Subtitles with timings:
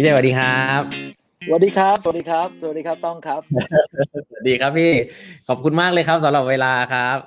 [0.00, 0.82] พี่เจสวัสดีครับ
[1.46, 3.40] สวัสดีครับ สวัสดีครับ สวัสดีครับต้องครับ
[4.28, 4.92] สวัสดีครับพี่
[5.48, 7.18] ขอบคุณมากเลยครับสำหรับเวลาครับ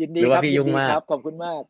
[0.00, 1.62] ยินดีหรือคว่ารับพี่ยิยุ่งดีมากครับ ขอบคุณมาก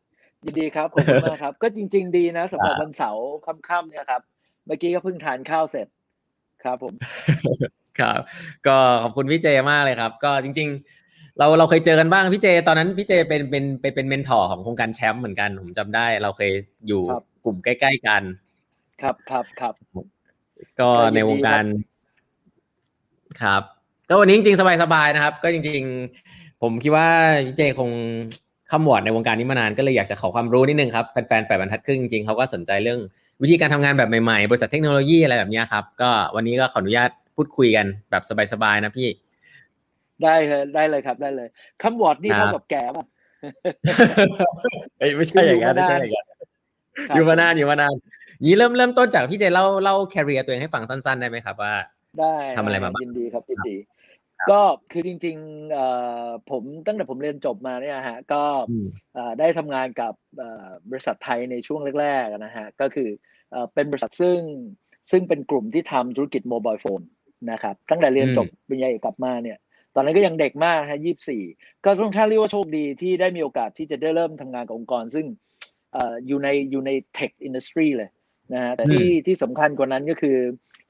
[0.45, 3.27] ยินดีครับ ขอบคุณมากครับ ก็จริง ๆ ดีนะสำหรับครับวันเสาร์
[3.69, 4.23] ค่ำๆเนี่ยครับ
[4.67, 5.87] เมื่อกี้ก็เพิ่งทานข้าวเสร็จ
[6.65, 6.95] ครับผม
[8.01, 8.21] ครับ
[8.67, 10.69] ก็ขอบคุณพี่เจมากเลยครับ ก็จริง
[11.05, 16.53] ๆ เราเราเคยเจอกันบ้างพี่เจ ตอนนั้นพี่เจเป็นเป็นเป็นเป็น mentor ของโครงการแชมป์เหมือนกัน ผมจำได้ เราเคย
[16.89, 18.25] อยู่ครับกลุ่มใกล้ ๆ กัน
[19.03, 19.75] ครับครับครับ
[20.81, 21.65] ก็ก็ยินดีในวงการ
[23.43, 23.63] ครับ
[24.09, 25.83] ก็วันนี้จริงๆสบายๆนะครับ ก็จริง
[26.23, 27.09] ๆ ผมคิดว่า
[27.47, 27.91] พี่เจคง
[28.73, 33.01] ขมวดในวงการนี้มานานก็เลยอยากจะขอความรู้นิดนึงครับแฟนๆแปดบรรทัดครึ่งจริงๆเขาก็สนใจเรื่อง
[33.43, 39.09] วิธีการทำงานแบบใหม่ๆ บริษัทเทคโนโลยีอะไรแบบเนี้ยครับ ก็วันนี้ก็ขออนุญาตพูดคุยกันแบบสบายๆนะพี่
[40.23, 41.49] ได้เลยได้เลยครับได้เลย
[41.83, 43.05] คำวอร์ดนี่ครับเท่ากับแก่ป่ะ
[44.99, 46.27] เอ้ยไม่ใช่อย่างนั้นอยู่ไม่มานานใช่อย่างนั้น
[47.09, 47.95] ครับอยู่มานานอยู่มานาน
[48.47, 51.75] นี้เริ่มเริ่มต้นจากพี่เจเล่าเล่าแคริเอร์ตัวเองให้ฟังสั้นๆ ได้ไหมครับว่า
[52.21, 53.77] ได้ทำอะไรมาบ้างยินดีครับยินดี
[54.51, 54.61] ก็
[54.93, 55.87] คือจริงๆเอ่
[56.25, 63.09] อผมตั้งแต่ผมเรียนจบมาเนี่ยฮะก็อืมเอ่อได้ทำงานกับเอ่อบริษัทไทยในช่วงแรกๆนะฮะก็คือ
[63.51, 64.41] เอ่อเป็นบริษัทซึ่ง
[65.11, 67.01] ซึ่งเป็นกลุ่มที่ทำธุรกิจโมบายโฟน
[67.51, 69.59] นะครับตั้งแต่เรียนจบปริญญาเอกกลับมาเนี่ย
[69.95, 71.43] ตอนนั้นก็ยังเด็กมากฮะยี่สี่
[71.85, 75.27] ก็ต้องถ้าเรียกว่าโชคดีที่ได้มีโอกาสที่จะได้เริ่มทำงานกับองค์กร ซึ่ง
[75.93, 78.11] เอ่ออยู่ในอยู่ในเทคอินดัสทรีเลย
[78.53, 80.37] นะฮะแต่ที่ที่สำคัญกว่านั้นก็คือ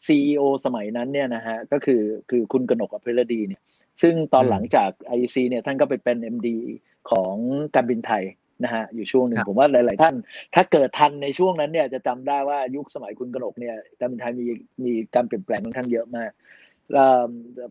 [0.07, 3.63] CEO สมัยนั้นเนี่ยนะฮะก็คือคือคุณกนกอภิรดีเนี่ย
[4.03, 6.49] ซึ่งตอนอืมหลังจาก IEC เนี่ยท่านก็ไปเป็น MD
[7.11, 7.35] ของ
[7.75, 8.25] การบินไทย
[8.65, 10.15] นะฮะอยู่ช่วงหนึ่งครับผมว่าหลาย ๆ ท่าน
[10.55, 14.47] ถ้าเกิดทันในช่วงนั้นเนี่ยจะจำได้ว่ายุคสมัยคุณกนกเนี่ยการบินไทยมี
[14.85, 16.31] มีการเปลี่ยนแปลงค่อนข้างเยอะมาก
[16.93, 17.25] เอ่อ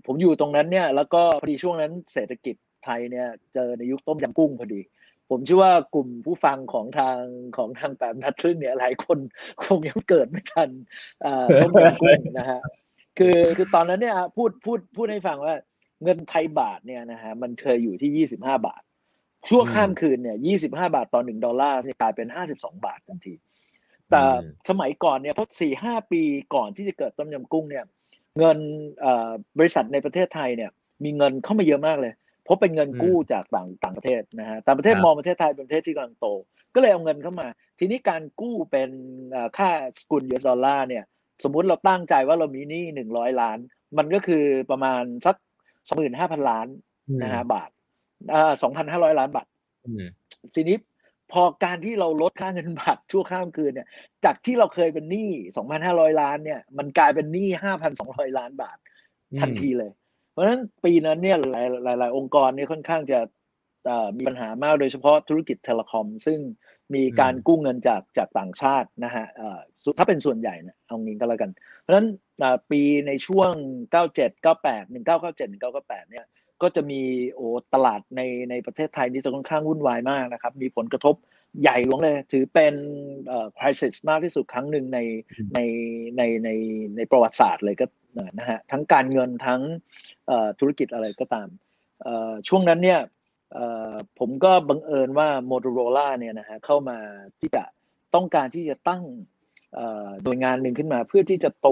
[0.05, 4.81] ผมอยู่ตรงนั้นเนี่ยแล้วก็พอดีช่วงนั้นเศรษฐกิจไทยเนี่ยเจอในยุคต้มยำกุ้งพอดี
[5.29, 7.19] ผมเชื่อว่ากลุ่มผู้ฟังของทาง
[7.57, 9.17] ของทางแปมทัดครึ่งเนี่ยหลายคน
[9.61, 10.69] คงยังเกิดไม่ทัน
[11.21, 12.61] เอ่อต้มยำกุ้งนะฮะ
[13.17, 15.55] คือคือตอนนั้นเนี่ยพูดพูดพูดให้ฟังว่า
[16.03, 18.81] เงินไทยบาทเนี่ยนะฮะมันเคยอยู่ที่ยี่สิบห้าบาท
[19.49, 23.33] ชั่วอืมข้ามคืนเนี่ยยี่สิบห้าบาทต่อหนึ่งดอลลาร์เนี่ยกลายเป็นห้าสิบสองบาททันที
[24.09, 26.21] แต่อืมสมัยก่อนเนี่ยเพราะสี่ห้าปี
[26.55, 27.85] ก่อนที่จะเกิดต้มยำกุ้งเนี่ย
[28.37, 28.57] เงิน
[28.99, 30.71] เอ่อบริษัทในประเทศไทยเนี่ย
[31.03, 36.27] มีเงินเข้ามาเยอะมากเลย เพราะเป็นเงินกู้จากต่างต่างประเทศนะฮะต่างประเทศครับมองประเทศไทยเป็นประเทศที่กำลังโต
[36.75, 37.47] ก็เลยเอาเงินเข้ามา
[37.79, 38.89] ทีนี้การกู้เป็น
[39.31, 41.03] เอ่อค่าสกุล US dollar เนี่ย
[41.43, 43.57] สมมุติเราตั้งใจว่าเรามีหนี้หนึ่งร้อยล้าน
[43.97, 45.35] มันก็คือประมาณสัก
[45.87, 46.67] สองหมื่นห้าพันล้าน
[47.23, 47.69] นะฮะบาท
[48.33, 49.47] อ่าสองพันห้าร้อยล้านบาท
[49.85, 50.03] อืม
[50.55, 50.77] ทีนี้
[51.31, 53.87] พอการที่เราลดค่าเงินบาทชั่วข้ามคืนเนี่ย
[54.25, 58.77] จากที่เราเคยเป็นหนี้สองพันห้าร้อยล้านเนี่ย มันกลายเป็นหนี้ห้าพันสองร้อยล้านบาท
[59.39, 59.91] ทันทีเลย
[60.33, 63.19] เพราะฉะนั้นปีนั้นเนี่ยหลายหลายหลายองค์กรเนี่ยค่อนข้างจะ
[64.17, 66.39] มีปัญหามากโดยเฉพาะธุรกิจเทเลคอม ซึ่ง
[66.95, 69.25] มีการกู้เงินจากจากต่างชาตินะฮะ
[69.97, 72.07] ถ้าเป็นส่วนใหญ่นะเอางี้ก็แล้วกัน เพราะฉะนั้น
[72.43, 73.51] อ่าปีในช่วง
[73.93, 76.25] 97 98 1997 1998 เนี่ย
[76.61, 77.01] ก็จะมี
[77.33, 81.15] โอ้ตลาดในในประเทศไทยนี่จะค่อนข้างวุ่นวายมากนะครับ มีผลกระทบ
[81.61, 82.73] ใหญ่หลวงเลย ถือเป็น
[83.27, 84.99] เอ่อ crisis มากที่สุดครั้งหนึ่งใน
[85.53, 85.59] ใน
[86.17, 86.49] ในใน
[86.95, 87.85] ในประวัติศาสตร์เลยก็
[88.39, 89.61] นะฮะทั้งการเงินทั้ง
[90.59, 91.47] ธุรกิจอะไรก็ตาม
[92.47, 92.99] ช่วงนั้นเนี่ย
[94.19, 96.97] ผมก็บังเอิญว่า Motorola เนี่ยนะฮะเข้ามา
[97.39, 97.63] ที่จะ
[98.15, 99.03] ต้องการที่จะตั้ง
[99.73, 101.69] เอ่อหน่วยงานหนึ่งขึ้นมา เพื่อที่จะโต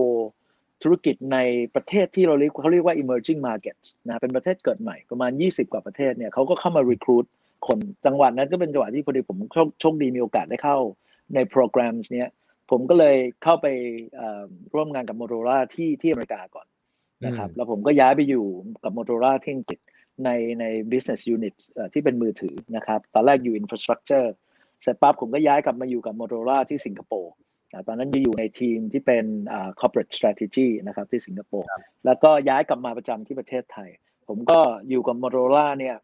[0.84, 1.38] ธุรกิจใน
[1.76, 7.26] ประเทศที่เราเรียกเขาเรียกว่า emerging markets นะเป็นประเทศเกิดใหม่ประมาณ 20 กว่าประเทศเนี่ยเขาก็เข้ามา recruit
[7.68, 10.78] คนจังหวัดนั้นก็เป็นจังหวัดที่พอดีผมโชคโชคดีมีโอกาสได้เข้า
[11.34, 12.30] ในโปรแกรมเนี้ย
[12.72, 13.68] ผมก็เลยเข้าไป
[14.16, 14.44] เอ่อ
[14.74, 16.68] ร่วมงานกับ Motorola ที่ที่อเมริกาก่อน
[17.26, 18.46] นะครับอืมแล้วผมก็ย้ายไปอยู่
[18.84, 19.80] กับ Motorola ที่อังกฤษ
[20.26, 24.28] ในใน business unit เอ่อที่เป็นมือถือนะครับ ตอนแรกอยู่ infrastructure
[24.82, 27.34] เสร็จปั๊บผมก็ย้ายกลับมาอยู่กับ Motorola ที่สิงคโปร์
[27.74, 31.68] นะตอนนั้นอยู่ในทีมที่เป็นอ่า corporate strategy นะครับที่สิงคโปร์
[32.06, 33.90] แล้วก็ย้ายกลับมาประจำที่ประเทศไทย
[34.28, 34.60] ผมก็
[34.90, 35.96] อยู่กับ Motorola เนี่ย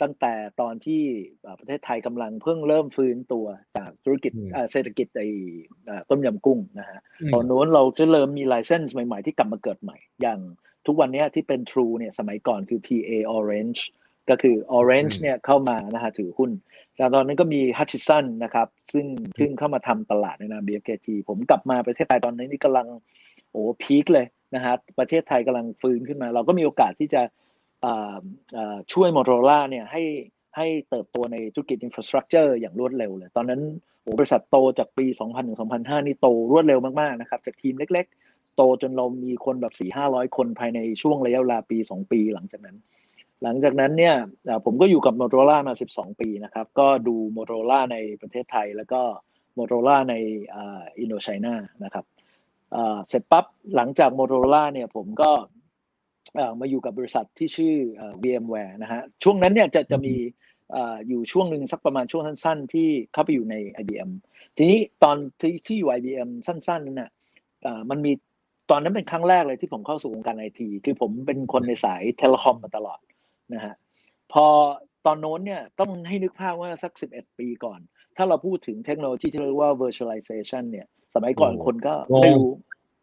[0.00, 1.02] ตั้งแต่ตอนที่
[1.42, 3.46] เอ่อประเทศไทยกำลังเพิ่งเริ่มฟื้นตัว
[3.76, 5.28] จากธุรกิจอืมเอ่อเศรษฐกิจไอ้
[5.86, 10.38] เอ่อต้มยำกุ้งนะฮะอืมตอนนู้นเราจะเริ่มมีไลเซนส์ใหม่ๆที่กลับมาเกิดใหม่ อย่าง
[10.86, 13.80] ทุกวันเนี้ยที่เป็น True เนี่ยสมัยก่อนคือ TA Orange
[14.30, 16.50] ก็คือ Orange อืมเนี่ยเข้ามานะฮะถือหุ้น
[16.98, 19.06] แล้วตอนนั้นก็มี Hutchison นะครับ ซึ่ง
[19.38, 22.86] ซึ่งเข้ามาทำตลาดในนาม BFKT ผมกลับมาประเทศไทยตอนนี้นี่กำลัง
[23.50, 27.41] โอ้พีคเลยนะฮะประเทศไทยกำลังฟื้นขึ้นมา เราก็มีโอกาสที่จะอ่าอ่า
[28.92, 30.02] ช่วย Motorola เนี่ยให้
[30.56, 33.60] ให้เติบโตในธุรกิจ infrastructure อย่างรวดเร็วเลย ตอนนั้น
[34.02, 39.74] โอ้บริษัทโตจากปี 2000ถึง2005 นี่โตรวดเร็วมากๆนะครับ จากทีมเล็ก ๆ โตจนเรามีคนแบบ
[40.04, 42.76] 4-500 คนภายในช่วงระยะเวลาปี 2 ปีหลังจากนั้น
[43.42, 44.14] หลังจากนั้นเนี่ย
[44.64, 49.00] ผมก็อยู่กับ Motorola มา 12 ปีนะครับ ก็ดู Motorola ในประเทศไทย แล้วก็
[49.58, 50.14] Motorola ใน
[50.98, 51.54] อินโดไชน่า
[51.84, 52.04] นะครับ
[53.08, 53.44] เสร็จปั๊บ
[53.76, 55.30] หลังจาก Motorola เนี่ยผมก็
[56.60, 60.14] มาอยู่กับบริษัทที่ชื่อเอ่อ VMware นะฮะช่วงนั้นเนี่ยจะจะมี
[60.72, 64.10] เอ่ออยู่ช่วงหนึ่งสักประมาณช่วงสั้น ๆ ที่เข้าไปอยู่ใน IBM
[64.56, 67.10] ทีนี้ตอนที่ที่อยู่ IBM สั้นๆนั้นน่ะ
[67.62, 68.12] เอ่อมันมี
[68.70, 72.98] ตอนนั้นเป็นครั้งแรกเลยที่ผมเข้าสู่วงการไอทีคือผมเป็นคนในสายเทเลคอมมาตลอด
[73.54, 73.74] นะฮะ
[74.32, 74.46] พอ
[75.06, 77.80] ตอนโน้นเนี่ยต้องให้นึกภาพว่าสัก 11 ปีก่อน
[78.16, 82.50] ถ้าเราพูดถึงเทคโนโลยีที่เรียกว่า virtualization เนี่ย สมัยก่อนโอ้คนก็งงไม่รู้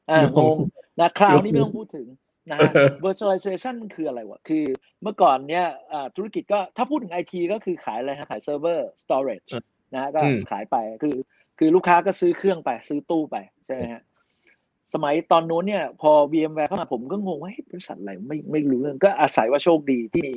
[0.10, 0.57] อ่างงงง
[1.00, 2.07] นะคราวนี้งงไม่ต้องพูดถึง
[2.51, 2.71] นะฮะ
[3.06, 4.63] virtualization คืออะไรวะ คือ
[5.01, 9.63] เมื่อก่อนเนี่ยอ่าธุรกิจก็ถ้าพูดถึงไอทีก็คือขายอะไรฮะขายเซิร์ฟเวอร์ storage อืม
[9.94, 11.15] นะฮะก็อืมขายไปคือ
[11.59, 14.03] คือลูกค้าก็ซื้อเครื่องไป ซื้อตู้ไปใช่ไหมฮะ
[14.94, 20.36] สมัยตอนนู้นเนี่ย พอ VMware เข้ามาผมก็งงว่าเฮ้ยบริษัทอะไรไม่ไม่รู้เรื่องก็อาศัยว่าโชคดีที่มี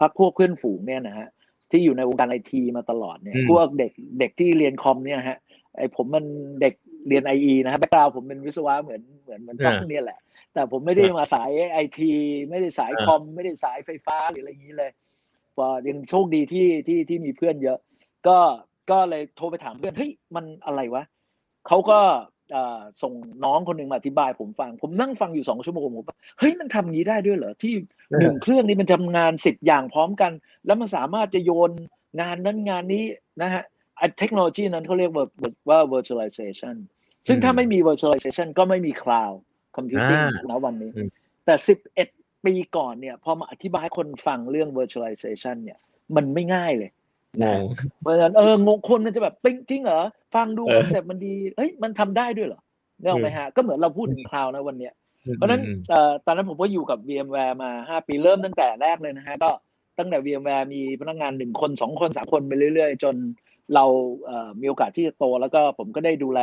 [0.00, 1.28] พักพวกเพื่อนฝูงเนี่ยนะฮะ
[1.70, 5.38] ที่อยู่ในวงการไอทีมาตลอดเนี่ยอืมพวกเด็กเด็กที่เรียนคอมเนี่ยฮะ
[5.76, 6.24] ไอผมมัน
[6.60, 6.74] เด็ก
[7.08, 7.32] เรียนไอ
[7.64, 10.18] นะฮะแบ็กกราวผมเป็นวิศวะเหมือนเหมือนเหมือนต้องเนี่ยแหละ
[10.54, 12.12] แต่ผมไม่ได้มาสายไอที
[12.50, 14.90] ไม่ได้สายคอม ไม่ได้สายไฟฟ้าหรืออะไรอย่างนี้เลย
[15.56, 17.78] พอยังโชคดีที่ที่ที่มีเพื่อนเยอะ
[18.26, 18.38] ก็
[18.90, 21.04] ก็เลยโทรไปถามเพื่อนเฮ้ยมันอะไรวะ
[21.66, 21.98] เขาก็
[22.52, 23.12] เอ่อส่ง
[23.44, 27.74] น้องคนหนึ่งมาอธิบายผมฟัง ผมนั่งฟังอยู่สองชั่วโมงผมว่าเฮ้ยมันทำอย่างนี้ได้ด้วยเหรอที่
[28.18, 30.32] หนึ่งเครื่องนี้มันทำงานสิบอย่างพร้อมกัน
[30.66, 31.70] แล้วมันสามารถจะโยน
[32.20, 33.04] งานนั้นงานนี้
[33.42, 33.79] นะฮะไอ้
[34.18, 35.26] เทคโนโลยีนั้นเขาเรียกว่า
[35.68, 36.76] ว่า virtualization
[37.26, 39.36] ซึ่งถ้าไม่มี virtualization ก็ไม่มี cloud
[39.76, 41.08] computing อ่านะวันนี้อืม
[41.44, 41.54] แต่
[42.02, 45.78] 11 ปีก่อนเนี่ย พอมาอธิบายให้คนฟังเรื่อง virtualization เนี่ย
[46.16, 46.90] มันไม่ง่ายเลย
[47.42, 47.60] งง
[48.00, 50.02] เพราะฉะนั้นเอองงคนมันจะแบบปิ๊งจริงเหรอ
[50.34, 52.60] ฟังดูเออคอนเซ็ปต์มันดีเฮ้ยมันทำได้ด้วยเหรอ
[53.00, 54.94] เนี่ยเอาไหมฮะ ก็เหมือนเราพูดถึง cloud นะวันเนี้ย
[55.34, 59.50] เพราะฉะนั้นอืมเอ่อตอนนั้นผมก็อยู่กับ VMware มา 5 ปีเริ่มตั้งแต่แรกเลยนะฮะ ก็
[59.98, 63.16] ตั้งแต่ VMware มีพนักงานหนึ่งคนสองคนสามคนไปเรื่อยๆ จน
[63.74, 63.84] เรา
[64.24, 66.40] เอ่อมีโอกาสที่จะโตแล้วก็ผมก็ได้ดูแล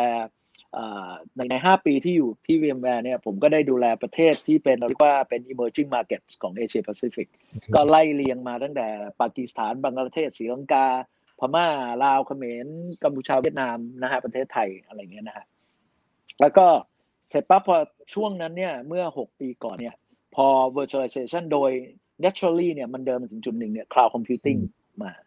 [0.73, 7.27] เอ่อในใน 5 ปีที่อยู่ที่ VMware เนี่ยผมก็ได้ดูแลประเทศที่เป็นเราเรียกว่าเป็น emerging markets ของ Asia Pacific
[7.75, 8.87] ก็ไล่เรียงมาตั้งแต่
[9.21, 10.85] ปากีสถานบังกลาเทศศรีลังกา
[11.39, 11.67] พม่า
[12.03, 12.67] ลาวเขมร
[13.03, 15.45] กัมพูชาเวียดนามนะฮะประเทศไทยอะไรเงี้ยนะฮะ
[16.41, 16.67] แล้วก็
[17.29, 17.77] เสร็จปั๊บพอ
[18.13, 19.95] ช่วงนั้นเนี่ยเมื่อ 6 ปีก่อนเนี่ย
[20.35, 20.47] พอ
[20.77, 21.71] virtualization โดย
[22.23, 24.59] naturally เนี่ยมันเดินมาถึงจุดหนึ่งเนี่ย cloud computing
[25.01, 25.26] มาแ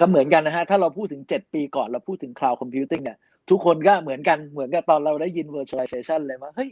[0.00, 3.18] ก็เหมือนกันนะฮะ ถ้าเราพูดถึง 7 ปีก่อนเราพูดถึง cloud computing เนี่ย
[3.50, 6.70] ทุกคนก็เหมือนกันเหมือนกับตอนเราได้ยิน virtualization เลยว่าเฮ้ย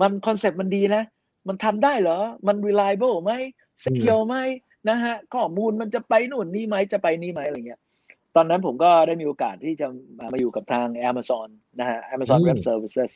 [0.00, 1.02] มันคอนเซ็ปต์มันดีนะ
[1.48, 3.32] มันทำได้เหรอ มัน reliable ไหม
[3.84, 4.36] secure ไหม
[4.88, 7.80] นะฮะข้อมูลมันจะไปนู่นนี่ไหมจะไปนี่ไหมอะไรเงี้ย
[8.36, 9.86] ตอนนั้นผมก็ได้มีโอกาสที่จะ
[10.32, 11.48] มาอยู่กับทาง Amazon
[11.80, 13.10] นะฮะ Amazon อืม Web Services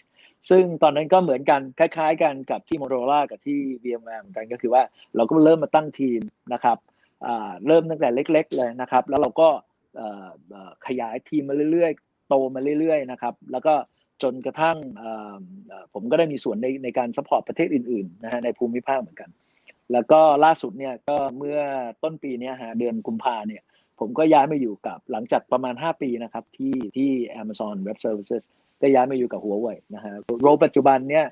[0.51, 4.83] ซึ่งตอนนั้นก็เหมือนกัน คล้ายๆกันกับที่ Motorola กับที่ VMware เหมือนกันก็คือว่า
[5.17, 6.21] เราก็เริ่มมาตั้งทีม
[6.53, 6.94] นะครับอ่า
[7.67, 9.49] เริ่มตั้งแต่เล็ก ๆ เลยนะครับ แล้วเราก็
[10.87, 13.75] ขยายทีมมาเรื่อยๆ โตมาเรื่อยๆนะครับแล้วก็
[14.23, 14.77] จนกระทั่ง
[15.93, 19.31] ผมก็ได้มีส่วนในในการ support ประเทศอื่นๆนะฮะในภูมิภาคเหมือนกัน
[19.93, 21.61] แล้วก็ล่าสุดเนี่ยก็เมื่อ
[22.03, 23.63] ต้นปีนี้ฮะเดือนกุมภาเนี่ย
[24.01, 27.11] ผมก็ย้ายมาอยู่กับหลังจากประมาณ 5 ปีนะครับที่ที่
[27.43, 28.43] Amazon Web Services
[28.83, 30.13] ก็ย้ายมาอยู่กับหัวเว่ยนะฮะ
[30.43, 31.27] โรปัจจุบันเนี่ย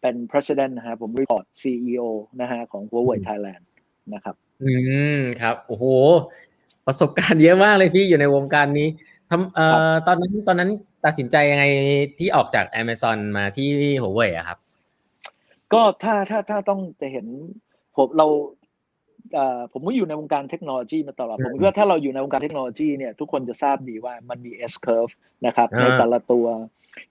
[0.00, 2.04] เป็น president นะฮะผมรีพอร์ต CEO
[2.40, 3.62] นะฮะของหัวเว่ย Thailand
[4.14, 4.72] นะครับ อื
[5.16, 5.84] มครับโอ้โห
[6.86, 8.88] ประสบการณ์เยอะมากเลยพี่อยู่ในวงการนี้
[9.30, 10.70] ทำเอ่อตอนนั้นตอนนั้น
[11.04, 11.64] ตัดสินใจยังไง
[12.18, 13.68] ที่ออกจาก Amazon มาที่
[14.00, 14.58] หัวเว่ยอะครับ
[15.72, 17.26] ก็ถ้าถ้าถ้าต้องจะเห็น
[17.96, 18.26] ผมเรา
[19.34, 25.12] เอ่อผมก็อยู่ในวงการเทคโนโลยีมาตลอดอืมผมคิดว่าถ้าเราอยู่ในวงการเทคโนโลยีเนี่ยทุกคนจะทราบดีว่ามันมี S curve
[25.46, 26.46] นะครับอ่าในแต่ละตัว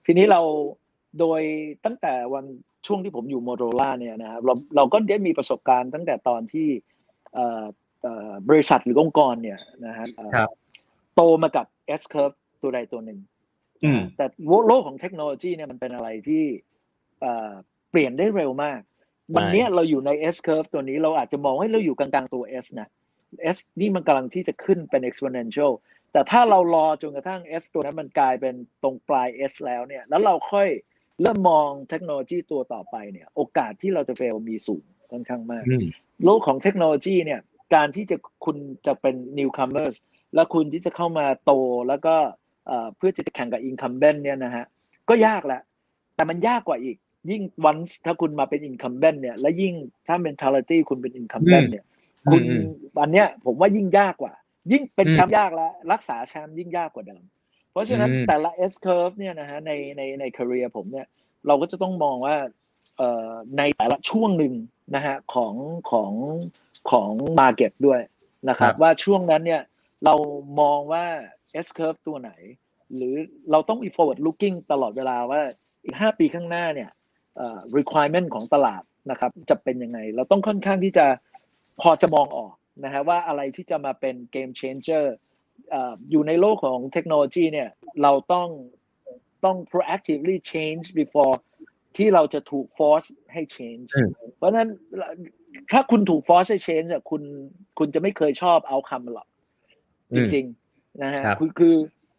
[0.06, 0.40] ทีนี้เรา
[1.20, 1.40] โดย
[1.84, 2.44] ตั้งแต่วัน
[2.86, 6.68] ช่วงที่ผมอยู่โมโต r o ล่าเนี่ยนะครับเราเราก็ได้มีประสบการณ์ตั้งแต่ตอนที่
[7.34, 7.64] เอ่อ
[8.02, 10.48] เอ่อบริษัทหรือองค์กรเนี่ยนะฮะเอ่อครับ
[11.14, 11.66] โตมากับ
[12.00, 13.18] S curve ตัวใดตัวหนึ่ง
[13.84, 14.26] อืมแต่
[14.68, 16.44] โลกของเทคโนโลยีเนี่ยมันเป็นอะไรที่
[17.20, 17.52] เอ่อ
[17.90, 18.80] เปลี่ยนได้เร็วมาก
[19.36, 22.88] วันเนี้ยเราอยู่ใน S curve ตัวนี้เราอาจจะมองว่าเราอยู่กลางๆตัว S นะ
[23.54, 25.72] S นี่มันกำลังที่จะขึ้นเป็น exponential
[26.12, 30.68] แต่ถ้าเรารอจนกระทั่ง S ตัวนั้นมันกลายเป็นตรงปลาย S แล้วเนี่ย แล้วเราค่อย
[31.20, 35.86] เริ่มมองเทคโนโลยีตัวต่อไปเนี่ย โอกาสที่เราจะเฟลมีสูงค่อนข้างมากอืม
[36.24, 37.40] โลกของเทคโนโลยีเนี่ย
[37.74, 39.94] การที่จะคุณจะเป็น newcomers
[40.34, 41.52] แล้วคุณที่จะเข้ามาโต
[41.88, 42.14] แล้วก็
[42.66, 44.64] เอ่อเพื่อจะแข่งกับ incumbent เนี่ยนะฮะ
[45.08, 45.60] ก็ยากแหละ
[46.14, 46.96] แต่มันยากกว่าอีก
[47.30, 49.74] ยิ่ง once ถ้าคุณมาเป็น incumbent เนี่ย และยิ่ง
[50.06, 51.84] ถ้า mentality คุณเป็น incumbent เนี่ย
[52.30, 52.66] คุณอืม
[53.00, 54.32] อันเนี้ยผมว่ายิ่งยากกว่า
[54.72, 57.22] ยิ่งเป็นอืมแชมป์ยากแล้ว รักษาแชมป์ยิ่งยากกว่าเดิม
[57.72, 61.06] เพราะฉะนั้นอืมแต่ละ S curve เนี่ยนะฮะในในใน career ผมเนี่ย
[61.46, 62.36] เราก็จะต้องมองว่า
[62.98, 64.54] เอ่อในแต่ละช่วงหนึ่ง
[64.94, 65.54] นะฮะของ
[65.90, 66.12] ของ
[66.90, 67.10] ของ
[67.40, 68.00] market ด้วย
[68.48, 69.62] นะครับว่าช่วงนั้นเนี่ย
[70.04, 70.14] เรา
[70.60, 71.04] มองว่า
[71.66, 72.32] S curve ตัวไหน
[72.94, 73.14] หรือ
[73.50, 75.40] เราต้องมี forward looking ตลอดเวลาว่า
[75.84, 76.90] อีกห้าปีข้างหน้าเนี่ย
[77.36, 81.06] เอ่อ requirement ของตลาดนะครับจะเป็นยังไง เราต้องค่อนข้างที่จะ
[81.80, 87.68] พอจะมองออกนะฮะว่าอะไรที่จะมาเป็น game changer เอ่ออยู่ในโลกของเทคโนโลยีเนี่ย
[88.02, 88.48] เราต้อง
[89.44, 91.36] ต้อง proactively change before
[91.96, 94.68] ที่เราจะถูก force ให้ change อืมเพราะฉะนั้น
[95.72, 97.22] ถ้าคุณถูก force ให้ change อะคุณ
[97.78, 99.28] คุณจะไม่เคยชอบ outcome มันหรอก
[100.16, 101.74] จริงๆนะฮะครับคือคือ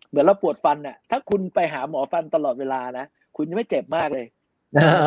[0.10, 3.06] เหมือนเราปวดฟันน่ะถ้าคุณไปหาหมอฟันตลอดเวลานะ
[3.38, 4.28] คุณจะไม่เจ็บมากเลย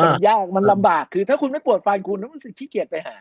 [0.03, 3.17] มันยากมันลำบากคือถ้าคุณไม่ปวดฟันคุณต้องรู้สึกขี้เกียจไปหา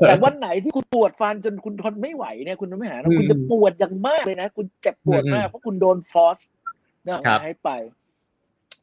[0.00, 6.38] แต่วันไหนที่คุณปวดฟันจนคุณทนไม่ไหวเนี่ยคุณไม่หานะอืมคุณจะปวดอย่างมากเลยนะ คุณเจ็บปวดมากอืมเพราะคุณโดนฟอส
[7.04, 7.70] นะครับให้ไป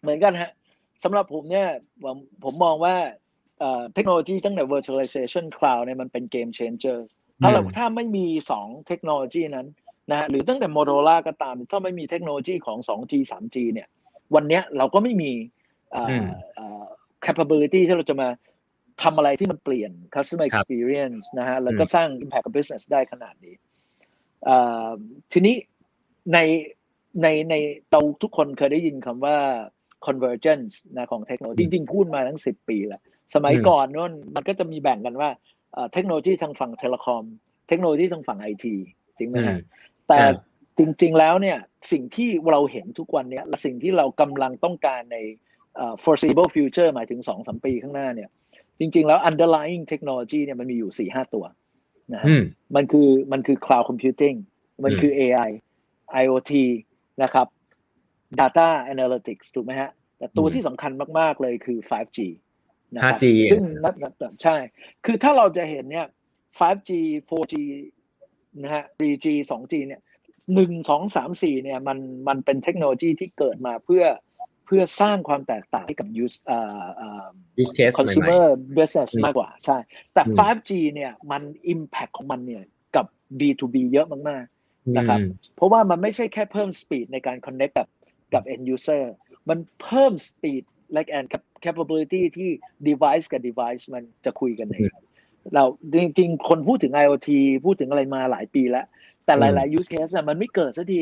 [0.01, 0.51] เหมือนกันฮะ
[1.03, 1.67] สำหรับผมเนี่ย
[2.03, 2.95] ผมผมมองว่า
[3.59, 6.99] เอ่อเทคโนโลยีตั้งแต่ virtualization cloud เนี่ยมันเป็น game changer
[7.43, 9.67] ถ้าเราอืมถ้าไม่มีสองเทคโนโลยีนั้น
[10.11, 13.87] นะฮะหรือตั้งแต่ Motorola ก็ตาม ถ้าไม่มีเทคโนโลยีของ 2G 3G เนี่ย
[14.35, 15.64] วันเนี้ยเราก็ไม่มีเอ่ออืมเอ่อ
[17.25, 18.29] capability ที่เราจะมา
[19.03, 23.55] ทำอะไรที่มันเปลี่ยน customer ครับ experience นะฮะแล้วก็อืมสร้าง impact กับ business ได้ขนาดนี้
[24.45, 24.91] เอ่อ
[25.33, 25.55] ทีนี้
[26.33, 26.39] ใน
[27.21, 27.55] ในใน
[27.91, 29.37] เราทุกคนเคยได้ยินคำว่า
[30.05, 33.01] convergence นะของเทคโนโลยีจริง ๆ พูดมาทั้งสิบปีแล้ว
[33.35, 35.29] สมัยอืมก่อนนู่นมันก็จะมีแบ่งกันว่า
[35.73, 37.23] เอ่อเทคโนโลยีทางฝั่งเทเลคอม
[37.67, 38.75] เทคโนโลยีทางฝั่งไอที
[39.17, 39.57] จริงไหมอืมฮะ
[40.07, 40.31] แต่อ่า
[40.77, 41.57] จริง ๆ แล้วเนี่ย
[41.91, 45.44] สิ่งที่เราเห็นทุกวันเนี้ยและสิ่งที่เรากำลังต้องการในเอ่อ
[46.03, 48.29] foreseeable future หมายถึงสองสามปีข้างหน้าเนี่ย
[48.79, 51.45] จริง ๆ แล้ว underlying technology เนี่ยมันมีอยู่สี่ห้าตัว
[52.13, 52.43] นะฮะอืม
[52.75, 54.37] มันคือมันคือ cloud computing
[54.83, 55.49] มันคือ AI
[56.23, 56.51] IoT
[57.23, 57.47] นะครับ
[58.39, 62.19] data analytics ถูกไหมฮะ แต่ตัวอืมที่สำคัญมาก ๆ เลยคือ 5G
[62.93, 64.55] นะครับ 5G ซึ่งนับนับนับใช่
[65.05, 66.07] คือถ้าเราจะเห็นเนี่ย
[66.59, 66.89] 5G
[67.29, 67.53] 4G
[68.63, 70.01] นะฮะ 3G 2G เนี่ย
[70.55, 74.03] หนึ่งสองสามสี่เนี่ยมันมันเป็นเทคโนโลยีที่เกิดมาเพื่อ
[74.65, 77.27] เพื่อสร้างความแตกต่างให้กับ use เอ่อเอ่อ
[77.61, 78.45] use case ใหม่ consumer
[78.77, 79.77] business อืมมากกว่าใช่
[80.13, 81.43] แต่อืม 5G เนี่ยมัน
[81.73, 82.63] impact ของมันเนี่ย
[82.95, 83.05] กับ
[83.39, 87.87] B2B เยอะมากๆนะครับอืมๆเพราะว่ามันไม่ใช่แค่เพิ่ม speed ในการ connect กับ
[88.33, 89.03] กับ end user
[89.49, 90.63] มันเพิ่ม speed
[90.95, 91.27] like and
[91.65, 92.49] capability ที่
[92.89, 94.91] device กับ device มันจะคุยกันเอง
[95.53, 97.29] เราจริงๆ คนพูดถึง IoT
[97.65, 98.85] พูดถึงอะไรมาหลายปีแล้ว
[99.25, 101.01] แต่หลายๆ use case อะมันไม่เกิดสักที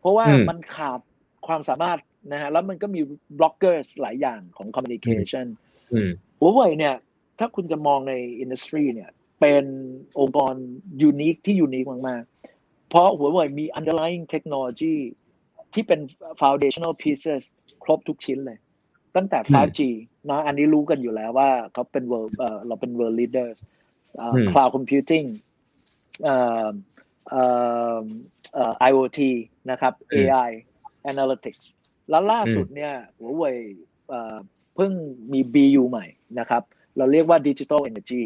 [0.00, 1.00] เพราะว่าอืมมันขาด
[1.46, 1.98] ความสามารถ
[2.32, 3.00] นะฮะแล้วมันก็มี
[3.38, 5.46] blockers หลายอย่างของ communication
[5.92, 6.94] อืมหัวเว่ยเนี่ย
[7.38, 9.64] ถ้าคุณจะมองในอินดัสทรีเนี่ย เป็น
[10.20, 10.54] องค์กร
[11.02, 14.96] ยูนิคที่ยูนิคมากๆ เพราะหัวเว่ยมี underlying technology
[15.74, 16.00] ที่เป็น
[16.40, 17.42] foundational pieces
[17.84, 18.58] ครบทุกชิ้นเลย
[19.16, 19.80] ตั้งแต่อืม 5G
[20.30, 23.56] นะอันนี้รู้กันอยู่แล้วว่าเขาเป็น world เอ่อเราเป็น world leaders
[24.16, 25.26] เอ่ออม cloud computing
[26.24, 26.68] เอ่อ
[27.30, 27.42] เอ่
[28.00, 28.02] อ
[28.54, 29.20] เอ่อ IoT
[29.70, 30.50] นะครับอืม AI
[31.10, 31.64] analytics
[32.10, 33.56] แล้วล่าสุดเนี่ยหัวเว่ย
[34.08, 34.36] เอ่อ
[34.74, 34.92] เพิ่ง
[35.32, 36.06] มี BU ใหม่
[36.38, 36.62] นะครับ
[36.96, 38.22] เราเรียกว่า Digital Energy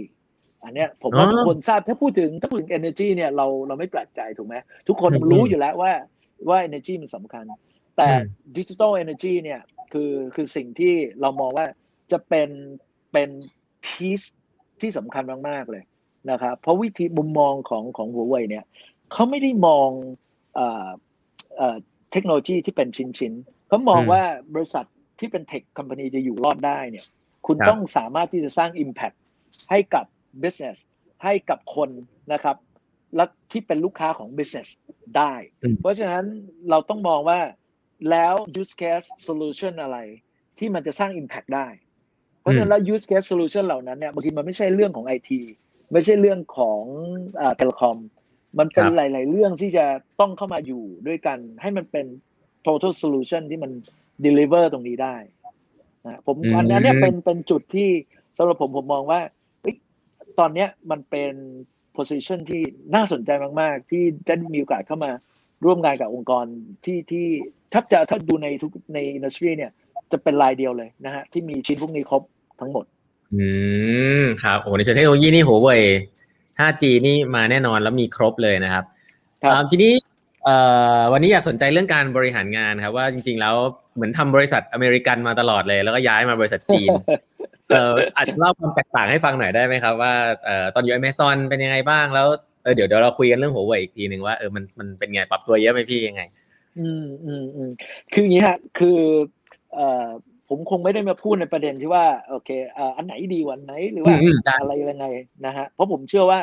[0.65, 4.57] อันเนี้ยผมว่าอ๋อทุกคนทราบถ้าพูดถึงถ้าพูดถึง energy เนี่ยเราเราไม่แปลกใจถูกไหม
[4.89, 5.93] ทุกคนอืมรู้อยู่แล้วว่า
[6.49, 7.45] ว่า energy มันสำคัญ
[7.97, 8.25] แต่อืม
[8.57, 9.61] digital energy เนี่ย
[9.93, 11.67] คือคือสิ่งที่เรามองว่า
[12.13, 12.51] จะเป็น
[13.13, 13.31] เป็น
[13.87, 14.27] piece
[14.81, 15.83] ที่สำคัญมาก ๆ เลย
[16.31, 18.65] นะครับ เพราะวิธีมุมมองของของหัวเว่ยเนี่ย
[19.13, 19.89] เขาไม่ได้มอง
[20.55, 20.89] เอ่อ
[21.57, 21.77] เอ่อ
[22.13, 24.23] เทคโนโลยีที่เป็นชิ้นๆ เขามองอืมว่า
[24.55, 24.87] บริษัท
[25.19, 27.07] ที่เป็นเทคคอมพานีจะอยู่รอดได้เนี่ย
[27.47, 29.17] คุณครับต้องสามารถที่จะสร้าง Impact
[29.71, 30.05] ให้กับ
[30.43, 30.77] business
[31.25, 31.91] ให้กับคน
[32.33, 32.57] นะครับ
[33.17, 34.69] และที่เป็นลูกค้าของ business
[35.17, 35.33] ได้
[35.63, 36.25] อืมเพราะฉะนั้น
[36.71, 37.41] เราต้องมองว่า
[38.11, 39.99] แล้ว use case solution อะไร
[40.59, 41.69] ที่มันจะสร้าง Impact ได้
[42.41, 45.31] เพราะฉะนั้นแล้ว use case solution เหล่านั้นเนี่ยบางทีมันไม่ใช่เรื่องของ IT
[45.93, 46.83] ไม่ใช่เรื่องของ
[47.57, 47.99] เทเลคอม
[48.59, 49.85] มันเป็นครับหลาย ๆ เรื่องที่จะ
[50.21, 52.07] ต้องเข้ามาอยู่ด้วยกัน ให้มันเป็น
[52.69, 53.71] total solution ที่มัน
[54.25, 55.17] deliver ตรงนี้ได้
[56.05, 57.89] นะผมอืมอันนั้นเนี่ยเป็นเป็นจุดที่
[58.39, 59.21] สำหรับผมผมมองว่า
[59.61, 59.75] เฮ้ย
[60.39, 61.33] ตอนเนี้ยมันเป็น
[61.97, 62.63] position ที่
[62.95, 65.11] น่าสนใจมาก ๆ ที่จะมีโอกาสเข้ามา
[65.65, 66.45] ร่วมงานกับองค์กร
[66.85, 67.27] ที่ที่
[67.73, 69.73] ถ้าจะถ้าดูในทุกในอินดัสทรีเนี่ย
[70.13, 72.23] จะเป็นรายเดียวเลยนะฮะที่มีชิ้นพวกนี้ครบ
[72.61, 72.85] ทั้งหมด
[73.35, 73.47] อื
[74.23, 75.83] มครับโอ้ในเชิงเทคโนโลยีนี่หัวเว่ย
[76.61, 78.85] 5G นี่มาแน่นอนแล้วมีครบเลยนะครับ
[79.43, 80.08] ครับอ่าทีนี้เอ่อ
[81.13, 83.57] วันนี้อยากสนใจเรื่องการบริหารงานครับว่าจริง ๆ แล้ว
[83.95, 86.91] เหมือนทำบริษัทอเมริกันมาตลอดเลย แล้วก็ย้ายมาบริษัทจีน
[87.69, 90.15] เอ่ออาจจะเล่าความแตกต่างให้ฟังหน่อยได้ไหมครับว่า
[90.45, 92.27] เอ่อตอนอยู่ Amazon เป็นยังไงบ้างแล้ว
[92.63, 96.23] เออเดี๋ยวเดี๋ยวเราคุยกันเรื่องหัวเว่ยอีกทีหนึ่งว่าเออมันมันเป็นไงปรับตัวเยอะไหมพี่ยังไง
[96.79, 97.71] อืมอืมอืม
[98.13, 98.99] คืออย่างนี้ฮะคือ
[99.75, 100.07] เอ่อ
[100.49, 105.07] ผมคงไม่ได้มาพูดในประเด็นที่ว่าโอเคเอ่ออันไหนดีกวันไหนหรือว่าอืมอืมใช่อะไรยังไง
[105.47, 106.41] นะฮะเพราะผมเชื่อว่า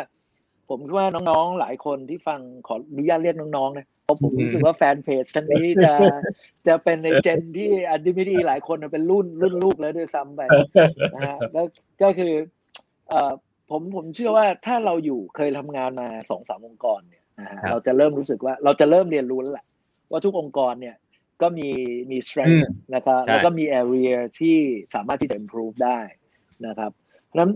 [0.70, 5.94] ผมคิดว่าน้องๆหลายคนที่ฟังขออนุญาตเรียกน้องๆนะ เพราะผมรู้สึกว่าแฟนเพจท่านนี้จะ
[6.68, 10.42] จะเป็นในเจนที่อันดีไม่ดีหลายคนเป็นรุ่นรุ่นลูกแล้วด้วยซ้ำไป
[11.14, 11.66] นะฮะแล้ว
[12.02, 12.34] ก็คือ
[13.10, 13.32] เอ่อ
[13.70, 19.66] ผมผมเชื่อว่าถ้าเราอยู่เคยทำงานมาสองสามองค์กรเนี่ยนะฮะครับเราจะเริ่มรู้สึกว่าเราจะเริ่มเรียนรู้แล้วแหละ
[20.12, 20.96] ว่าทุกองค์กรเนี่ย
[21.42, 21.70] ก็มี
[22.12, 24.58] มีอื strength มนะครับใช่แล้วก็มี area ที่
[24.94, 26.00] สามารถที่จะ improve ได้
[26.68, 26.92] นะครับ
[27.26, 27.52] เพราะฉะนั้น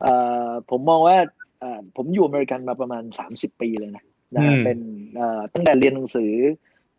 [0.00, 0.14] เอ่
[0.46, 1.18] อผมมองว่า
[1.60, 3.02] เอ่อผมอยู่อเมริกันมาประมาณ
[3.32, 4.78] 30 ปีเลยนะ นะฮะอืมเป็น
[5.16, 6.32] เอ่อตั้งแต่เรียนหนังสือ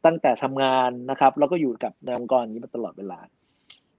[0.06, 3.20] ตั้งแต่ทำงานนะครับ แล้วก็อยู่กับในองค์กรอย่างนี้มาตลอดเวลา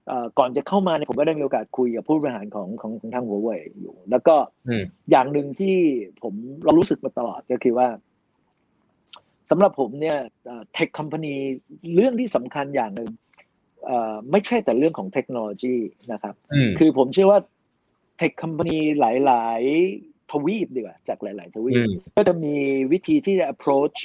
[0.07, 4.35] เอ่อก่อนจะเข้ามาเนี่ยผมก็ได้มีโอกาสคุยกับผู้บริหารของของของทางหัวเว่ยอยู่ แล้วก็
[4.67, 5.75] อืมอย่างหนึ่งที่
[6.23, 6.33] ผม
[6.65, 7.87] เรารู้สึกมาตลอดก็คือว่า
[9.49, 10.17] สำหรับผมเนี่ย
[10.73, 11.35] เทคคอมพานี
[11.95, 13.09] เรื่องที่สำคัญอย่างหนึ่ง
[13.85, 15.75] เอ่อไม่ใช่แต่เรื่องของเทคโนโลยี
[16.11, 17.39] นะครับอืมคือผมเชื่อว่า
[18.17, 22.55] เทคคอมพานีหลายๆ ทวีปดีกว่าจากหลาย ๆ ทวีอืปมก็จะมี
[22.91, 23.97] วิธีที่จะ approach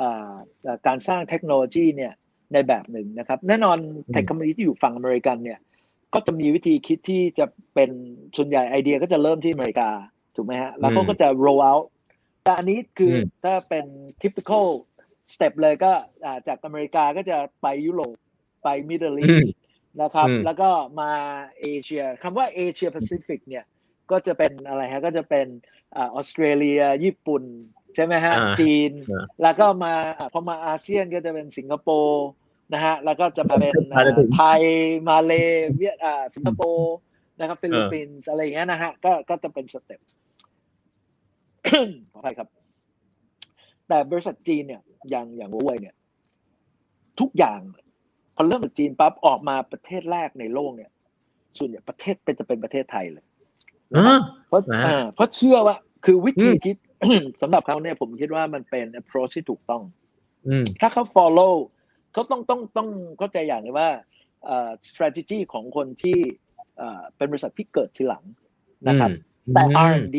[0.00, 0.34] อ่า
[0.66, 2.12] อ่าการสร้างเทคโนโลยีเนี่ย
[2.52, 3.76] ในแบบหนึ่งนะครับ แน่นอน
[4.12, 5.58] tech company ที่อยู่ฝั่งอเมริกันเนี่ย
[6.14, 7.90] ก็จะมีวิธีคิดที่จะเป็น
[8.36, 9.90] ส่วนใหญ่ไอเดียก็จะเริ่มที่อเมริกา
[10.36, 11.84] ถูกไหมฮะแล้วเขาก็จะ roll out
[12.44, 13.86] แต่อันนี้คืออมถ้าเป็น
[14.22, 14.66] typical
[15.32, 15.92] step เลยก็
[16.24, 18.14] อ่าจากอเมริกาก็จะไปยุโรป
[18.62, 19.58] ไป Middle อืม East
[20.02, 20.68] นะครับอืมแล้วก็
[21.00, 21.12] มา
[21.60, 23.64] เอเชียคำว่าเอเชียแปซิฟิกเนี่ย
[24.10, 25.46] ก็จะเป็นอะไรฮะก็จะเป็น
[25.96, 27.42] อ่าออสเตรเลียญี่ปุ่น
[27.94, 32.26] ใช่ไหมฮะอ่าจีนอ่าแล้วก็มาอ่าพอมาอาเซียนก็จะเป็นสิงคโปร์
[32.72, 34.60] นะฮะแล้วก็จะมาเป็นพาจะถึงไทย
[35.08, 35.32] มาเล
[35.76, 36.96] เวียดอ่าสิงคโปร์
[37.38, 40.00] นะครับฟิลิปปินส์อะไรอย่างเงี้ยนะฮะก็ก็จะเป็น step
[42.12, 42.48] ขออภัยครับ
[43.88, 45.94] แต่บริษัทจีนเนี่ยอย่างอย่างหัวเว่ยเนี่ย
[47.20, 47.60] ทุกอย่าง
[48.36, 50.90] พอเริ่มจากจีนปั๊บออกมาประเทศแรกในโลกเนี่ย
[51.58, 53.25] ส่วนใหญ่ประเทศเป็นจะเป็นประเทศไทยเลยอ๋อ
[54.48, 56.76] เพราะนะฮะอ่าเพราะเชื่อว่า คือวิธีอืมคิด
[57.40, 59.82] สำหรับเขาเนี่ยผมคิดว่ามันเป็น approach ที่ถูกต้อง
[60.48, 61.54] อืมถ้าเขา follow
[62.12, 62.88] เขาต้องต้องต้อง
[63.18, 63.90] เข้าใจอย่างหนึงว่า
[64.44, 66.18] เอ่อ strategy ของคนที่
[66.78, 68.24] เอ่อเป็นบริษัทที่เกิดทีหลัง
[68.88, 69.10] นะครับ
[69.54, 70.18] แต่อืม R&D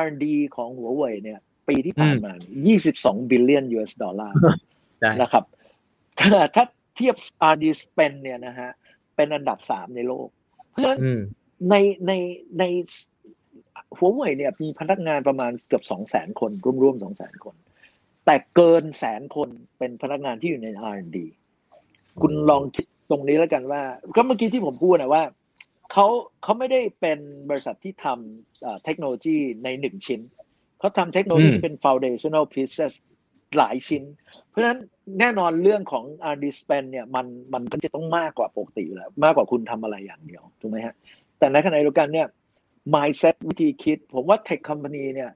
[0.00, 2.34] R&D ของหัวเว่ยเนี่ย ปีที่ผ่านอืมมา
[2.82, 4.34] 22 billion US ดอลลาร์
[5.00, 5.44] ใช่นะครับ
[6.20, 6.64] ถ้าถ้า
[6.96, 7.16] เทียบ
[7.52, 8.70] R&D spend เนี่ยนะฮะ
[9.16, 10.28] เป็นอันดับสามในโลก
[10.70, 11.20] เพราะฉะนั้นอืม
[11.70, 11.74] ใน
[12.06, 12.12] ใน
[12.58, 12.64] ใน
[13.96, 16.50] หัวเว่ยเนี่ยมีพนักงานประมาณเกือบสองแสนคน
[16.82, 17.54] ร่วมๆสองแสนคน
[18.26, 19.48] แต่เกินแสนคน
[19.78, 21.18] เป็นพนักงานที่อยู่ใน R&D
[22.20, 23.82] คุณลองคิดตรงนี้แล้วกันว่า
[24.16, 25.24] ก็เมื่อกี้ที่ผมพูดนะว่า
[25.92, 26.06] เขา
[26.42, 27.18] เขาไม่ได้เป็น
[27.50, 30.20] บริษัทที่ทำเอ่อเทคโนโลยีในหนึ่งชิ้น
[30.78, 32.92] เขาทำเทคโนโลยีอืมที่เป็น foundational pieces
[33.56, 34.02] หลายชิ้น
[34.48, 34.78] เพราะฉะนั้น
[35.18, 40.94] แน่นอนเรื่องของ R&D spend เนี่ยมันมันก็จะต้องมากกว่าปกติอยู่แล้ว มากกว่าคุณทำอะไรอย่างเดียวถูกไหมฮะ
[41.42, 42.28] แต่ในขณะเดียวกันเนี่ย
[42.94, 45.30] mindset วิธีคิด ผมว่า tech company เนี่ย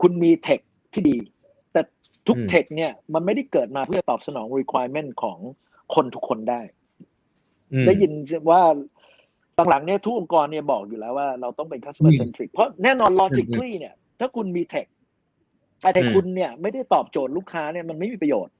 [0.00, 0.60] คุณมี tech
[0.92, 1.16] ที่ดี
[1.72, 1.80] แต่
[2.28, 5.38] ทุกอืม tech เนี่ย มันไม่ได้เกิดมาเพื่อตอบสนอง requirement ของ
[5.94, 6.60] คนทุกคนได้
[7.72, 8.12] อืมได้ยิน
[8.50, 8.62] ว่า
[9.68, 14.86] หลังๆเนี่ยทุกองค์กรเนี่ยบอกอยู่แล้วว่าเราต้องเป็น customer centric เพราะแน่นอน logically เนี่ย ถ้าคุณมี tech
[15.94, 18.54] แต่อืมคุณเนี่ยไม่ได้ตอบโจทย์ลูกค้าเนี่ยมันไม่มีประโยชน์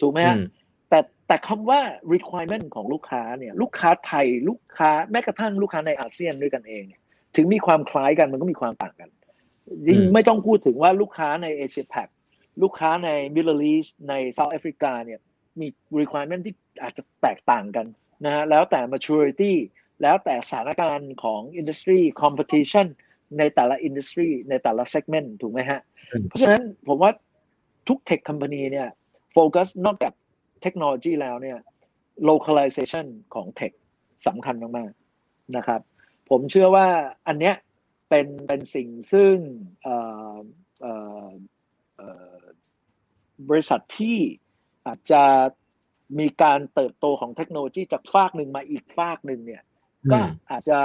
[0.00, 0.40] ถูกไหมอืฮะม
[1.28, 1.80] แต่แต่คำว่า
[2.14, 7.00] requirement ของลูกค้าเนี่ยลูกค้าไทยลูกค้าแม้กระทั่งลูกค้าในอาเซียนด้วยกันเองเนี่ย
[7.36, 9.08] ถึงมีความคล้ายกันมันก็มีความต่างกัน
[9.86, 12.08] ยิ่งอืมไม่ต้องพูดถึงว่าลูกค้าในเอเชียแพค
[12.62, 15.20] ลูกค้าในมิดเดิลอีสในเซาท์แอฟริกาเนี่ย
[15.60, 15.66] มี
[16.00, 17.86] requirement ที่อาจจะแตกต่างกัน
[18.24, 19.52] นะฮะแล้วแต่ maturity
[20.02, 22.86] แล้วแต่สถานการณ์ของ industry competition
[23.38, 25.80] ในแต่ละ industry ในแต่ละ segment ถูกไหมฮะ
[26.12, 27.10] อืมเพราะฉะนั้นผมว่า
[27.88, 28.88] ทุก tech company เนี่ย
[29.32, 30.12] โฟกัสนอกจาก
[30.62, 31.58] เทคโนโลยีแล้วเนี่ย
[32.28, 33.72] localization ของ tech
[34.26, 35.80] สำคัญมากๆนะครับ
[36.30, 36.88] ผมเชื่อว่า
[37.26, 37.54] อันเนี้ย
[38.08, 39.36] เป็นเป็นสิ่งซึ่ง
[39.82, 39.96] เอ่
[40.34, 40.36] อ
[40.80, 40.94] เอ่
[41.26, 41.30] อ
[41.96, 42.40] เอ่อ
[43.48, 44.18] บริษัทที่
[44.86, 45.22] อาจจะ
[46.18, 49.62] มีการเติบโตของเทคโนโลยีจากฟากหนึ่งมาอีกฟากหนึ่งเนี่ย
[50.12, 50.18] ก็
[50.50, 50.78] อาจจะ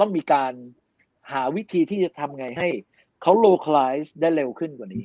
[0.00, 0.52] ต้องมีการ
[1.32, 2.68] หาวิธีที่จะทำไงให้
[3.22, 5.04] เขา localize ได้เร็วขึ้นกว่านี้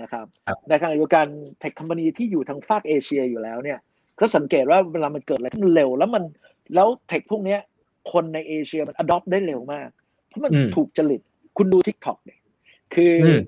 [0.00, 1.26] นะครับครับในขณะเดียวกัน
[1.58, 3.78] เทคคอมพานีที่อยู่ทางฝากเอเชียอยู่แล้วเนี่ย
[4.20, 6.24] ก็สังเกตว่าเวลามันเกิดอะไรขึ้นเร็ว แล้วมัน
[6.74, 7.60] แล้วเทคพวกเนี้ย
[8.12, 9.88] คนในเอเชียมัน adopt ได้เร็วมาก
[10.28, 11.20] เพราะมันอืมถูกจริต
[11.56, 12.40] คุณดู TikTok เนี่ย
[12.94, 13.40] คืออม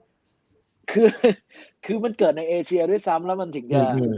[0.91, 1.09] คือ
[1.85, 4.15] คือมันเกิดในเอเชียด้วยซ้ำแล้วมันถึงอืจะมอืม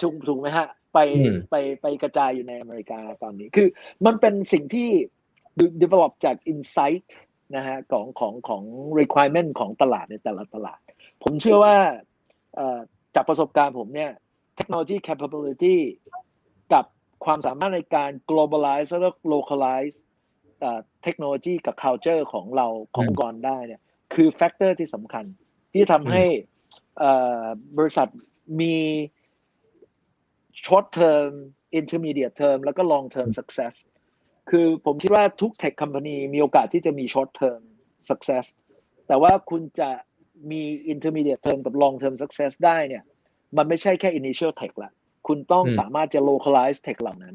[0.00, 3.68] ถูกถูกไหมฮะ ไปอืมไปไปกระจายอยู่ในอเมริกาตอนนี้ คือ
[4.06, 4.88] มันเป็นสิ่งที่
[5.82, 7.06] develop จาก insight
[7.56, 8.62] นะฮะของของของ
[9.00, 10.80] requirement ของตลาดในแต่ละตลาด
[11.22, 11.76] ผมเชื่อว่า
[13.14, 14.10] จากประสบการณ์ผมเนี่ย
[14.58, 15.78] technology capability
[16.72, 16.84] กับ
[17.24, 19.96] ความสามารถในการ globalize แล้วก็ localize
[21.02, 23.80] เทคโนโลยีกับ culture ของเราขององค์กรได้เนี่ย
[24.14, 25.24] คือ factor ที่สำคัญ
[25.72, 26.24] ที่ทำให้
[27.78, 28.08] บริษัท
[28.60, 28.76] มี
[30.64, 31.30] short term
[31.78, 33.74] intermediate term แล้วก็ long term success
[34.50, 37.62] คือผมคิดว่าทุก tech company มีโอกาสที่จะมี short term
[38.08, 38.44] success
[39.06, 39.90] แต่ว่าคุณจะ
[40.50, 43.04] มี intermediate term กับ long term success ได้เนี่ย
[43.56, 44.90] มันไม่ใช่แค่ initial tech ละ
[45.26, 47.34] คุณต้องอืมสามารถจะ localize tech เหล่านั้น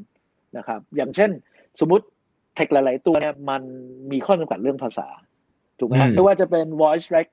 [0.56, 1.30] นะครับ อย่างเช่น
[1.80, 2.04] สมมติ
[2.58, 3.62] tech หลาย ๆ ตัวเนี่ยมัน
[4.10, 5.08] มีข้อจำกัดเรื่องภาษา
[5.78, 7.28] ถูกไหมฮะอืมไม่ว่าจะเป็น voice rec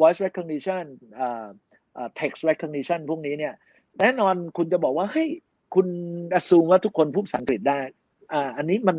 [0.00, 0.84] voice recognition
[1.20, 1.46] อ่า
[1.96, 3.54] อ่า text recognition พวกนี้เนี่ย
[4.00, 5.28] แน่นอนคุณจะบอกว่า เฮ้ย
[5.74, 5.86] คุณ
[6.38, 7.80] assume ว่าทุกคนพูดภาษาอังกฤษได้
[8.32, 8.96] อ่า อันนี้มัน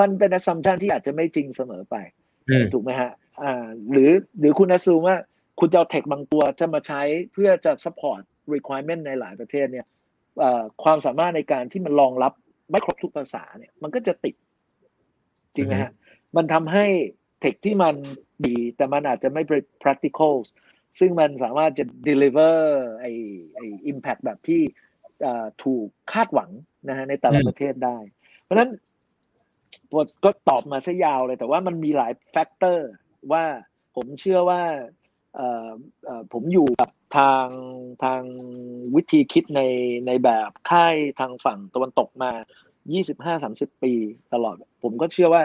[0.00, 1.96] มันเป็น assumption ที่อาจจะไม่จริงเสมอไป
[2.50, 3.10] อืมถูกไหมฮะ
[3.42, 5.16] อ่า หรือ หรือคุณ assume ว่า
[5.60, 8.22] คุณจะเอาเทคบางตัวจะมาใช้เพื่อจะ support
[8.54, 9.86] requirement ในหลายประเทศเนี่ย
[10.38, 12.32] เอ่อความสามารถในการที่มันรองรับ
[12.70, 14.34] ไม่ครบทุกภาษาเนี่ยมันก็จะติด
[15.54, 15.92] จริงไหมฮะ
[16.36, 16.86] มันทำให้
[17.40, 17.94] tech ที่มัน
[18.46, 19.42] ดีแต่มันอาจจะไม่
[19.82, 20.34] practical
[21.00, 22.56] ซึ่งมันสามารถจะ deliver
[23.00, 23.06] ไอ
[23.56, 24.60] ไอ impact แบบที่
[25.22, 26.50] เอ่อถูกคาดหวัง
[26.88, 27.96] นะฮะในแต่ละอืมประเทศได้
[28.42, 28.70] เพราะฉะนั้น
[29.92, 32.90] ผมก็ตอบมาซะยาวเลย แต่ว่ามันมีหลาย factor
[33.32, 33.44] ว่า
[33.96, 34.99] ผมเชื่อว่าเอ่อเอ่อ
[36.32, 37.46] ผมอยู่กับทาง
[38.04, 38.22] ทาง
[38.94, 39.62] วิธีคิดใน
[40.06, 42.32] ในแบบค่ายทางฝั่งตะวันตกมา
[43.06, 43.92] 25-30 ปี
[44.32, 45.42] ตลอด ผมก็เชื่อว่า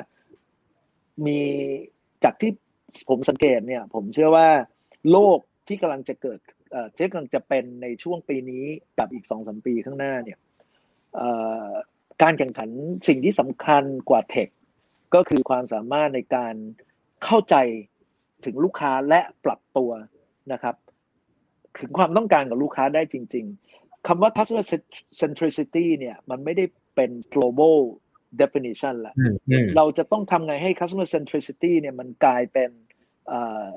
[1.25, 1.39] มี
[2.23, 2.51] จากที่
[3.09, 4.47] ผมสังเกตเนี่ย ผมเชื่อว่า
[5.11, 6.39] โลกที่กำลังจะเกิด
[6.93, 8.65] เที่กำลังจะเป็นในช่วงปีนี้
[8.97, 10.39] กับอีกสองสามปีข้างหน้าเนี่ย
[12.21, 12.69] การแข่งขัน
[13.07, 14.49] สิ่งที่สำคัญกว่าเทค
[15.15, 16.55] ก็คือความสามารถในการ
[17.23, 17.55] เข้าใจ
[18.45, 19.91] ถึงลูกค้าและปรับตัว
[20.53, 20.75] นะครับ
[21.79, 24.65] ถึงความต้องการของลูกค้าได้จริง ๆคำว่า customer
[25.21, 27.77] centricity เนี่ยมันไม่ได้เป็น global
[28.41, 32.69] definition ละอืมอืมเราจะต้องทำไงให้ customer centricity เนี่ยมันกลายเป็น
[33.27, 33.71] เอ่อ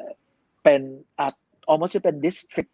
[0.65, 0.81] เป็น
[1.21, 1.35] อาจ
[1.71, 2.73] almost จะเป็น district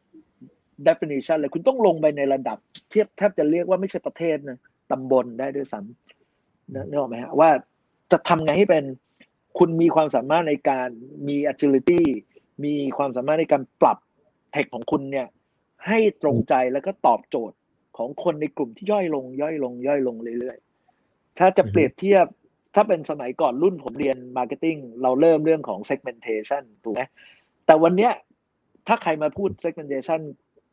[0.89, 2.59] definition เลยคุณต้องลงไปในระดับ
[2.91, 4.59] เทียบแทบจะเรียกว่าไม่ใช่ประเทศนะ
[4.91, 7.51] ตำบลได้ด้วยซ้ำนะนึกออกไหมฮะว่า
[8.13, 8.85] จะทำไงให้เป็น
[9.59, 10.89] คุณมีความสามารถในการ
[11.29, 12.03] มี agility
[12.65, 13.99] มีความสามารถในการปรับ
[14.53, 15.27] tech ของคุณเนี่ย
[15.87, 17.57] ให้ตรงใจแล้วก็ตอบโจทย์
[17.97, 22.27] ของคนในกลุ่มที่ย่อยลง ย่อยลง ย่อยลงเรื่อยๆ ถ้าจะอือฮึเปรียบเทียบ
[22.75, 27.03] ถ้าเป็นสมัยก่อนรุ่นผมเรียน marketing เราเริ่มเรื่องของ segmentation ถูกไหม
[27.67, 28.13] แต่วันเนี้ย
[28.87, 30.21] ถ้าใครมาพูด segmentation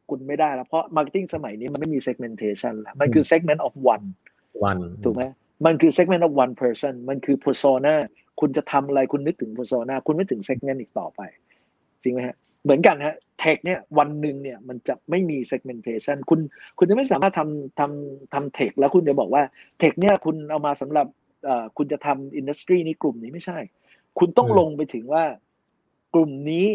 [0.09, 4.05] คุณไม่ได้แล้วเพราะ marketing สมัยนี้มันไม่มี segmentation แล้วมันคือ segment of one
[4.63, 5.23] วันถูกไหม
[5.65, 7.95] มันคือ segment of one person มันคือ persona
[8.39, 11.21] คุณจะทำอะไรคุณนึกถึง persona คุณไม่ถึง segment อีกต่อไป
[12.03, 16.39] จริงไหมฮะ เหมือนกันฮะ tech เนี่ยวันหนึ่งเนี่ยมันจะไม่มี segmentation คุณ
[16.77, 19.43] คุณจะไม่สามารถทำทำทำ tech แล้วคุณจะบอกว่า
[19.81, 21.07] tech เนี่ยคุณเอามาสำหรับ
[21.45, 23.57] เอ่อคุณจะทำ industry นี้กลุ่มนี้ไม่ใช่
[24.19, 25.23] คุณต้องอืมลงไปถึงว่า
[26.13, 26.67] กลุ่มนี้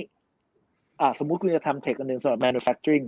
[1.01, 3.07] อ่าสมมุติคุณจะทำ tech อันหนึ่งสำหรับ manufacturing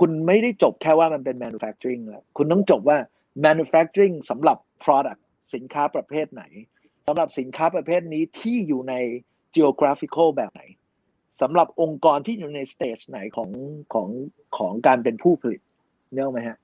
[0.00, 2.98] คุณไม่ได้จบแค่ว่ามันเป็น manufacturing แล้วคุณต้องจบว่า
[3.46, 5.20] manufacturing สำหรับ product
[5.54, 6.44] สินค้าประเภทไหน
[7.08, 8.94] สำหรับสินค้าประเภทนี้ที่อยู่ใน
[9.56, 10.62] geographical แบบไหน
[11.40, 13.50] สำหรับองค์กรที่อยู่ใน stage ไหนของ
[13.94, 14.08] ของ
[14.58, 15.60] ของการเป็นผู้ผลิต
[16.12, 16.58] เนกอะไหมฮะ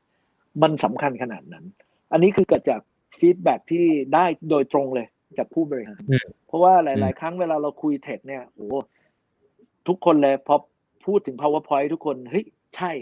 [0.62, 1.64] มันสำคัญขนาดนั้น
[2.12, 2.80] อันนี้คือเกิดจาก
[3.18, 8.68] ฟีดแบ็ที่ได้โดยตรงเลยจากผู้บริหารอืมเพราะว่าหอืลายมๆครั้งเวลาเราคุยเทคเนี่ยโอ้
[9.88, 10.56] ทุกคนเลยพอ
[11.06, 12.44] พูดถึง powerpoint ทุกคนเฮ้ย
[12.76, 12.92] ใช่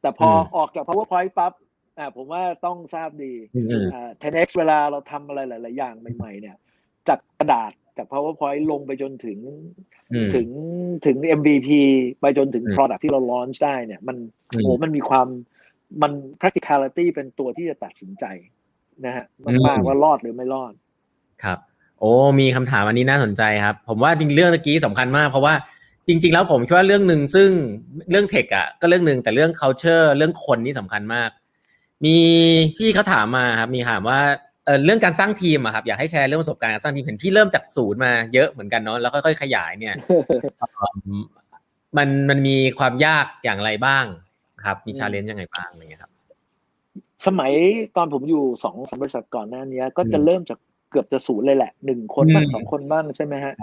[0.00, 1.52] แต่พอออกจาก powerpoint ปั๊บ
[1.98, 6.56] อ่าผมว่าต้องทราบดีอืมอืมอ่า 10x เวลาเราทำอะไรหลาย ๆ อย่างใหม่ ๆ เนี่ย
[7.10, 9.38] จากกระดาษจาก powerpoint ลงไปจนถึง
[10.12, 10.48] อืมถึง
[11.06, 11.68] ถึง MVP
[12.20, 14.16] ไปจนถึงอืม product ที่เรา launch ได้เนี่ย มัน
[14.52, 15.26] อืมโอ้มันมีความ
[16.02, 18.24] มัน practicality เป็นตัวที่จะตัดสินใจ
[19.04, 20.72] นะฮะอืมมากๆว่ารอดหรือไม่รอด
[21.44, 21.58] ครับ
[22.00, 25.54] โอ้มีคำถามอันนี้น่าสนใจครับ ผมว่าจริงเรื่องเมื่อกี้สำคัญมากเพราะว่า
[26.06, 27.50] จริง ๆ แล้วผมคิดว่าเรื่องหนึ่งซึ่ง
[28.10, 31.30] เรื่องเทคอะก็เรื่องหนึ่งแต่เรื่อง culture เรื่องคนนี่สำคัญมาก
[32.04, 32.16] มี
[32.76, 34.20] พี่เขาถามมาครับ มีถามว่า
[34.64, 39.94] เออเรื่องการสร้างทีมอะครับอยากให้แชร์เรื่องประสบการณ์การสร้างทีมเห็นพี่เริ่มจากศูนย์มาเยอะเหมือนกันเนาะแล้วค่อยๆขยายเนี่ย
[40.96, 41.22] อืม
[41.96, 44.04] มันมันมีความยากอย่างไรบ้าง
[44.64, 46.12] ครับ มีอืมชาเลนจ์ยังไงบ้างอะไรเงี้ยครับ
[47.26, 47.52] สมัย
[47.96, 50.58] ตอนผมอยู่สองสามบริษัทก่อนหน้านี้ก็จะอืมเริ่มจาก
[50.90, 53.54] เกือบจะศูนย์เลยแหละหนึ่งคนบ้างอืมสองคนบ้างใช่ไหมฮะ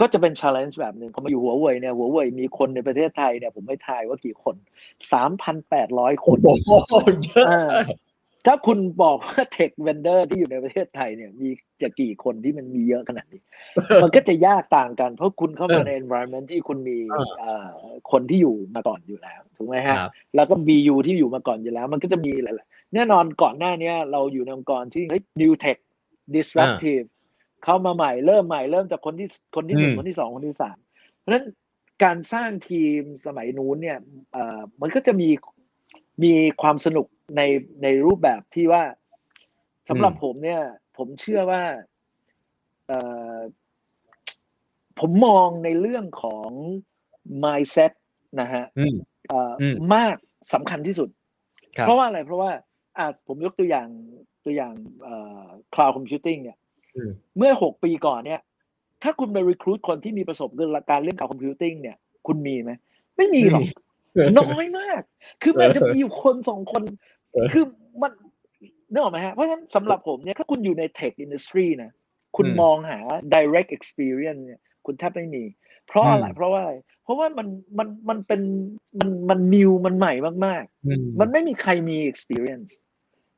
[0.00, 4.54] ก็จะเป็น challenge แบบหนึ่งพอมาอยู่หัวเว่ยเนี่ยหัวเว่ยมีคนในประเทศไทยเนี่ยผมไม่ทายว่ากี่คน
[5.12, 6.92] สามพันแปดร้อยคนโอ้โห
[7.24, 7.68] เยอะอ่า
[8.46, 11.48] ถ้าคุณบอกว่าเทคเวนเดอร์ที่อยู่ในประเทศไทยเนี่ยมี
[11.82, 13.42] จะกี่คนที่มันมีเยอะขนาดนี้
[14.02, 17.68] มันก็จะยากต่างกัน เพราะคุณเข้ามาใน environment ที่คุณมีเออเอ่อ
[18.10, 25.78] คนที่อยู่มาก่อนอยู่แล้วถูกไหมฮะครับแล้วก็ BU ที่อยู่มาก่อนอยู่แล้ว มันก็จะมีหลายๆแน่นอนก่อนหน้าเนี้ยเราอยู่ในองค์กรที่เฮ้ย new tech
[26.34, 27.06] disruptive
[27.64, 30.76] เข้ามาใหม่เริ่มใหม่เริ่มจากคนที่คนที่หนึ่งอืมคนที่สองคนที่สาม
[31.18, 31.44] เพราะฉะนั้น
[32.04, 33.98] การสร้างทีมสมัยนู้นเนี่ย
[34.32, 35.28] เอ่อมันก็จะมี
[36.22, 37.40] มีความสนุก ใน
[37.82, 38.82] ในรูปแบบที่ว่า
[39.88, 40.62] สำหรับอืมผมเนี่ย
[40.96, 41.62] ผมเชื่อว่า
[42.86, 42.98] เอ่
[43.34, 43.36] อ
[45.00, 46.50] ผมมองในเรื่องของ
[47.44, 47.92] mindset
[48.40, 48.96] นะฮะอืม
[49.28, 50.16] เอ่ออมมาก
[50.52, 51.08] สำคัญที่สุด
[51.76, 52.50] ครับเพราะว่าอะไรเพราะว่า
[52.98, 53.88] อะผมยกตัวอย่าง
[54.44, 56.58] ตัวอย่างเอ่อ cloud computing เนี่ย
[56.96, 58.40] อืมเมื่อหกปีก่อนเนี่ย
[59.02, 60.50] ถ้าคุณไป recruit คนที่มีประสบ
[60.88, 62.72] การณ์เรื่อง cloud computing เนี่ย คุณมีไหม
[63.16, 63.66] ไม่มีหรอก
[64.38, 65.02] น้อยมาก
[65.42, 67.17] คือมันจะมีอยู่คนสองคนเออ
[67.52, 67.64] คือ
[68.02, 68.12] มัน
[68.92, 71.90] นึกออกไหมฮะ เพราะฉะนั้นสำหรับผมเนี่ยถ้าคุณอยู่ใน tech industry นะ
[72.36, 72.98] คุณอืมมองหา
[73.34, 75.44] direct experience เนี่ยคุณแทบไม่มี
[75.88, 77.46] เพราะอะไรอืมเพราะว่าอะไร เพราะว่ามัน
[77.78, 78.42] มันมันเป็น
[78.98, 80.12] มันมัน new มันใหม่
[80.46, 82.72] มากอืมๆมันไม่มีใครมี experience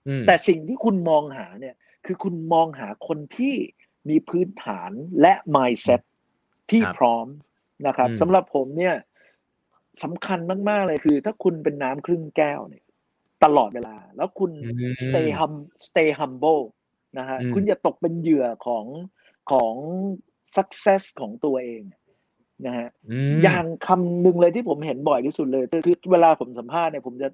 [0.08, 1.74] อืมแต่สิ่งที่คุณมองหาเนี่ย
[2.06, 3.54] คือคุณมองหาคนที่
[4.08, 6.00] มีพื้นฐานและ mindset
[6.70, 7.26] ที่ครับพร้อม
[7.86, 8.94] นะครับอืมสำหรับผมเนี่ย
[10.02, 12.84] สำคัญมาก ๆ เลยคือ ถ้าคุณเป็นน้ำครึ่งแก้วเนี่ย
[13.44, 14.72] ตลอดเวลา แล้วคุณอืม
[15.04, 15.52] stay hum
[15.86, 16.62] stay humble
[17.18, 18.84] นะฮะอืมคุณอย่าตกเป็นเหยื่อของ
[19.50, 19.74] ของ
[20.56, 21.82] success ของตัวเอง
[22.66, 27.28] นะฮะมอย่างคำหนึ่งเลยที่ผมเห็นบ่อยที่สุดเลยคือเวลาผมสัมภาษณ์เนี่ยผมจะ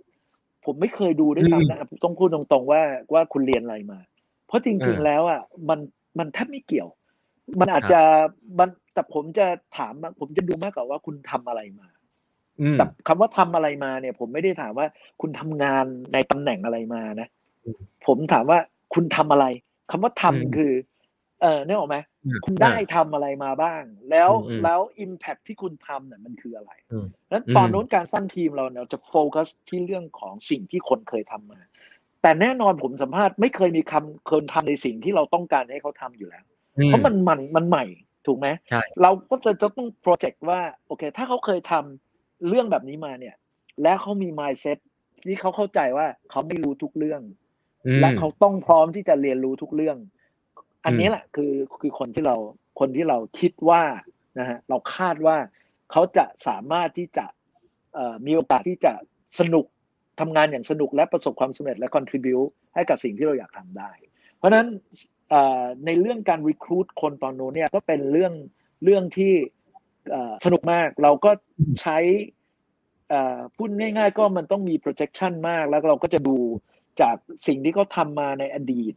[0.67, 3.99] ผมไม่เคยดูด้วยอืมซ้ำนะต้องพูดตรงๆว่าว่าคุณเรียนอะไรมา
[4.47, 5.79] เพราะจริงอ่าๆแล้วอะมัน
[6.19, 6.89] มันแทบไม่เกี่ยว
[7.61, 8.01] มันอาจครับจะ
[8.59, 11.96] มันแต่ผมจะถามอะผมจะดูมากกว่าว่าคุณทำอะไรมาอืม
[12.73, 14.87] แต่คำว่าทำอะไรมาเนี่ย ผมไม่ได้ถามว่า
[15.21, 17.29] คุณทำงานในตำแหน่งอะไรมานะ
[17.65, 18.59] อืมผมถามว่า
[18.95, 19.47] คุณทำอะไร
[19.91, 20.73] คำว่าทำอืมคือ
[21.43, 31.61] เออเนี่ยหรอกไหมอืมคุณได้ทำอะไรมาบ้าง แล้วอืมแล้ว Impact ที่คุณทำเนี่ยมันคืออะไรอืมนั้นอืมตอนนู้นการสร้างทีมเราเนี่ยจะโฟกัสที่เรื่องของสิ่งที่คนเคยทำมา
[32.23, 36.45] แต่แน่นอนผมสัมภาษณ์ไม่เคยมีคำคนทำในสิ่งที่เราต้องการให้เขาทำอยู่แล้ว
[36.79, 37.85] อืเพราะมันมันมันใหม่
[38.27, 42.06] ถูกไหมใช่เราก็จะจะต้องโปรเจกต์ว่าโอเค ถ้าเขาเคยทำ
[42.49, 43.35] เรื่องแบบนี้มาเนี่ย
[43.83, 44.79] และเขามี mindset
[45.25, 47.23] ที่เขาเข้าใจว่าเขาไม่รู้ทุกเรื่อง
[47.87, 49.97] อืมและเขาต้องพร้อมที่จะเรียนรู้ทุกเรื่อง
[50.85, 52.37] อันนี้อืมแหละคือคือคนที่เรา
[52.81, 53.83] คนที่เราคิดว่า
[54.39, 55.37] นะฮะเราคาดว่า
[55.91, 57.27] เขาจะสามารถที่จะ
[57.95, 58.93] เอ่อมีโอกาสที่จะ
[59.41, 59.67] สนุก
[60.21, 63.91] ทำงานอย่างสนุกและประสบความสำเร็จและ contribute ให้กับสิ่งที่เราอยากทำได้
[64.37, 64.67] เพราะฉะนั้น
[65.31, 68.33] เอ่อในเรื่องการ recruit คนตอนนู้นเนี่ยก็เป็นเรื่อง
[68.85, 69.55] เรื่องที่เอ่อ
[70.45, 71.31] สนุกมากเราก็
[71.81, 71.99] ใช้
[73.09, 76.37] เอ่อพูดง่าย ๆ ก็มันต้องมี projection มากแล้วเราก็จะดู
[77.01, 77.17] จาก
[77.47, 78.95] สิ่งที่เขาทำมาในอดีต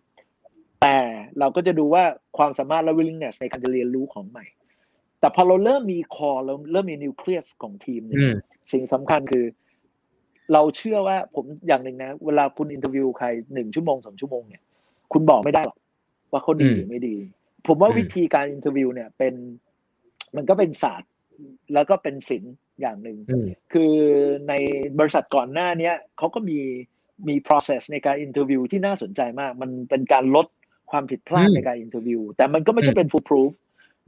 [0.82, 0.98] แต่
[1.40, 2.04] เราก็จะดูว่า
[2.38, 4.46] ความสามารถและ willingness ในการจะเรียนรู้ของใหม่
[5.20, 8.36] แต่พอเราเริ่มมี core เราเริ่มมี nucleus ของทีมเนี่อืยม
[8.72, 9.46] สิ่งสำคัญคือ
[10.54, 14.64] เราเชื่อว่าผมอย่างหนึ่งนะ เวลาคุณอินเทอร์วิวใครหนึ่งชั่วโมงสองชั่วโมงเนี่ย
[15.12, 15.78] คุณบอกไม่ได้หรอก
[16.32, 17.16] ว่าเขาดีอืมหรือไม่ดี
[17.68, 19.34] ผมว่าอืมวิธีการ interview เนี่ยเป็น
[20.36, 21.10] มันก็เป็นศาสตร์
[21.74, 23.94] แล้วก็เป็นศิลป์อย่างหนึ่งอืมคือ
[24.50, 24.54] ใน
[25.00, 26.60] บริษัทก่อนหน้าเนี้ยเขาก็มี
[27.28, 30.48] มี process ในการ interview ที่น่าสนใจมาก มันเป็นการลด
[30.92, 33.52] ความผิดพลาดอืมในการ interview แต่มันก็ไม่ใช่อืมเป็น foolproof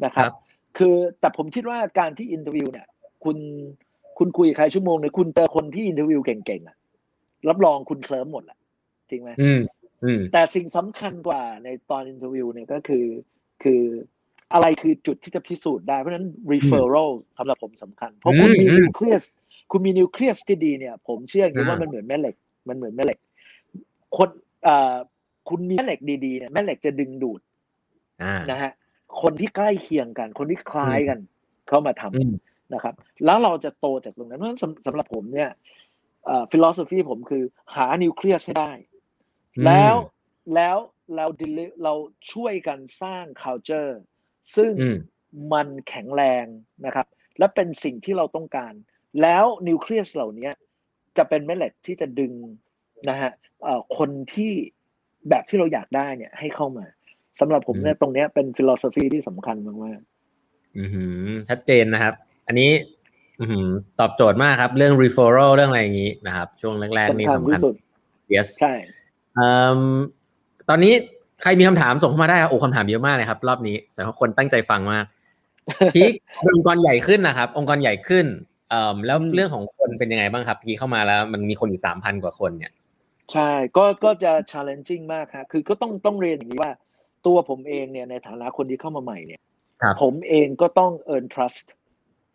[0.06, 0.36] นะครับครับ
[0.78, 2.88] คือแต่ผมคิดว่าการที่ interview เนี่ย
[3.24, 3.38] คุณ
[4.18, 6.78] คุณคุยกับใครชั่วโมงเนี่ยคุณเจอคนที่ interview เก่งๆอะ
[7.50, 8.58] รับรองคุณเคลิ้มหมดแหละ
[9.10, 9.62] จริงไหมอืม
[10.04, 13.06] อืมแต่สิ่งสำคัญกว่าในตอน interview เนี่ยก็คือ
[13.64, 13.82] คือ
[14.54, 19.24] อะไรคือจุดที่จะพิสูจน์ได้ เพราะฉะนั้น referral สำหรับผมสำคัญ เพราะคุณมีอืม nucleus
[19.72, 22.36] คุณมี nucleus ที่ดีเนี่ยผมเชื่ออย่างนี้อ่าว่ามันเหมือนแม่เหล็ก
[22.70, 23.20] มันเหมือนแม่เหล็ก
[24.18, 24.30] คน
[24.64, 24.96] เอ่อ
[25.50, 27.42] คุณมีแม่เหล็กดีๆเนี่ยแม่เหล็กจะดึงดูด
[28.24, 28.72] อ่านะฮะ
[29.22, 31.20] คนที่ใกล้เคียงกัน คนที่คล้ายกัน
[31.68, 32.34] เข้ามาทำอืม
[32.74, 35.50] นะครับ แล้วเราจะโตจากตรงนั้นเพราะฉะนั้นสำสำหรับผมเนี่ย
[36.26, 37.44] เอ่อ philosophy ผมคือ
[37.76, 38.72] หานิวเคลียสให้ได้
[39.66, 39.96] แล้ว
[40.56, 40.78] แล้ว
[41.16, 41.94] เรา deli- เรา
[42.32, 43.94] ช่วยกันสร้าง culture
[44.56, 44.98] ซึ่งอืม
[45.54, 46.46] มันแข็งแรง
[46.86, 48.74] นะครับ และเป็นสิ่งที่เราต้องการ
[49.22, 50.50] แล้วนิวเคลียสเหล่านี้
[51.18, 52.34] จะเป็นแม่เหล็กที่จะดึง
[53.10, 53.32] นะฮะ
[53.64, 54.52] เอ่อคนที่
[55.30, 56.86] แบบที่เราอยากได้เนี่ยให้เข้ามา
[57.40, 60.00] สำหรับผมเนี่ยตรงเนี้ยเป็น philosophy ที่สำคัญมาก
[60.78, 60.84] อื
[61.30, 62.14] มชัดเจนนะครับ
[62.48, 62.72] อันนี้
[63.42, 63.68] อืม
[64.00, 67.76] ตอบโจทย์มากครับ เรื่อง referral เรื่องอะไรอย่างนี้นะครับ ช่วงแรกๆๆนี่สำคัญสำคัญที่สุด
[68.36, 68.74] yes ใช่
[69.36, 69.82] เอ่อ
[70.70, 70.94] ตอนนี้
[71.42, 75.06] ใครมีคำถามส่งเข้ามาได้ครับโอ้คำถามเยอะมากเลยครับ รอบนี้แสดงว่าคนตั้งใจฟังมาก
[75.96, 76.08] ที่
[76.44, 78.26] เป็นองค์กรใหญ่ขึ้นนะครับ องค์กรใหญ่ขึ้น
[78.70, 82.74] เอ่อแล้วอืมเรื่องของคนเป็นยังไงบ้างครับที่เข้ามาแล้วมันมีคนอยู่สามพันกว่าคนเนี่ย
[83.34, 86.72] ใช่ก็ก็จะ challenging มากครับคือก็ต้องต้องเรียนอย่างนี้ว่า
[87.26, 89.42] ตัวผมเองเนี่ยในฐานะคนที่เข้ามาใหม่เนี่ย
[89.82, 91.66] ครับผมเองก็ต้อง earn trust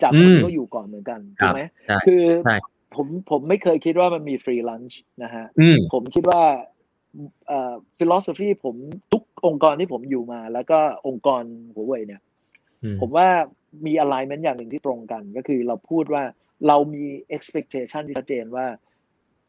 [0.02, 2.56] จากอืคนมที่เขาอยู่ก่อนเหมือนกันครัถูบกไหมใช่คือใช่
[2.94, 6.42] ผมผมไม่เคยคิดว่ามันมีฟรีลันช์นะฮะอืมผมคิดว่า
[7.46, 8.76] เอ่อ philosophy ผม
[9.12, 11.42] ทุกองค์กรที่ผมอยู่มา แล้วก็องค์กร
[11.74, 12.22] หัวเว่ยเนี่ย
[12.82, 13.28] อืมผมว่า
[13.86, 16.22] มี alignment อย่างหนึ่งที่ตรงกัน ก็คือเราพูดว่า
[16.66, 17.04] เรามี
[17.36, 18.66] expectation ที่ชัดเจนว่า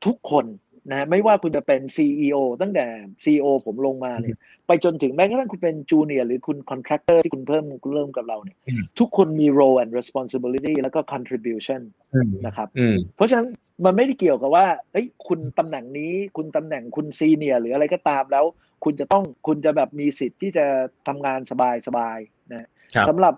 [0.06, 0.46] ทุกคน
[0.92, 2.86] นะไม่ว่าคุณจะเป็น CEO ตั้งแต่
[3.24, 11.82] CEO ผมลงมาเนี่ยไปจนถึงแม้กระทั่งคุณเป็น junior หรือคุณ contractor ที่คุณเพิ่มคุณเริ่มกับเราเนี่ยอืมทุกคนมี role and responsibility แล้วก็ contribution
[12.16, 13.48] อืมนะครับอืมเพราะฉะนั้น
[13.86, 18.46] มันไม่ได้เกี่ยวกับว่าเอ้ยคุณตำแหน่งนี้คุณตำแหน่งคุณ senior หรืออะไรก็ตามแล้ว
[18.84, 20.66] คุณจะต้องคุณจะแบบมีสิทธิ์ที่จะ
[21.08, 23.34] ทำงานสบายสบายๆนะครับสำหรับ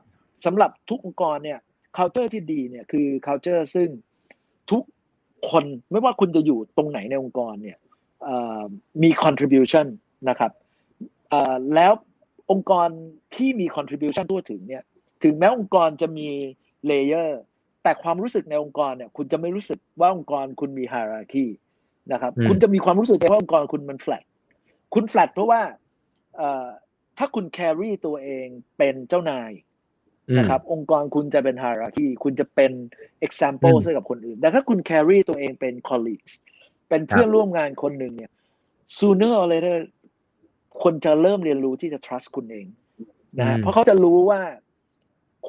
[0.45, 1.59] สำหรับทุกองค์กรเนี่ย
[1.97, 3.89] culture ที่ดีเนี่ยคือ culture ซึ่ง
[4.71, 4.83] ทุก
[5.49, 7.77] คนไม่ว่าคุณจะอยู่ตรงไหนในองค์กรเนี่ย
[8.23, 8.61] เอ่อ
[9.03, 9.87] มี contribution
[10.29, 10.51] นะครับ
[11.29, 11.91] เอ่อแล้ว
[12.51, 12.89] องค์กร
[13.35, 14.83] ที่มี contribution ทั่วถึงเนี่ย
[15.23, 16.29] ถึงแม้องค์กรจะมี
[16.89, 17.29] layer
[17.83, 21.47] แต่ความรู้สึกในองค์กรเนี่ยคุณจะไม่รู้สึกว่าองค์กรคุณมี hierarchy
[22.11, 24.23] นะครับอืมคุณจะมีความรู้สึกว่าองค์กรคุณมัน flat
[24.93, 25.61] คุณ flat เพราะว่า
[26.37, 26.67] เอ่อ
[27.17, 28.47] ถ้าคุณ carry ตัวเอง
[28.77, 29.68] เป็นเจ้านายอืม
[30.37, 32.71] นะครับ องค์กรคุณจะเป็น hierarchy คุณจะเป็น
[33.25, 36.33] example อืมให้กับคนอื่น แต่ถ้าคุณ carry ตัวเองเป็น colleagues
[36.89, 38.31] เป็นเพื่อนร่วมงานคนหนึ่งเนี่ย
[38.97, 39.77] sooner or later
[40.83, 42.67] คนจะเริ่มเรียนรู้ที่จะ trust คุณเอง
[43.39, 44.41] นะฮะอืมเพราะเขาจะรู้ว่า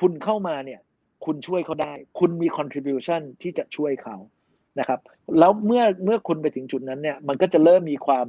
[0.00, 0.80] คุณเข้ามาเนี่ย
[1.24, 4.16] คุณช่วยเขาได้ คุณมี contribution ที่จะช่วยเขา
[4.78, 5.00] นะครับ
[5.38, 8.26] แล้วเมื่อเมื่อคุณไปถึงจุดนั้นเนี่ย มันก็จะเริ่มมีความ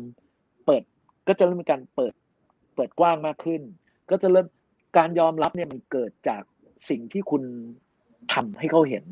[0.66, 0.84] เปิด
[1.28, 2.14] ก็จะเริ่มมีการเปิด
[2.76, 3.62] เปิดกว้างมากขึ้น
[4.10, 4.48] ก็จะเริ่ม
[4.98, 6.44] การยอมรับเนี่ยมันเกิดจาก
[6.90, 7.44] สิ่งที่คุณ
[8.34, 9.04] ทำให้เขาเห็น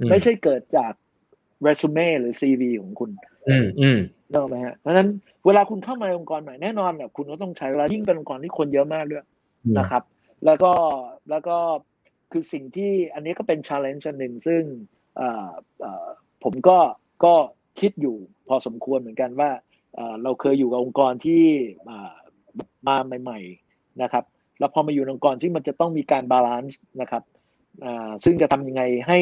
[0.00, 0.92] อืไม่ใช่เกิดจาก
[1.62, 3.10] เรซูเม่หรือ CV ของคุณ
[3.48, 3.98] อืมอืม
[4.30, 5.08] นึกออกไหมฮะเพราะฉะนั้น
[5.46, 9.24] เวลาคุณเข้ามาในองค์กรใหม่แน่นอนเนี่ยคุณก็ต้องใช้เวลายิ่งเป็นองค์กรที่คนเยอะมากด้วย
[9.78, 10.02] นะครับ
[10.44, 10.72] แล้วก็
[11.30, 11.56] แล้วก็
[12.32, 14.62] คือสิ่งที่อันนี้ก็เป็น challenge อันหนึ่งซึ่ง
[15.16, 16.08] เอ่อเอ่อ
[16.44, 16.78] ผมก็
[17.24, 17.34] ก็
[17.80, 18.16] คิดอยู่
[18.48, 19.50] พอสมควรเหมือนกันว่า
[19.94, 21.44] เอ่อเราเคยอยู่กับองค์กรที่
[21.88, 22.12] อ่า
[22.88, 23.38] มาใหม่
[23.70, 24.24] ๆ นะครับ
[24.60, 27.22] แล้วพอมาอยู่องค์กรที่มันจะต้องมีการ balance นะครับ
[27.84, 29.18] อ่าซึ่งจะทำยังไงให้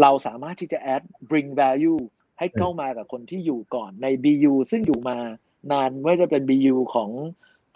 [0.00, 2.00] เราสามารถที่จะ add bring value
[2.38, 5.18] ให้เข้ามากับคนที่อยู่ก่อนใน BU ซึ่งอยู่มา
[5.72, 7.10] นานไม่ว่าจะเป็น BU ของ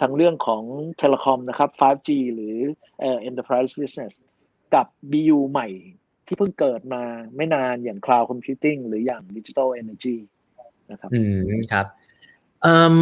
[0.00, 0.62] ทางเรื่องของ
[0.98, 2.56] telecom นะครับ 5G หรือ
[3.00, 4.12] เอ่อ enterprise business
[4.74, 5.68] กับ BU ใหม่
[6.26, 7.02] ที่เพิ่งเกิดมา
[7.36, 10.16] ไม่นานอย่าง cloud computing หรืออย่าง digital energy
[10.90, 11.38] นะครับ อืม
[11.72, 11.86] ครับ
[12.62, 12.96] เอ่อ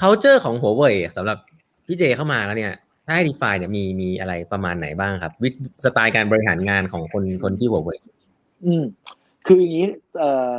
[0.00, 1.38] culture ของหัวเว่ยสำหรับ
[1.86, 2.74] พี่เจเข้ามาแล้วเนี่ย
[3.06, 5.48] ถ้าให้ define เนี่ยมีมีอะไรประมาณไหนบ้างครับ วิ
[5.84, 7.98] สไตล์การบริหารงานของคนคนที่หัวเว่ย
[8.64, 8.84] อืม
[9.46, 9.88] คืออย่างนี้
[10.18, 10.56] เอ่อ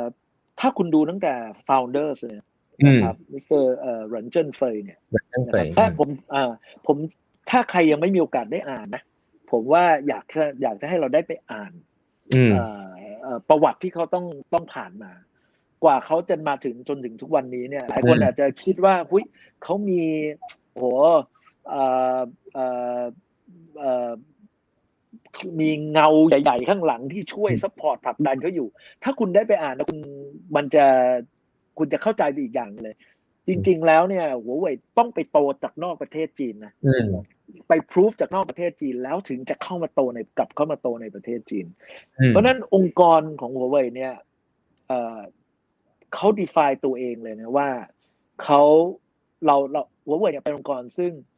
[0.60, 1.34] ถ้าคุณดูตั้งแต่
[1.68, 2.46] founder เนี่ย
[2.82, 5.00] อืมนะครับมิสเตอร์เอ่อเหรินเจิ้งเฟยเนี่ย
[5.34, 6.52] ตั้งนะแต่ครับถ้าผมอ่า
[6.88, 6.98] ผม
[7.50, 9.04] ถ้าใครยังไม่มีโอกาสได้อ่านนะ
[9.52, 11.72] ผมว่าอยากจะอยากจะให้เราได้ไปอ่าน
[12.36, 12.90] อืมเอ่อ
[13.22, 15.12] เอ่อประวัติที่เขาต้องต้องผ่านมา
[15.84, 19.26] กว่าเขาจะมาถึงจนถึงทุกวันนี้เนี่ย หลายคนอืมอาจจะคิดว่าหุ้ย
[19.64, 20.04] เขามี
[20.76, 20.84] โห
[21.69, 21.84] เอ่
[22.17, 22.19] อ
[22.54, 22.65] เอ่
[22.99, 23.01] อ
[23.80, 24.10] เอ่อ
[25.60, 28.67] มีเงาใหญ่ ๆ ข้างหลังที่ช่วย support ผลักดันเขาอยู่
[29.04, 29.99] ถ้าคุณได้ไปอ่านนะคุณ
[30.56, 30.86] มันจะ
[31.78, 32.95] คุณจะเข้าใจไปอีกอย่างเลย
[33.47, 37.06] จริง ๆ แล้วเนี่ยหัวเว่ยต้องไปโตจากนอกประเทศจีนนะอืม
[37.67, 41.65] ไปพิสูจจากนอกประเทศจีนแล้วถึงจะเข้ามาโตในกลับเข้ามาโตในประเทศจีน
[42.19, 44.13] อืมเพราะฉะนั้นองค์กรของหัวเว่ยเนี่ย
[44.88, 45.19] เอ่อ
[46.13, 47.69] เขา define ตัวเองเลยนะว่า
[48.43, 48.62] เขา
[49.45, 51.34] เราเราหัวเว่ยเนี่ยเป็นองค์กรซึ่งเอ่อ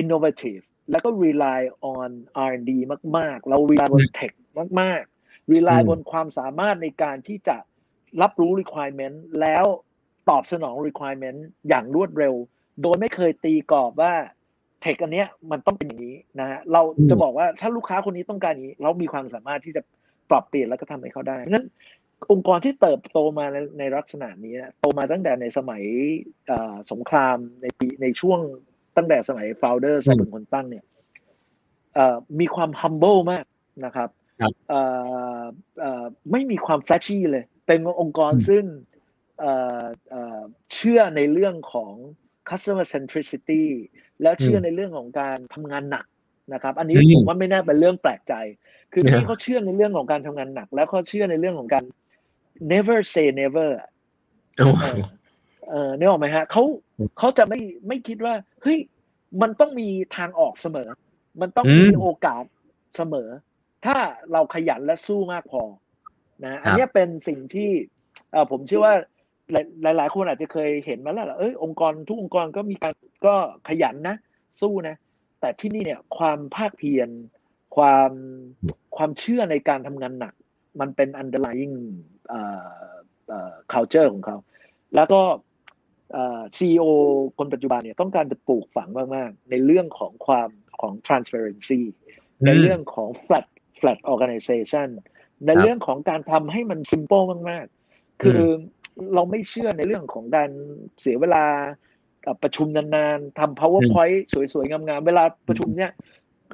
[0.00, 1.60] innovative แล้วก็ rely
[1.94, 2.10] on
[2.48, 2.70] R&D
[3.18, 4.32] มาก ๆ เรา rely บน tech
[4.80, 7.56] มาก ๆ rely อืมบนความสามารถในการที่จะ
[8.22, 9.64] รับรู้ requirement แล้ว
[10.30, 12.34] ตอบสนอง requirement อย่างรวดเร็ว
[12.82, 14.12] โดยไม่เคยตีกรอบว่า
[14.80, 19.82] เทคอันเนี้ยมันต้องเป็นอย่างนี้นะฮะเราอืมจะบอกว่าถ้าลูกค้าคนนี้ต้องการอย่างนี้ เรามีความสามารถที่จะ
[20.30, 21.66] ปรับเปลี่ยนแล้วก็ทำให้เขาได้เพราะฉะนั้น
[22.32, 25.82] องค์กรที่เติบโตมาในในลักษณะนี้นะโตมาตั้งแต่ในสมัย
[26.46, 28.40] เอ่อสงครามในปีในช่วง
[28.98, 30.84] ตั้งแต่สมัย founder ใช่เป็นคนตั้งเนี่ย
[31.94, 33.44] เอ่อมีความ humble มาก
[33.84, 34.08] นะครับ
[34.40, 34.80] ครับเอ่
[35.40, 35.42] อ
[35.80, 38.64] เอ่อไม่มีความ flashy เลย เป็นองค์กรอืมซึ่ง
[39.40, 40.40] เอ่อเอ่อ
[40.74, 41.92] เชื่อในเรื่องของ
[42.48, 43.64] customer centricity
[44.22, 46.06] แล้วเชื่อในเรื่องของการทำงานหนัก
[46.52, 48.34] นะครับ อันนี้อืมผมว่าไม่น่าเป็นเรื่องแปลกใจ
[48.92, 51.84] คือเนี่ยที่เขาเชื่อในเรื่องของการทำงานหนัก แล้วเขาเชื่อในเรื่องของการ
[52.72, 53.88] never say never อะ
[54.56, 54.96] โอ้เออ
[55.68, 56.62] เออเนี่ยออกไหมฮะเขา
[57.18, 58.78] เขาจะไม่ไม่คิดว่าเฮ้ย
[59.42, 60.88] มันต้องมีทางออกเสมอ
[61.40, 62.44] มันต้องมีโอกาส
[62.96, 63.28] เสมอ
[63.86, 63.96] ถ้า
[64.32, 65.62] เราขยันและสู้มากพอ
[66.44, 67.70] นะอันเนี้ยเป็นสิ่งที่
[68.32, 68.94] เอ่อผมเชื่อว่า
[69.82, 72.94] หลายหลายๆคนอาจจะเคยเห็นมาแล้วล่ะเอ้ยองค์กรทุกองค์กรก็มีการ
[73.26, 73.34] ก็
[73.68, 74.16] ขยันนะ
[74.60, 74.96] สู้นะ
[75.40, 77.08] แต่ที่นี่เนี่ยความภาคเพียร
[77.76, 78.10] ความ
[78.96, 80.34] ความเชื่อในการทำงานหนัก
[80.80, 81.76] มันเป็น underlying
[82.28, 82.68] เอ่อ
[83.28, 84.36] เอ่อ culture ของเขา
[84.94, 85.20] แล้วก็
[86.12, 86.84] เอ่อ CEO
[87.38, 90.48] คนปัจจุบันเนี่ยต้องการจะปลูกฝังมากๆ ในเรื่องของความ
[90.80, 91.80] ของ transparency
[92.46, 93.46] ในเรื่องของ flat
[93.80, 94.88] flat organization
[95.46, 98.42] ในเรื่องของการทำให้มัน simple มากๆ คืออ
[99.14, 100.50] เราไม่เชื่อในเรื่องของการ
[101.00, 101.44] เสียเวลา
[102.26, 104.18] กับประชุมนานๆทำ powerpoint
[104.52, 105.90] สวยๆ งามๆ เวลาประชุมเนี่ย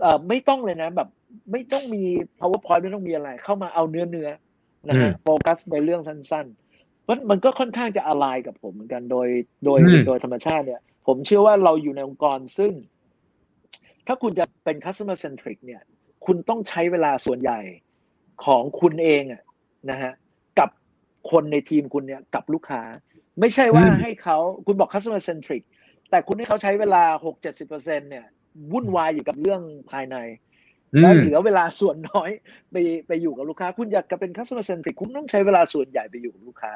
[0.00, 1.08] เอ่อไม่ต้องเลยนะแบบ
[1.52, 2.02] ไม่ต้องมี
[2.40, 6.63] powerpoint ไม่ต้องมีอะไร เข้ามาเอาเนื้อเนื้อๆนะฮะอืมโฟกัสในเรื่องสั้นๆ
[7.08, 9.28] มันมันก็ค่อนข้างจะอะไรกับผมเหมือนกันโดย
[9.64, 12.72] โดยอืมโดยธรรมชาติเนี่ย ผมเชื่อว่าเราอยู่ในองค์กรซึ่ง
[14.06, 15.82] ถ้าคุณจะเป็น customer centric เนี่ย
[16.26, 17.60] คุณต้องใช้เวลาส่วนใหญ่
[18.44, 19.42] ของคุณเองอะ
[19.90, 20.12] นะฮะ
[20.58, 20.70] กับ
[21.30, 22.82] คนในทีมคุณเนี่ยกับลูกค้า
[23.40, 25.62] ไม่ใช่ว่าอืมให้เขาคุณบอก customer centric
[26.10, 27.02] แต่คุณให้เขาใช้เวลา
[27.52, 28.26] 6-70%เนี่ย
[28.72, 30.53] วุ่นวายอยู่กับเรื่องภายในอื
[31.00, 32.30] แล้วมเหลือเวลาส่วนน้อย
[32.72, 32.76] ไป
[33.06, 36.72] ไปอยู่กับลูกค้า คุณอยากจะเป็น customer centric คุณต้องใช้เวลาส่วนใหญ่ไปอยู่กับลูกค้า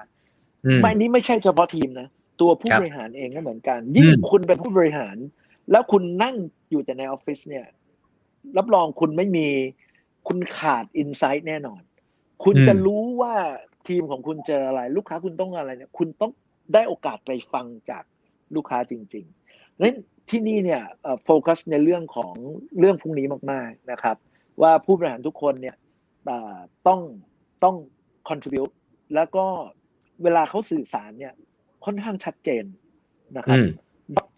[0.67, 2.09] อืมไม่นี้ไม่ใช่เฉพาะทีมนะ
[2.41, 5.17] ตัวผู้ครับบริหารเองก็เหมือนกัน ยิ่งอืมคุณเป็นผู้บริหาร
[5.71, 6.37] แล้วคุณนั่ง
[6.71, 7.67] อยู่แต่ในออฟฟิศเนี่ย
[8.57, 9.47] รับรองคุณไม่มี
[10.29, 11.83] คุณขาดอินไซต์แน่นอน
[12.45, 13.35] คุณจะรู้ว่า
[13.89, 16.33] ทีมของคุณเจออะไร ลูกค้าคุณต้องอะไรเนี่ย คุณต้อง
[16.75, 18.05] ได้โอกาสไปฟังจาก
[18.55, 19.97] ลูกค้าจริงๆนั้น
[20.31, 20.83] ที่นี่เนี่ย
[21.25, 22.35] โฟกัสในเรื่องของ
[22.79, 24.17] เรื่องพวกนี้มาก ๆนะครับ
[24.63, 25.77] ว่าผู้บริหารทุกคนเนี่ย
[26.27, 26.57] เอ่อ
[26.87, 27.01] ต้อง
[27.65, 27.77] ต้อง
[28.29, 28.73] contribute
[29.15, 29.45] แล้วก็
[30.23, 31.35] เวลาเขาสื่อสารเนี่ย
[31.85, 32.65] ค่อนข้างชัดเจน
[33.37, 33.71] นะครับอืม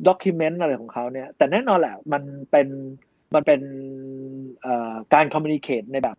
[0.08, 2.68] ด็อกิเมนต์อะไรของเขาเนี่ย แต่แน่นอนแหละมันเป็น
[3.34, 3.60] มันเป็น
[4.62, 6.16] เอ่อการคอมมิวนิเคตในแบบ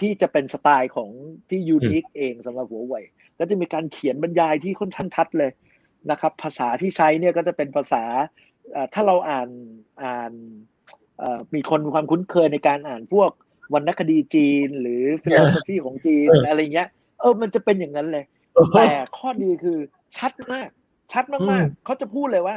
[0.00, 1.10] ที่จะเป็นสไตล์ของ
[1.48, 3.04] ที่ยูนิคเองสำหรับหัวเว่ย
[3.38, 5.50] ก็จะมีการเขียนบรรยายที่ค่อนข้างชัดเลย
[6.10, 8.51] นะครับ ภาษาที่ใช้เนี่ยก็จะเป็นภาษาเอ่อ
[8.94, 9.48] ถ้าเราอ่าน
[10.02, 10.32] อ่าน
[11.18, 13.30] เอ่อมีคนมีความคุ้นเคยในการอ่านพวก
[13.74, 16.88] วรรณคดีจีน หรือ philosophy ของจีนเออออะไรเงี้ย
[17.20, 18.24] เออมันจะเป็นอย่างนั้นเลย
[18.76, 18.88] แต่
[19.18, 19.78] ข้อดีคือ
[20.16, 20.68] ชัดมาก
[21.12, 22.56] ชัดมากๆอืมเขาจะพูดเลยว่า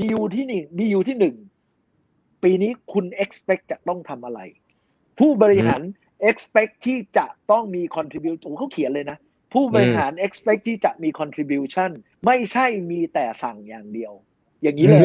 [0.00, 1.36] ดีลที่หนึ่งดีลที่หนึ่ง
[2.42, 4.40] ปีนี้คุณ expect จะต้องทำอะไร
[5.18, 5.80] ผู้บริหาร
[6.28, 9.18] expect ที่จะต้องมี contribution โอ้เขาเขียนเลยนะ
[9.52, 11.90] ผู้บริหาร expect ที่จะมี contribution
[12.26, 14.12] ไม่ใช่มีแต่สั่งอย่างเดียว
[14.62, 15.00] อย่างนี้เลย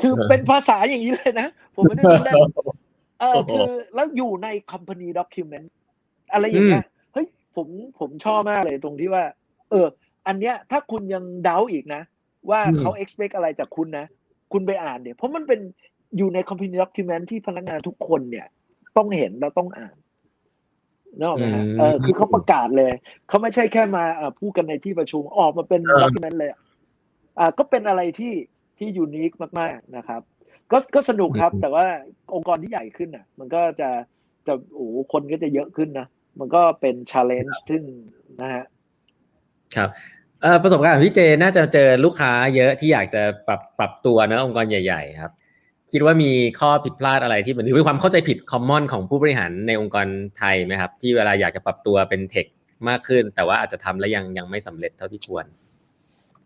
[0.00, 2.34] คือเป็นภาษาอย่างนี้เลยนะ ผมไม่ได้พูดเล่น
[3.20, 5.66] เออโอ้โหคือแล้วอยู่ใน company document
[6.32, 7.26] อะไรอย่างเงี้ยเฮ้ย
[7.56, 7.66] ผม
[7.98, 9.24] ผมชอบมากเลยตรงที่ว่า
[9.70, 9.86] เออ
[10.26, 12.02] อันเนี้ยถ้าคุณยังเดาอีกนะ
[12.50, 14.06] ว่าอืมเขา expect อะไรจากคุณนะ
[14.52, 15.60] คุณไปอ่านเดี๋ยวเพราะมันเป็น
[16.16, 18.46] อยู่ใน company document ที่พนักงานทุกคนเนี่ย
[18.96, 19.96] ต้องเห็นแล้วต้องอ่าน
[21.18, 22.92] นกออกไหมฮะอืมเออคือเขาประกาศเลย
[23.28, 26.60] เขาไม่ใช่แค่มาเอ่อพูดกันในที่ประชุมออกมาเป็นเออ document เลยอะ
[27.38, 28.32] อ่าก็เป็นอะไรที่
[28.78, 30.20] ที่ยูนิคมากๆนะครับ
[30.72, 31.84] ก็ก็สนุกครับ แต่ว่า
[32.34, 33.90] องค์กรที่ใหญ่ขึ้นอะ มันก็จะ
[34.46, 36.06] จะโอ้โหคนก็จะเยอะขึ้นนะ
[36.38, 37.82] มันก็เป็นชาเลนจ์ขึ้น
[38.40, 38.64] นะฮะ
[39.76, 39.88] ครับ
[40.42, 45.32] เอ่อประสบการณ์ของพี่เจน่าจะเจอลูกค้าเยอะที่อยากจะปรับปรับตัวเนอะองค์กรใหญ่ ๆ ครับ
[45.92, 50.06] คิดว่ามีข้อผิดพลาดอะไรที่เหมือนถือเป็นความเข้าใจผิดคอมมอนของผู้บริหารในองค์กร
[50.38, 52.46] ไทยไหมครับ ที่เวลาอยากจะปรับตัวเป็นเทค
[52.88, 55.46] มากขึ้น แต่ว่าอาจจะทำแล้วยังยังไม่สำเร็จเท่าที่ควร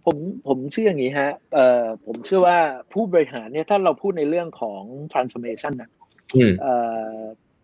[0.05, 2.59] ผมผมเชื่ออย่างนี้ฮะเอ่อผมเชื่อว่า
[2.93, 4.83] ผู้บริหารเนี่ยถ้าเราพูดในเรื่องของ
[5.13, 5.91] transformation นะ
[6.37, 6.75] อืมเอ่
[7.15, 7.19] อ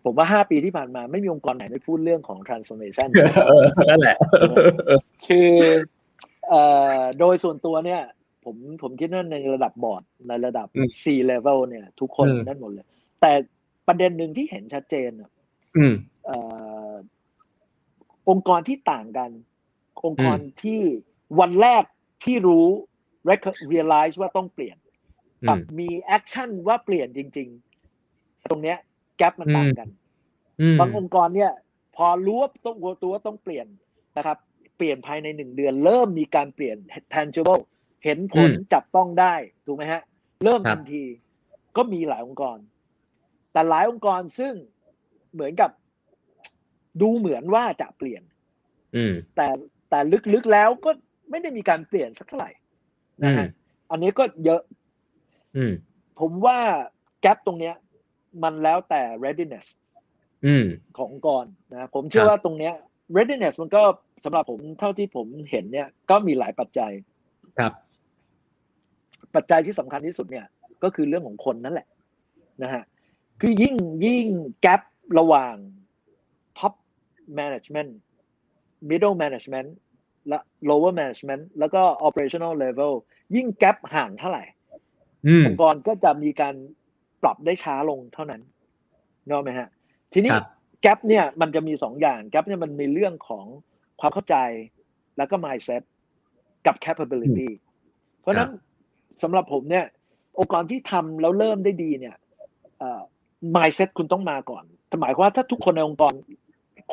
[0.05, 3.09] ผมว่าห้าปีที่ผ่านมาไม่มีองค์กรไหนไม่พูดเรื่องของ transformation
[3.49, 4.17] เออนั่นแหละ
[5.27, 5.51] คือ
[6.49, 6.63] เอ่
[6.99, 8.03] โดยส่วนตัวเนี่ย
[8.45, 12.87] ผมผมคิดว่าในระดับบอร์ดในระดับอืม C level เนี่ย ทุกคนอืมนั่นหมดเลย
[13.21, 13.33] แต่
[13.87, 15.31] ประเด็นหนึ่งที่เห็นชัดเจนอะ
[15.77, 16.39] อืมเอ่
[16.91, 16.93] อ
[18.29, 19.31] องค์กรที่ต่างกัน
[20.07, 20.81] องค์กรที่
[21.41, 21.85] วันแรก
[22.25, 22.67] ที่รู้
[23.29, 24.77] rec- realize ว่าต้องเปลี่ยน
[25.43, 27.49] อืมกับมี action ว่าเปลี่ยนจริง
[27.99, 28.79] ๆ ตรงเนี้ย
[29.17, 29.89] gap มันต่างกัน
[30.61, 31.53] อืมบางองค์กรเนี่ย
[31.97, 33.67] พอรู้ว่าต้องตัวว่าต้องเปลี่ยน
[34.17, 34.39] นะครับ
[34.77, 36.77] เปลี่ยนภายในหนึ่งเดือน เริ่มมีการเปลี่ยน
[37.15, 37.63] tangible
[38.05, 39.35] เห็นผลอืมจับต้องได้
[39.67, 40.03] ถูกไหมฮะ
[40.45, 41.05] เริ่มครับทันที
[41.77, 42.59] ก็มีหลายองค์กร
[43.53, 44.55] แต่หลายองค์กรซึ่ง
[45.33, 45.71] เหมือนกับ
[47.01, 48.23] ดูเหมือนว่าจะเปลี่ยน
[48.97, 49.49] อืมแต่
[49.91, 49.99] แต่
[50.35, 50.91] ลึกๆแล้วก็
[51.31, 52.51] ไม่ได้มีการเปลี่ยนสักเท่าไหร่
[53.23, 53.49] อืนะมฮะ
[53.91, 54.61] อันนี้ก็เยอะ
[55.57, 55.73] อืม
[56.21, 56.59] ผมว่า
[57.21, 57.75] แกลบตรงเนี้ย
[58.43, 59.67] มันแล้วแต่ readiness
[60.47, 60.67] อืม
[60.97, 62.75] ขององค์กรนะผมเชื่คอรับว่าตรงเนี้ย
[63.17, 63.83] readiness มันก็
[64.25, 66.93] สำหรับผมเท่าที่ผมเห็นเนี่ย ก็มีหลายปัจจัย
[67.59, 67.73] ครับ
[69.35, 70.47] ปัจจัยที่สำคัญที่สุดเนี่ย
[70.83, 71.89] ก็คือเรื่องของคนนั่นแหละ
[72.63, 72.83] นะฮะ
[73.41, 73.75] คือยิ่ง
[74.05, 74.27] ยิ่ง
[74.63, 74.83] แกลบ
[75.19, 75.55] ระหว่าง
[76.59, 76.75] top
[77.39, 77.91] management
[78.91, 79.69] middle management
[80.29, 82.93] และ lower management แล้วก็ operational level
[83.37, 84.45] ยิ่งแกลบห่างเท่าไหร่
[85.27, 86.55] อืมองค์กรก็จะมีการ
[87.23, 88.43] ปรับได้ช้าลงเท่านั้น
[89.27, 89.69] นกออกไหมฮะ
[90.13, 90.47] ทีนี้ครับ
[90.83, 93.47] แกลบเนี่ยมันจะมีสองอย่างแกลบเนี่ยมันมีเรื่องของ
[94.01, 94.37] ความเข้าใจ
[95.17, 95.83] แล้วก็ mindset
[96.67, 97.49] กับ capability
[98.21, 98.51] เพราะฉะนั้น
[99.23, 99.85] สำหรับผมเนี่ย
[100.39, 102.17] องค์กรที่ทำแล้วเริ่มได้ดีเนี่ย
[102.79, 103.03] เอ่อ
[103.57, 104.65] mindset คุณต้องมาก่อน
[105.01, 106.13] หมายความว่าถ้าทุกคนในองค์กร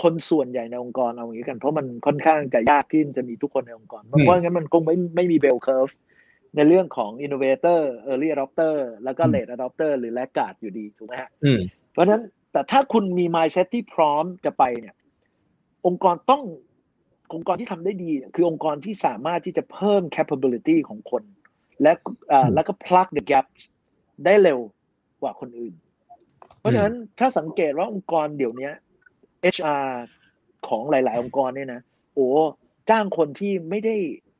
[0.02, 5.90] คนส่วนใหญ่ในองค์กรเอาอย่างนี้กัน เพราะมันค่อนข้างจะยากที่จะมีทุกคนในองค์กรอืมเพราะงั้นมันคงไม่ไม่มีเบลเคอร์ฟ
[6.56, 11.60] ในเรื่องของ innovator early adopter แล้วก็ late adopter หรือ laggard อยู่ดีถูกไหมฮะอืม
[11.92, 12.22] เพราะฉะนั้น
[12.52, 14.96] แต่ถ้าคุณมี mindset ที่พร้อมจะไปเนี่ย
[15.88, 16.44] องค์กรต้อง
[17.34, 21.24] องค์กรที่ทำได้ดีเนี่ยคือองค์กรที่สามารถที่จะเพิ่ม capability ของคน
[21.82, 21.92] และ
[22.32, 23.62] อ่าอืมแล้วก็ plug the gaps
[24.26, 24.60] ได้เร็ว
[25.22, 25.74] กว่าคนอื่น
[26.60, 28.72] เพราะฉะนั้นถ้าสังเกตว่าองค์กรเดี๋ยวนี้
[29.56, 29.88] HR
[30.68, 31.82] ของหลาย ๆ องค์กรเนี่ยนะ
[32.16, 32.28] โอ้
[32.90, 33.96] จ้างคนที่ไม่ได้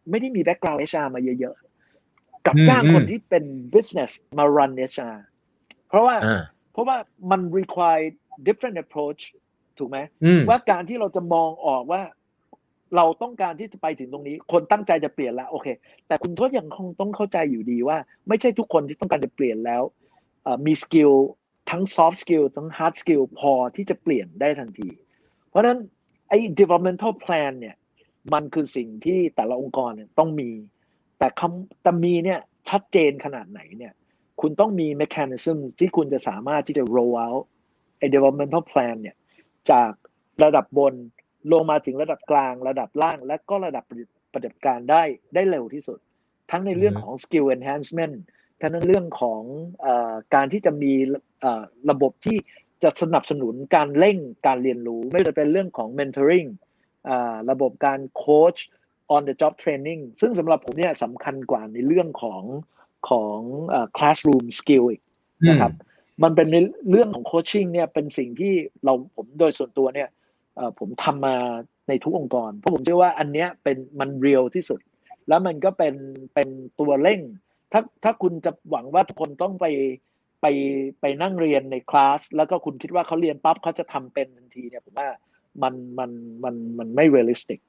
[0.10, 3.44] ไม่ได้มี background HR มาเยอะๆ กับอืมจ้างคนอืมที่เป็น
[3.74, 5.16] business มา run HR
[5.88, 6.44] เพราะว่าอ่า
[6.74, 6.98] เพราะว่า
[7.32, 8.06] มัน require
[8.48, 9.22] different approach
[9.78, 12.02] ถูกไหมอืมว่าการที่เราจะมองออกว่า
[12.96, 15.68] เราต้องการที่จะไปถึงตรงนี้ คนตั้งใจจะเปลี่ยนแล้วโอเค
[16.08, 17.98] แต่คุณก็ยังคงต้องเข้าใจอยู่ดีว่า
[18.28, 19.82] ไม่ใช่ทุกคนที่ต้องการจะเปลี่ยนแล้ว
[20.44, 21.12] เอ่อมีสกิล
[21.74, 24.90] ทั้ง soft skill ทั้ง hard skill พอที่จะเปลี่ยนได้ทันที
[25.50, 25.80] เพราะฉะนั้น
[26.30, 27.76] ไอ้ developmental plan เนี่ย
[28.34, 30.50] มันคือสิ่งที่แต่ละองค์กรเนี่ยต้องมี
[31.18, 33.94] แต่คำแต่มีเนี่ยชัดเจนขนาดไหนเนี่ย
[34.42, 37.44] คุณต้องมี mechanism ที่คุณจะสามารถที่จะ roll out
[37.98, 39.16] ไอ้ developmental plan เนี่ย
[39.72, 39.92] จาก
[40.44, 40.94] ระดับบน
[41.52, 44.06] ลงมาถึงระดับกลาง ระดับล่าง และก็ระดับปฏิ
[44.50, 45.04] บัติการได้
[45.36, 46.00] ได้เร็วที่สุด
[46.52, 48.16] ทั้งในเรื่องของ skill enhancement
[48.62, 49.42] ทั้งในเรื่องของ
[49.86, 49.88] อ
[50.36, 50.94] การที่จะมี
[51.90, 52.38] ระบบที่
[52.84, 54.18] จะสนับสนุนการเร่ง
[54.48, 56.50] การเรียนรู้ ไม่ว่าจะเป็นเรื่องของ mentoring
[57.10, 58.56] อ่าระบบการ coach
[59.16, 62.44] on the job training ซึ่งสำหรับผมเนี่ยสำคัญกว่าในเรื่องของ
[63.10, 65.02] ของเอ่อ classroom skill อีก
[65.50, 65.72] นะครับ
[66.24, 66.58] มันเป็นใน
[66.90, 68.54] เรื่องของ coaching เนี่ยเป็นสิ่งที่
[68.86, 70.10] เราผมโดยส่วนตัวเนี่ย
[70.56, 71.36] เอ่อผมทำมา
[71.88, 74.80] ในทุกองค์กร เพราะผมเชื่อว่าอันเนี้ยเป็นมัน real ที่สุด
[75.28, 75.96] แล้วมันก็เป็น
[76.34, 77.22] เป็นตัวเร่ง
[77.72, 79.66] ถ้าถ้าคุณจะหวังว่าทุกคนต้องไป
[80.44, 80.48] ไป
[81.02, 85.10] ไปนั่งเรียนในคลาสแล้วก็คุณคิดว่าเขาเรียนปั๊บเขาจะทำเป็นทันทีเนี่ยผมว่า
[85.64, 86.12] มันมัน
[86.44, 87.60] มันมันไม่ realistic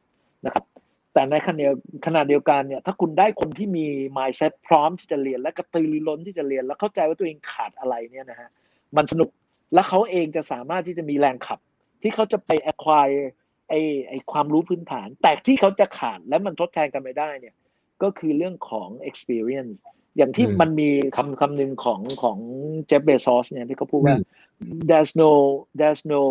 [0.45, 0.65] นะครับ
[1.13, 1.73] แต่ในขณะเดียว
[2.07, 8.51] ขณะเดียวกันเนี่ยถ้าคุณได้คนที่มี mindset พร้อมที่จะเรียน และกระตือรือร้นที่จะเรียน แล้วเข้าใจว่าตัวเองขาดอะไรเนี่ยนะฮะ
[8.97, 9.29] มันสนุก
[9.75, 11.59] และเขาเองจะสามารถที่จะมีแรงขับ
[12.03, 13.23] ที่เขาจะไป acquire
[13.69, 13.75] ไอ
[14.09, 17.55] ไอความรู้พื้นฐาน แต่ที่เขาจะขาดและมันทดแทนกันไม่ได้เนี่ย
[18.03, 19.79] ก็คือเรื่องของ experience
[20.17, 22.39] อย่างที่อืมมันมีคำคำหนึ่งของของ
[22.87, 24.17] เจฟเบซอสเนี่ยที่เขาพูดว่า
[24.61, 25.31] อืม there's no
[25.79, 26.23] there's no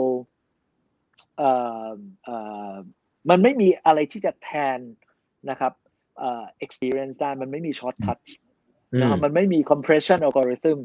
[1.38, 1.52] เอ่
[1.88, 1.92] อ
[2.24, 2.36] เอ่
[2.72, 2.74] อ
[3.30, 4.80] มันไม่มีอะไรที่จะแทน
[5.50, 5.74] นะครับ
[6.20, 8.20] เอ่อ experience ได้มันไม่มี shortcut
[8.94, 10.80] อืมนะครับมันไม่มี compression algorithm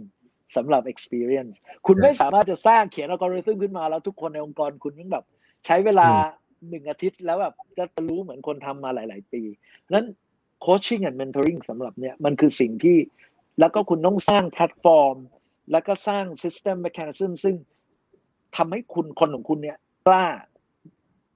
[0.57, 1.55] สำหรับ experience
[1.87, 5.25] คุณไม่สามารถจะสร้างเขียน algorithm ขึ้นมาแล้วทุกคนในองค์กรคุณต้องแบบ
[5.67, 6.09] ใช้เวลา
[6.69, 9.43] หนึ่งอาทิตย์แล้วแบบจะรู้เหมือนคนทำมาหลาย ๆ ปี
[9.95, 10.07] นั้น
[10.67, 12.99] coaching and mentoring สำหรับเนี่ยมันคือสิ่งที่
[13.61, 15.17] แล้วก็คุณต้องสร้างแพลตฟอร์ม
[15.73, 17.55] แล้วก็สร้าง system mechanism ซึ่ง
[18.57, 20.27] ทำให้คุณคนของคุณเนี่ยกล้า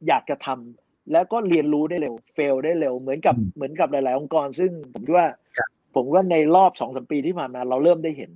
[0.07, 8.31] อยากจะทำแล้วก็เรียนรู้ได้เร็ว fail ได้เร็ว เหมือนกับอืมเหมือนกับหลาย ๆ องค์กร ซึ่งผมคิดว่าครับผมว่าในรอบสองสมปีที่ผ่านมาเราเริ่มได้เห็น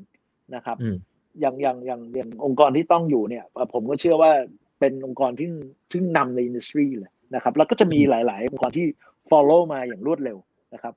[0.54, 0.96] นะครับอืม
[1.40, 4.32] อย่างอย่างอย่างอย่างองค์กรที่ต้องอยู่เนี่ยเอ่อผมก็เชื่อว่า
[4.80, 5.50] เป็นองค์กรที่
[5.90, 8.86] ที่นำในอินดัสทรีเลยนะครับ แล้วก็จะมีหลาย ๆ องค์กรที่
[9.30, 10.38] follow มาอย่างรวดเร็ว
[10.76, 10.94] นะครับ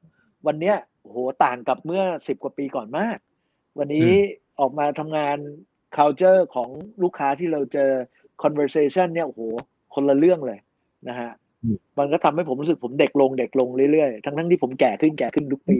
[0.48, 3.18] วันเนี้ยโอ้โหต่างกับเมื่อสิบกว่าปีก่อนมาก
[3.80, 4.10] วันนี้
[4.60, 5.38] ออกมาทำงาน
[5.98, 6.70] culture ของ
[7.04, 7.92] ลูกค้าที่เราเจอ
[8.44, 9.42] conversation เนี่ยโอ้โห
[9.94, 10.60] คนละเรื่องเลย
[11.10, 11.32] นะฮะ
[11.64, 15.76] อืมมันก็ทำให้ผมรู้สึกผมเด็กลงเด็กลงเรื่อยๆ ทั้งทั้งๆที่ผมแก่ขึ้นแก่ขึ้นทุกปี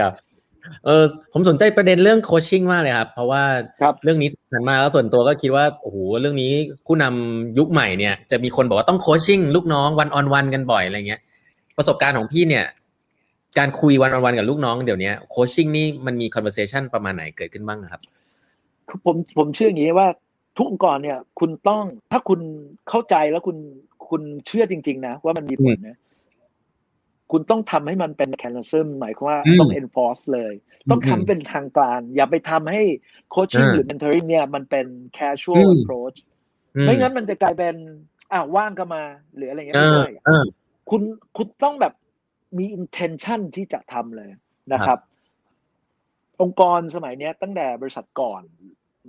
[0.00, 0.12] ครับ
[0.84, 3.42] เออผมสนใจประเด็นเรื่องโคชชิ่งมากเลยครับ เพราะว่า
[3.82, 6.52] ครับเรื่องนี้สำคัญมากแล้วส่วนตัวก็คิดว่าโอ้โหเรื่องนี้
[6.86, 11.20] ผู้นำยุคใหม่เนี่ยจะมีคนบอกว่าต้องโคชชิ่งลูกน้องวันออนวันกันบ่อยอะไรเงี้ย
[11.80, 12.66] ประสบการณ์ของพี่เนี่ย
[13.58, 18.00] การคุยวันออนวันกับลูกน้องเดี๋ยวนี้โคชชิ่งนี่มันมี conversation ประมาณไหนเกิดขึ้นบ้างครับ
[19.04, 20.08] ผมผมเชื่ออย่างนี้ว่า
[20.56, 22.40] ทุกองค์กรเนี่ย คุณต้องถ้าคุณ
[22.88, 23.56] เข้าใจแล้วคุณ
[24.08, 25.98] คุณเชื่อจริง ๆ นะ ว่ามันมีผลนะ
[27.32, 30.52] คุณต้องทำให้มันเป็น mechanism หมายความว่าอืมต้อง enforce เลย
[30.90, 32.82] ต้องอืมทำเป็นทางการอย่าไปทำให้
[33.34, 34.86] coaching อ่าหรือ mentoring เนี่ย มันเป็น
[35.18, 36.18] casual อืม approach
[36.76, 37.74] อืไม่งั้นมันจะกลายเป็น
[38.32, 39.02] อ่าว่างก็มา
[39.36, 40.44] หรืออะไรเงี้ยเอไม่อใช่เออ
[40.90, 41.02] คุณ
[41.36, 41.94] คุณต้องแบบ
[42.58, 44.30] มี intention ที่จะทำเลย
[44.72, 44.98] นะครับ
[46.40, 48.42] องค์กรสมัยเนี้ยตั้งแต่บริษัทก่อน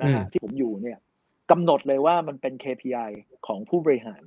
[0.02, 1.00] นะฮะอืมที่ผมอยู่เนี่ย
[1.52, 3.12] กำหนดเลยว่ามันเป็น KPI
[3.48, 4.24] ของผู้บริหาร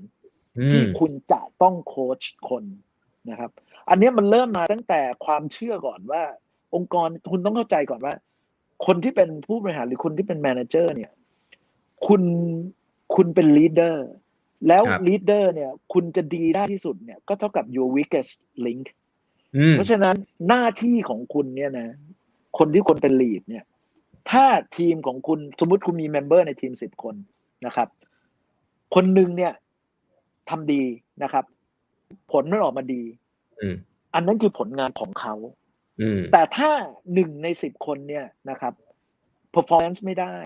[0.59, 2.65] อืที่มคุณจะต้องโค้ชคน
[3.31, 3.51] นะครับ
[3.89, 6.23] อันเนี้ยมันเริ่มมาตั้งแต่ความเชื่อก่อนว่า
[6.75, 8.15] องค์กรคุณต้องเข้าใจก่อนว่า
[8.87, 11.13] คนที่เป็นผู้บริหารหรือคนที่เป็น manager เนี่ย
[12.07, 12.23] คุณ
[13.15, 14.09] คุณเป็น leader
[14.69, 18.33] แล้วครับ leader เนี่ย คุณจะดีได้ที่สุดเนี่ย ก็เท่ากับ your weakest
[18.67, 18.85] link
[19.57, 20.17] อืมเพราะฉะนั้น
[20.49, 21.89] หน้าที่ของคุณเนี่ยนะ
[22.59, 23.65] คนที่คนเป็น lead เนี่ย
[24.31, 24.47] ถ้า
[24.79, 27.15] ทีมของคุณสมมติคุณมี member ในทีมสิบคน
[27.67, 27.89] นะครับ
[28.95, 29.53] คนหนึ่งเนี่ย
[30.51, 30.83] ทำดี
[31.23, 31.45] นะครับ
[32.33, 33.03] ผลมันออกมาดี
[33.61, 33.77] อืม
[34.15, 35.35] อันนั้นคือผลงานของเขา
[36.01, 36.71] อืมแต่ถ้า
[37.15, 38.73] หนึ่งในสิบคนเนี่ยนะครับ
[39.55, 40.37] performance ไม่ได้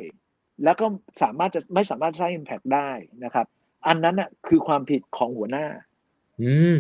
[0.64, 0.87] แล้วก็
[1.23, 2.91] สามารถจะไม่สามารถสร้าง impact ได้
[3.25, 3.47] นะครับ
[3.87, 5.66] อันนั้นน่ะคือความผิดของหัวหน้า
[6.43, 6.76] อืม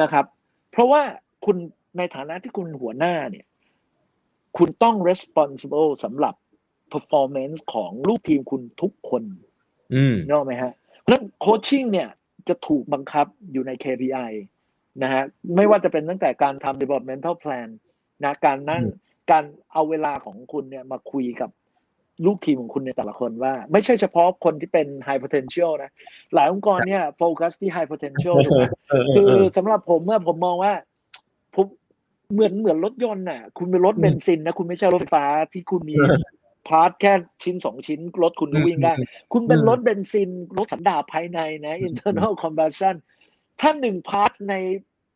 [0.00, 0.24] นะครับ
[0.72, 1.02] เพราะว่า
[1.44, 1.56] คุณ
[1.98, 3.46] ในฐานะที่คุณหัวหน้าเนี่ย
[4.58, 6.34] คุณต้อง responsible สำหรับ
[6.92, 9.22] performance ของลูกทีมคุณทุกคน
[9.94, 12.08] อืมนึกออกไหมฮะเพราะฉะนั้นโคชชิ่งเนี่ย
[12.48, 14.32] จะถูกบังคับอยู่ใน KPI
[15.02, 15.22] นะฮะ
[15.56, 17.68] ไม่ว่าจะเป็นตั้งแต่การทำ developmental plan
[18.24, 21.50] นะการนั่งอืมการเอาเวลาของคุณเนี่ยมาคุยกับ
[22.24, 25.90] ลูกทีมของคุณในแต่ละคนว่า ไม่ใช่เฉพาะคนที่เป็น high potential นะ
[26.34, 30.72] หลายองค์กรเนี่ยโฟกัสที่ high potential ถูกไหมเออเอคืออเออสำหรับผมเมื่อผมมองว่า
[31.54, 31.66] ผม
[32.32, 36.18] เหมือนเหมือนรถยนต์น่ะ คุณเป็นรถอืมเบนซินนะ คุณไม่ใช่รถไฟฟ้าที่คุณมีเออ
[36.68, 37.12] part แค่
[37.42, 38.92] ชิ้นสองชิ้น รถคุณก็วิ่งได้
[39.32, 42.94] คุณเป็นอืมรถเบนซิน รถสันดาปภายในนะ internal combustion
[43.60, 44.54] ถ้าหนึ่ง part ใน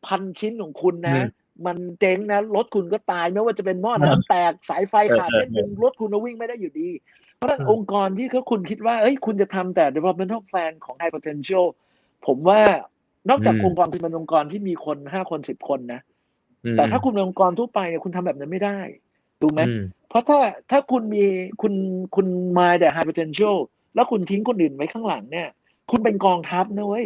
[0.07, 1.21] พันชิ้นของคุณนะอื
[1.65, 6.89] มมันเจ๊งนะรถคุณก็ตายไม่ว่าจะเป็นหม้อน้ำแตกสายไฟขาดเออเออเส้นหนึ่งรถคุณก็วิ่งไม่ได้อยู่ดี
[7.35, 11.65] เพราะฉะนั้นอืมองค์กรที่เขาคุณคิดว่าเอ้ยคุณจะทำแต่ developmental plan ของ high potential
[12.27, 12.61] ผมว่า
[13.29, 16.01] นอกจากองค์กรคุณเป็นองค์กรที่มีคนห้าคนสิบคนนะ
[16.65, 18.79] อืมแต่ถ้าคุณเป็นองค์กรทั่วไปเนี่ยคุณทำแบบนั้นไม่ได้
[19.41, 20.39] ถูกไหมอืมเพราะถ้า
[20.71, 21.25] ถ้าคุณมี
[21.61, 21.73] คุณ
[22.15, 22.27] คุณ
[22.59, 23.57] มาแต่ high potential
[23.95, 25.49] แล้วคุณทิ้งคนอื่นไว้ข้างหลังเนี่ย
[25.91, 27.05] คุณเป็นกองทัพนะเว้ย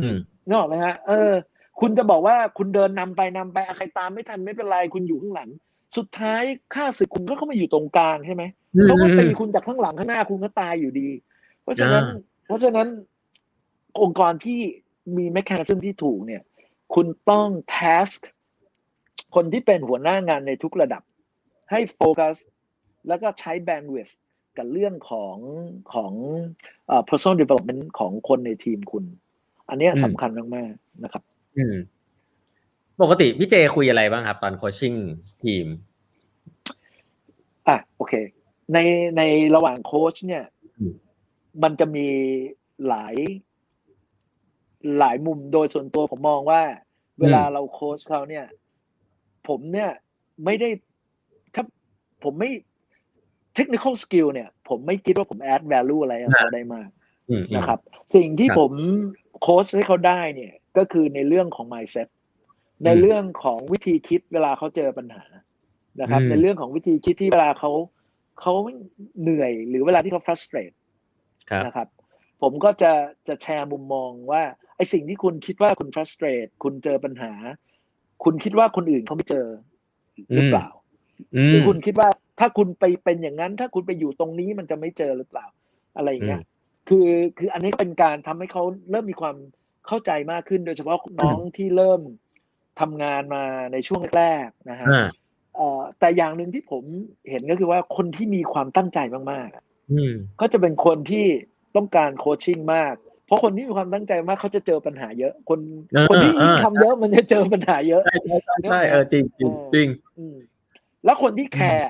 [0.00, 0.16] อืม
[0.46, 1.32] นึกออกไหมฮะเออ
[1.80, 5.48] คุณจะบอกว่าคุณเดินนำไปนำไปอะใครตามไม่ทันไม่เป็นไรคุณอยู่ข้างหลัง
[5.96, 6.42] สุดท้าย
[6.74, 8.44] ข้าศึกคุณก็เข้ามาอยู่ตรงกลางใช่ไหม
[8.84, 11.08] เขาก็ตีคุณจากข้างหลังข้างหน้าคุณก็ตายอยู่ดี
[11.62, 12.88] เพราะฉะนั้นอ่าเพราะฉะนั้น
[14.02, 14.60] องค์กรที่
[15.16, 16.42] มีแมคแคนิซึมที่ถูกเนี่ย
[16.94, 18.20] คุณต้อง task
[19.34, 21.02] คนที่เป็นหัวหน้างานในทุกระดับ
[21.70, 22.36] ให้โฟกัส
[23.08, 24.12] แล้วก็ใช้ bandwidth
[24.58, 25.36] กับเรื่องของ
[25.94, 26.12] ของ
[26.86, 29.04] เอ่อ personal development ของคนในทีมคุณ
[29.68, 31.22] อันเนี้ยอืมสำคัญมาก ๆ นะครับ
[31.58, 31.76] อืม
[33.00, 34.94] ปกติพี่เจคุยอะไรบ้างครับ ตอนโคชชิ่ง
[35.44, 35.66] ทีม
[37.68, 38.14] อะโอเค
[38.72, 38.78] ใน
[39.16, 39.22] ใน
[39.54, 40.44] ระหว่างโค้ชเนี่ย
[40.78, 40.92] อืม
[41.62, 42.08] มันจะมี
[42.88, 43.14] หลาย
[44.98, 46.62] หลายมุมโดยส่วนตัวผมมองว่า
[47.20, 48.46] เวลาเราโค้ชเขาเนี่ย
[49.48, 49.90] ผมเนี่ย
[50.44, 50.68] ไม่ได้
[51.54, 51.64] ถ้า
[52.24, 52.50] ผมไม่
[53.56, 56.88] technical skill เนี่ย ผมไม่คิดว่าผม add value อะไรกับเขาได้มาก
[57.30, 57.78] อืมอืมนะครับ
[58.16, 58.72] สิ่งที่ครับผม
[59.40, 62.08] โค้ชให้เขาได้เนี่ย ก็คือในเรื่องของ mindset
[62.84, 65.24] ในเรื่องของวิธีคิดเวลาเขาเจอปัญหา
[66.00, 67.70] นะครับอืมในเรื่องของวิธีคิดที่เวลาเขา
[68.40, 68.54] เขา
[69.20, 70.76] เหนื่อยหรือเวลาที่เขา frustrate
[71.50, 71.88] ครับนะครับ
[72.42, 72.92] ผมก็จะ
[73.28, 74.42] จะแชร์มุมมองว่า
[74.76, 77.32] ไอสิ่งที่คุณคิดว่าคุณ frustrate คุณเจอปัญหา
[78.24, 79.46] คุณคิดว่าคนอื่นเขาไม่เจอ
[80.34, 80.68] หรือเปล่า
[81.36, 82.08] อืหรือมคุณคิดว่า
[82.40, 85.46] ถ้าคุณไปเป็นอย่างนั้น ถ้าคุณไปอยู่ตรงนี้มันจะไม่เจอหรือเปล่า
[85.96, 86.54] อะไรอย่างเงี้ยอืม
[86.88, 87.08] คือ
[87.38, 89.36] คืออันนี้เป็นการทำให้เขาเริ่มมีความ
[89.88, 92.00] เข้าใจมากขึ้นโดยเฉพาะน้องที่เริ่ม
[92.80, 95.08] ทำงานมาในช่วงแรกๆนะฮะอ่า
[95.56, 96.82] เอ่อแต่อย่างหนึ่งที่ผม
[97.30, 98.98] เห็นก็คือว่าคนที่มีความตั้งใจ
[99.32, 101.26] มากๆอะอืมก็จะเป็นคนที่
[101.76, 102.94] ต้องการโคชชิ่งมาก
[103.26, 105.58] เพราะคนที่มีความตั้งใจมากเขาจะเจอปัญหาเยอะ คน
[105.92, 110.36] เออคนที่ยิ่งเออทำเยอะมันจะเจอปัญหาเยอะใช่ใช่ใช่ใช่เออจริงจริงจริงอืม
[111.04, 111.88] แล้วคนที่แคร์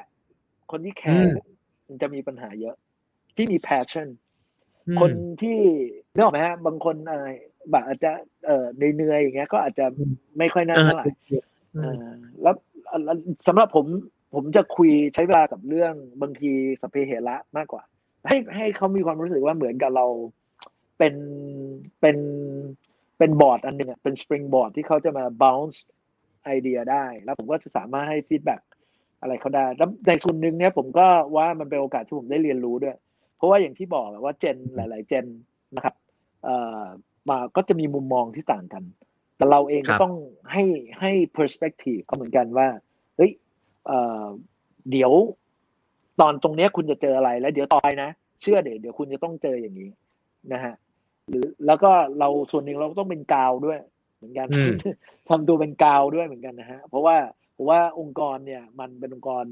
[0.70, 1.36] คนที่แคอืร์ม
[1.86, 2.74] มันจะมีปัญหาเยอะ
[3.36, 4.08] ที่มี passion
[4.88, 5.10] อืมคน
[5.42, 5.58] ที่
[6.14, 7.26] นึกออกไหมฮะบางคนอะไร
[7.70, 8.10] แบบอาจจะ
[8.46, 11.06] เอ่อเหนื่อยๆอย่างเงี้ย ก็อาจจะอืมไม่ค่อยน่าเออเท่าไหร่
[11.76, 12.10] อืมเอ่อ
[12.42, 12.54] แล้ว
[13.04, 13.86] แล้วสำหรับผม
[14.34, 15.92] ผมจะคุยใช้เวลากับเรื่อง
[16.22, 17.82] บางทีสัพเพเหระมากกว่า
[18.28, 20.06] ให้ให้เขามีความรู้สึกว่าเหมือนกับเรา
[20.98, 21.14] เป็น
[22.00, 22.16] เป็น
[23.18, 25.78] เป็นบอร์ดอันหนึ่งอะเป็น springboard ที่เขาจะมา bounce
[26.44, 28.60] ไอเดียได้ แล้วผมก็จะสามารถให้ feedback
[29.20, 31.06] อะไรเขาได้ แล้วในส่วนหนึ่งเนี่ยผมก็
[31.36, 32.96] ว่ามันเป็นโอกาสที่ผมได้เรียนรู้ด้วย
[33.36, 35.26] เพราะว่าอย่างที่บอกอะว่าเจนหลาย ๆ เจน
[35.74, 35.94] นะครับ
[36.44, 36.84] เอ่อ
[37.30, 38.82] มาก็จะมีมุมมองที่ต่างกัน
[39.36, 40.14] แต่เราเองครัก็บต้อง
[40.52, 40.64] ให้
[41.00, 42.68] ให้ perspective เขาเหมือนกันว่า
[43.16, 43.32] เฮ้ย
[43.86, 44.24] เอ่อ
[44.90, 45.12] เดี๋ยว
[46.20, 48.10] ตอนตรงเนี้ยคุณจะเจออะไรแล้วเดี๋ยวต่อไปนะ
[48.42, 49.90] เชื่อเดี๋ยวเดี๋ยวคุณจะต้องเจออย่างนี้
[50.52, 50.74] นะฮะ
[51.28, 53.78] หรือแล้วก็เราส่วนหนึ่งเราก็ต้องเป็นกาวด้วย
[54.16, 54.72] เหมือนกันอืม
[55.28, 57.16] ทำตัวเป็นกาวด้วยเหมือนกันนะฮะเพราะว่า
[57.56, 59.44] ผมว่าองค์กรเนี่ย มันเป็นองค์กร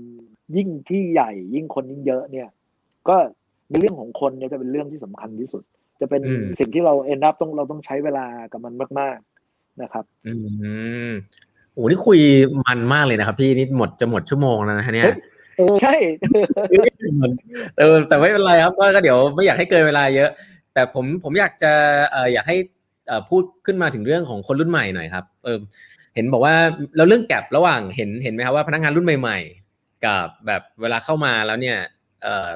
[0.56, 2.48] ยิ่งที่ใหญ่ ยิ่งคนยิ่งเยอะเนี่ย
[3.08, 3.16] ก็
[3.68, 5.62] ในเรื่องของคนเนี่ยจะเป็นเรื่องที่สำคัญที่สุด
[6.00, 9.16] จะเป็นอืมสิ่งที่เราเอ็นดับต้องเราต้องใช้เวลากับมันมาก
[9.48, 10.32] ๆนะครับ อื
[11.08, 11.12] ม
[11.72, 12.18] โอ้นี่คุย
[12.66, 15.16] มันมากเลยนะครับ พี่นี่หมดจะหมดชั่วโมงแล้วนะฮะเนี่ยเฮ้ย
[15.56, 15.94] เออใช่
[17.78, 20.30] เออแต่ไม่เป็นไรครับก็ก็เดี๋ยวไม่อยากให้เกินเวลาเยอะ
[20.74, 21.72] แต่ผมผมอยากจะ
[22.10, 22.56] เอ่ออยากให้
[23.08, 25.58] เอ่อพูดขึ้นมาถึงเรื่องของคนรุ่นใหม่หน่อยครับเออ
[26.14, 26.54] เห็นบอกว่า
[26.96, 29.38] แล้วเรื่องแกลบระหว่างเห็นเห็นไหมครับว่าพนักงานรุ่นใหม่
[29.72, 32.03] ๆ กับแบบเวลาเข้ามาแล้วเนี่ยเอ่อ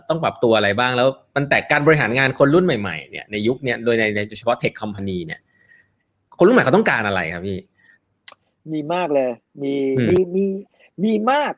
[0.09, 5.41] ต้องปรับตัวอะไรบ้างแล้วมันแต่การบริหารงานคนรุ่นใหม่ๆเนี่ยในยุคเนี้ยโดยในในเฉพาะเทคคอมพานีเนี่ย
[6.37, 7.59] คนรุ่นใหม่เขาต้องการอะไรครับพี่
[8.73, 9.31] มีมากเลย
[9.63, 10.45] มีอืมมีมี
[11.05, 11.53] มีมาก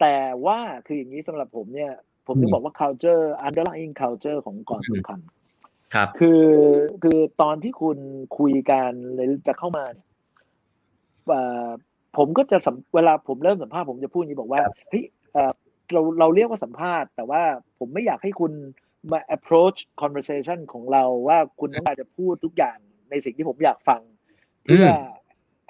[0.00, 0.16] แต่
[0.46, 1.92] ว่าคืออย่างนี้สำหรับผมเนี่ย
[2.26, 5.18] ผมถึอืงมบอกว่า culture underlying culture ขององค์กรอืมสำคัญ
[5.94, 6.44] ครับ คือ
[7.02, 7.98] คือตอนที่คุณ
[8.38, 10.08] คุยกันเลยจะเข้ามาเนี่ย
[11.26, 11.68] เอ่อ
[12.16, 15.04] ผมก็จะสัมเวลาผมเริ่มสัมภาษณ์ผมจะพูดอย่างนี้บอกว่าครับเฮ้ย
[15.90, 17.42] เอ่อเราเราเรียกว่าสัมภาษณ์ แต่ว่า
[17.78, 18.52] ผมไม่อยากให้คุณ
[19.12, 22.76] มา approach conversation ของเราว่าคุณต้องการจะพูดทุกอย่าง
[23.10, 24.00] ในสิ่งที่ผมอยากฟัง
[24.64, 24.88] เพื่ออ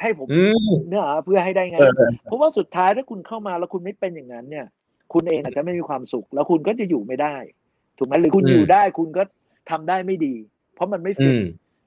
[0.01, 1.93] ให้ผมอืมเนื้อหาเพื่อให้ได้ไงเออ
[2.25, 4.67] เพราะว่าสุดท้ายถ้าคุณเข้ามาแล้วคุณไม่เป็นอย่างนั้น เนี่ย
[5.12, 7.37] คุณเองอาจจะไม่มีความสุข แล้วคุณก็จะอยู่ไม่ได้
[7.99, 9.23] ถูกไหมหรือคุณอืมอยู่ได้คุณก็
[9.71, 10.35] ทำได้ไม่ดี
[10.75, 11.43] เพราะมันไม่อืฟิตม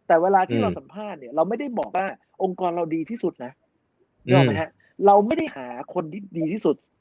[0.07, 2.07] แต่เวลาที่อืมเราสัมภาษณ์เนี่ย เราไม่ได้บอกว่า
[2.43, 3.51] องค์กรเราดีที่สุดนะ
[4.27, 4.69] อืมนึกออกไหมฮะ
[5.05, 6.96] เราไม่ได้หาคนที่ดีที่สุดสำ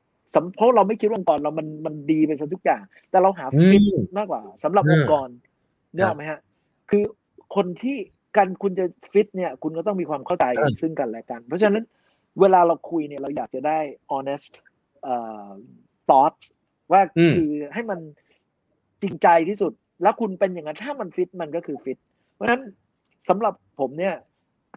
[0.57, 5.29] เพราะเราไม่คิดว่าองค์กรเรามันมันดีไปซะทุกอย่าง แต่เราหาอืฟิตมมากกว่าสำหรับอืมองค์กร
[5.95, 6.41] นึกคอรัอบกไหมฮะ
[6.91, 7.05] คือ
[7.55, 7.97] คนที่
[8.37, 11.85] การคุณจะฟิตเนี่ย คุณก็ต้องมีความเข้าใจเออซึ่งกันและกัน เพราะฉะนั้น
[12.41, 13.79] เวลาเราคุยเนี่ยเราอยากจะได้
[14.12, 14.53] honest
[15.03, 15.16] เอ่
[15.47, 15.49] อ
[16.09, 16.45] thoughts
[16.93, 18.01] ว่าอืมคือให้มัน
[19.03, 19.72] จริงใจที่สุด
[20.03, 21.99] แล้วคุณเป็นอย่างนั้นถ้ามันฟิตมันก็คือฟิต
[22.35, 22.62] เพราะฉะนั้น
[23.29, 24.14] สำหรับผมเนี่ย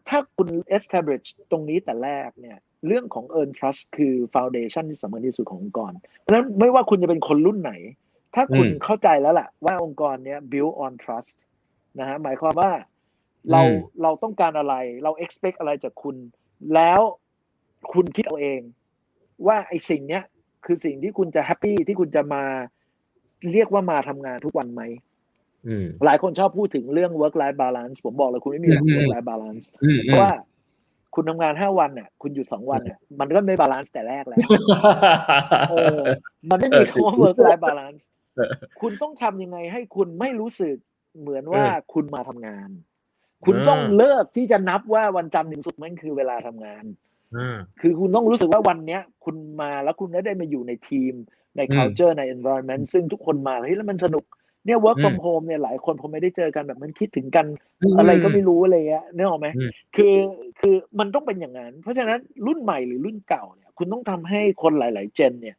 [0.10, 7.74] ถ้าคุณ establish ตรงนี้แต่แรกเนี่ย เรื่องของ earn trust คือ foundation ที่สำคัญที่สุดขององค์กร เพราะฉะนั้นไม่ว่าคุณจะเป็นคนรุ่นไหน
[8.36, 11.36] ถ้าคุณอืมเข้าใจแล้วล่ะ ว่าองค์กรเนี้ย build on trust
[12.00, 12.72] นะฮะหมายความว่า
[13.52, 16.16] เราอืมเราต้องการอะไรเรา expect อะไรจากคุณ
[16.76, 17.02] แล้ว
[17.94, 18.62] คุณคิดเอาเอง
[19.48, 20.24] ว่าไอ้สิ่งเนี้ย
[20.66, 22.44] คือสิ่งที่คุณจะ happy ที่คุณจะมา
[23.52, 24.82] เรียกว่ามาทำงานทุกวันไหม
[25.68, 30.34] อืมหลายคนชอบพูดถึงเรื่อง work life balance ผมบอกเลยคุณไม่มีหรอกอืม work life balance อืมเพราะว่า
[31.16, 34.40] คุณทำงานห้าวันเนี่ยคุณหยุดสองวันเนี่ยมันก็ไม่ balance แต่แรกแล้ว
[35.70, 36.00] เออ
[36.50, 38.04] มันไม่มีคำว่า work life balance
[38.36, 38.52] เออ
[38.82, 40.76] คุณต้องทำยังไงให้คุณไม่รู้สึก
[41.20, 42.70] เหมือนว่าเออคุณมาทำงาน
[43.46, 46.84] คุณอ่าต้องเลิกที่จะนับว่าวันจันทร์ถึงศุกร์มันคือเวลาทำงาน
[47.38, 51.14] อ่าคือคุณต้องรู้สึกว่าวันเนี้ย คุณมาแล้วคุณได้มาอยู่ในทีม
[51.58, 54.24] ในอืม culture ใน environment ซึ่งทุกคนมาเฮ้ยแล้วมันสนุก
[54.70, 57.46] เนี่ย work อืม from home เนี่ยหลายคนพอไม่ได้เจอกันแบบมันคิดถึงกัน
[57.92, 60.14] มอะไรก็ไม่รู้อะไรเงี้ยนึกออกไหมอืมคือ
[60.60, 65.58] คือมันต้องเป็นอย่างนั้น เพราะฉะนั้นรุ่นใหม่หรือรุ่นเก่าเนี่ย คุณต้องทำให้คนหลาย ๆ เจนเนี่ย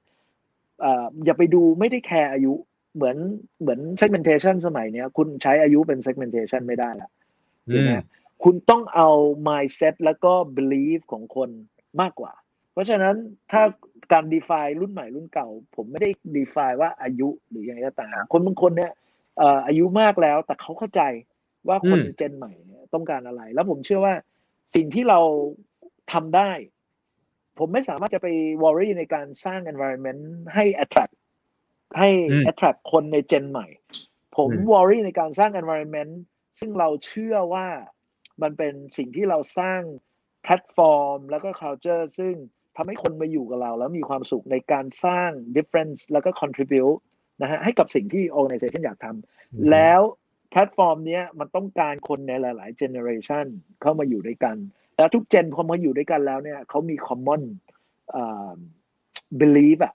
[0.80, 2.54] เอ่ออย่าไปดูไม่ได้แคร์อายุ
[2.94, 3.16] เหมือน
[3.60, 7.10] เหมือน segmentation สมัยเนี้ย คุณใช้อายุเป็น segmentation ไม่ได้ละ
[7.68, 8.02] อืถูกไหมม
[8.44, 9.08] คุณต้องเอา
[9.48, 11.50] mindset แล้วก็ belief ของคน
[12.00, 12.32] มากกว่า
[12.72, 13.16] เพราะฉะนั้น
[13.52, 13.62] ถ้า
[14.12, 18.92] การ define รุ่นใหม่รุ่นเก่า ผมไม่ได้ define ว่าอายุหรือยังไงก็ตามคนบางคนเนี่ย
[19.38, 21.02] เอ่ออายุมากแล้วแต่เขาเข้าใจ
[21.68, 24.14] ว่าคนอืมเจนใหม่เนี่ยต้องการอะไร แล้วผมเชื่อว่า
[24.74, 25.20] สิ่งที่เรา
[26.12, 26.50] ทำได้
[27.58, 28.28] ผมไม่สามารถจะไป
[28.62, 30.22] worry ในการสร้าง environment
[30.54, 31.14] ให้ attract
[31.98, 33.66] ให้อืม attract คนใน gen ใหม่
[34.36, 36.12] ผมอืม worry ในการสร้าง environment
[36.58, 37.66] ซึ่งเราเชื่อว่า
[38.42, 39.82] มันเป็นสิ่งที่เราสร้าง
[40.42, 42.34] แพลตฟอร์ม แล้วก็ culture ซึ่ง
[42.82, 46.98] ทำให้คนมาอยู่กับเรา แล้วมีความสุขในการสร้าง difference แล้วก็ contribute
[47.42, 50.00] นะฮะให้กับสิ่งที่ organization อยากทำแล้ว
[50.50, 53.46] แพลตฟอร์มเนี้ยมันต้องการคนในหลายๆ generation
[53.82, 54.56] เข้ามาอยู่ด้วยกัน
[54.96, 57.42] แล้วทุกเจนพอมาอยู่ด้วยกันแล้วเนี่ยเขามี common
[58.10, 58.54] เอ่อ
[59.40, 59.94] belief อะ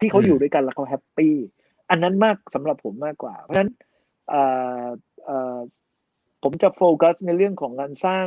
[0.00, 1.36] ที่เขาอืมอยู่ด้วยกันแล้วเขาแฮปปี้
[1.90, 3.72] อันนั้นมากสำหรับผมมากกว่า เพราะฉะนั้น
[4.28, 4.42] เอ่
[4.82, 4.86] อ
[5.24, 5.58] เอ่อ
[6.42, 8.26] ผมจะโฟกัสในเรื่องของการสร้าง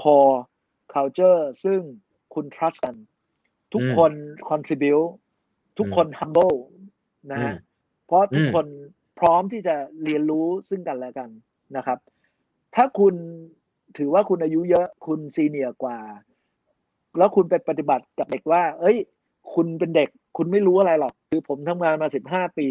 [0.00, 0.38] core
[0.94, 1.80] culture ซึ่ง
[2.36, 2.96] คุณ trust กัน
[3.72, 4.12] ทุกอืมคน
[4.48, 5.08] contribute
[5.78, 6.56] ทุกคน humble
[7.32, 7.64] นะฮะอืม
[8.06, 8.66] เพราะทุกอืมคน
[9.18, 9.74] พร้อมที่จะ
[10.04, 11.30] เรียนรู้ซึ่งกันและกัน
[11.76, 11.98] นะครับ
[12.74, 13.14] ถ้าคุณ
[13.98, 15.98] ถือว่าคุณอายุเยอะคุณซีเนียร์กว่า
[17.18, 18.96] แล้วคุณไปปฏิบัติกับเด็กว่า เอ้ย
[19.54, 22.68] คุณเป็นเด็ก คุณไม่รู้อะไรหรอก คือผมทำงานมาสิบห้าปี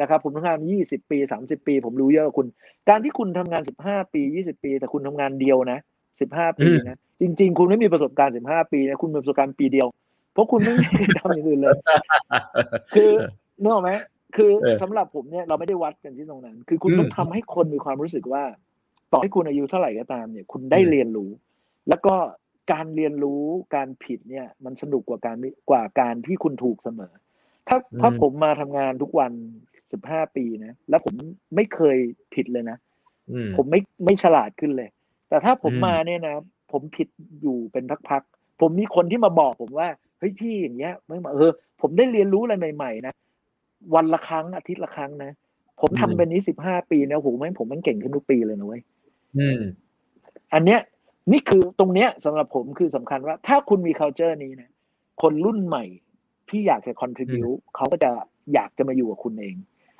[0.00, 2.46] นะครับ ผมทำงานยี่สิบปีสามสิบปี ผมรู้เยอะกว่าคุณ
[2.88, 5.78] การที่คุณทำงานสิบห้าปียี่สิบปี แต่คุณทำงานเดียวนะ
[6.20, 9.88] สิบห้าปีอืมนะ จริง ๆ คุณไม่มีประสบการณ์สิบห้าปีนะคุณมีประสบการณ์ปีเดียว
[10.32, 11.76] เพราะคุณไม่ได้ทำอย่างอื่นเลย
[12.94, 13.10] คือ
[13.60, 13.90] นึกออกไหม
[14.36, 18.44] คือเออสำหรับผมเนี่ยเราไม่ได้วัดกันที่ตรงนั้น คือคุณอืมต้องทำให้คนมีความรู้สึกว่า
[19.12, 21.30] ต่อให้คุณอายุเท่าไหร่ก็ตามเนี่ย คุณได้อืมเรียนรู้
[21.88, 22.14] แล้วก็
[22.72, 23.42] การเรียนรู้
[23.74, 25.36] การผิดเนี่ย มันสนุกกว่าการ
[25.70, 27.12] กว่าการที่คุณถูกเสมอ
[27.68, 29.32] ถ้าถ้าผมมาทำงานทุกวัน
[29.92, 31.14] สิบห้าปีนะ แล้วผม
[31.54, 31.96] ไม่เคย
[32.34, 32.76] ผิดเลยนะ
[33.32, 34.88] อืมผมไม่ไม่ฉลาดขึ้นเลย
[35.28, 36.36] แต่ถ้าผมอืมมาเนี่ยนะ
[36.72, 37.08] ผมผิด
[37.42, 41.50] อยู่เป็นพักๆผมมีคนที่มาบอกผมว่าเฮ้ยพี่อย่างเงี้ยไม่มาเออ
[41.80, 43.14] ผมได้เรียนรู้อะไรใหม่ๆนะ
[43.94, 45.32] วันละครั้งอาทิตย์ละครั้งนะ
[45.80, 48.82] ผมทำเป็นนี้สิบห้าปีนะโหแม่งผมแม่งเก่งขึ้นทุกปีเลยนะเว้ย
[49.38, 49.60] อืม
[50.54, 50.80] อันเนี้ย
[51.32, 54.70] นี่คือตรงเนี้ยสำหรับผมคือสำคัญว่า ถ้าคุณมี culture นี้นะ
[55.22, 55.84] คนรุ่นใหม่
[56.48, 58.10] ที่อยากจะ contribute เขาก็จะ
[58.54, 59.56] อยากจะมาอยู่กับคุณเอง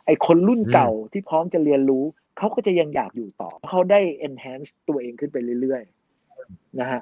[0.08, 2.04] ไอคนรุ่นเก่าที่พร้อมจะเรียนรู้
[2.38, 7.00] เขาก็จะยังอยากอยู่ต่อเพราะเขาได้ enhance ตัวเองขึ้นไปเรื่อยๆนะฮะ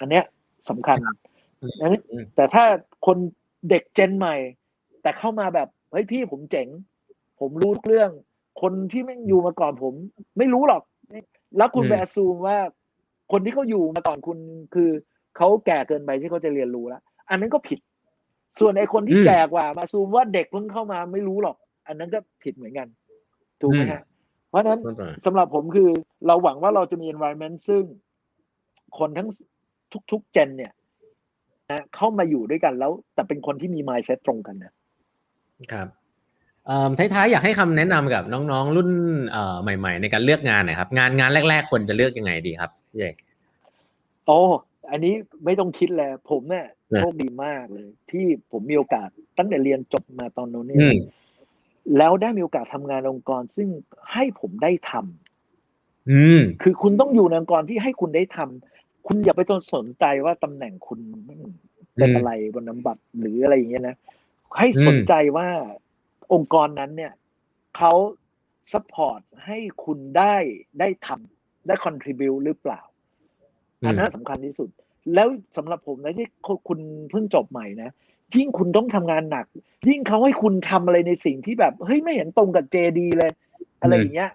[0.00, 0.24] อันเนี้ย
[0.68, 0.98] สำคัญ
[1.82, 2.64] นั้นอืมแต่ถ้า
[3.06, 3.16] คน
[3.70, 4.36] เด็กเจนใหม่
[5.02, 6.68] แต่เข้ามาแบบเฮ้ยพี่ผมเจ๋ง
[7.40, 8.10] ผมรู้ทุกเรื่อง
[8.62, 9.94] คนที่ไม่อยู่มาก่อนผม
[10.38, 10.82] ไม่รู้หรอก
[11.56, 12.58] แล้วคุณอืมไปอซูมว่า
[13.32, 14.38] คนที่เขาอยู่มาก่อนคุณ
[14.74, 14.90] คือ
[15.36, 17.78] เขาแก่เกินไปที่เขาจะเรียนรู้แล้วอันนั้นก็ผิด
[18.58, 21.56] ส่วนไอ้คนที่แก่กว่ามาซูมว่าเด็กเพิ่งเข้ามาไม่รู้หรอก
[21.90, 22.88] อันนั้นก็ผิดเหมือนกัน
[23.60, 24.02] ถูกไหมฮะ
[24.48, 25.88] เพราะฉะนั้นต้นต่อสำหรับผมคือ
[26.26, 27.82] เราหวังว่าเราจะมี environment ซึ่ง
[28.98, 29.28] คนทั้ง
[30.12, 30.72] ทุกๆเจนเนี่ย
[31.70, 34.72] นะเข้ามาอยู่ด้วยกันแล้ว แต่เป็นคนที่มี mindset ตรงกันนะ
[35.72, 35.88] ครับ
[36.66, 38.90] เอ่อท้ายๆอยากให้คำแนะนำกับน้องๆ รุ่น
[39.30, 43.04] เอ่อใหม่ ๆ ในการเลือกงานหน่อยครับ งานงานแรก ๆควรจะเลือกยังไงดีครับพี่เจ
[44.26, 44.38] โอ้
[44.90, 45.14] อันนี้
[45.44, 50.96] ไม่ต้องคิดเลยผมเนี่ยนะโชคดีมากเลย ที่ผมมีโอกาสตั้งแต่เรียนจบมาตอนโน้นเนี่ยอืม
[51.96, 53.68] แล้วได้มีโอกาสทำงานองค์กรซึ่ง
[54.12, 60.98] ให้ผมได้ทำอืม คือคุณต้องอยู่ในองค์กรที่ให้คุณได้ทำคุณอย่าไปต้องสนใจว่าตำแหน่งคุณ
[61.96, 63.96] เป็นอะไรบนนามบัตรหรืออะไรอย่างเงี้ยนะ
[64.58, 65.48] ให้สนใจว่า
[66.34, 67.12] องค์กรนั้นเนี่ย
[67.76, 67.92] เขา
[68.72, 70.36] support ให้คุณได้
[70.80, 72.80] ได้ทำได้ contribute หรือเปล่า
[73.82, 74.68] อืมอันนั้นสำคัญที่สุด
[75.14, 76.28] แล้วสำหรับผมนะที่
[76.68, 76.78] คุณ
[77.10, 77.90] เพิ่งจบใหม่นะ
[78.36, 79.46] ยิ่งคุณต้องทำงานหนัก
[79.88, 83.32] ยิ่งเขาให้คุณทำอะไรในสิ่งที่แบบเฮ้ยไม่เห็นตรงกับเจดีเลย
[83.82, 84.30] อะไรอย่างเงี้ย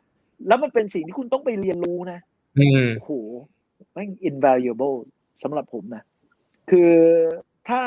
[0.47, 2.19] แล้วมันเป็นสิ่งที่คุณต้องไปเรียนรู้นะ
[2.59, 3.11] อืมโอ้โห
[3.93, 4.97] แม่ง invaluable
[5.43, 6.03] สำหรับผมนะ
[6.69, 6.91] คือ
[7.69, 7.81] ถ้า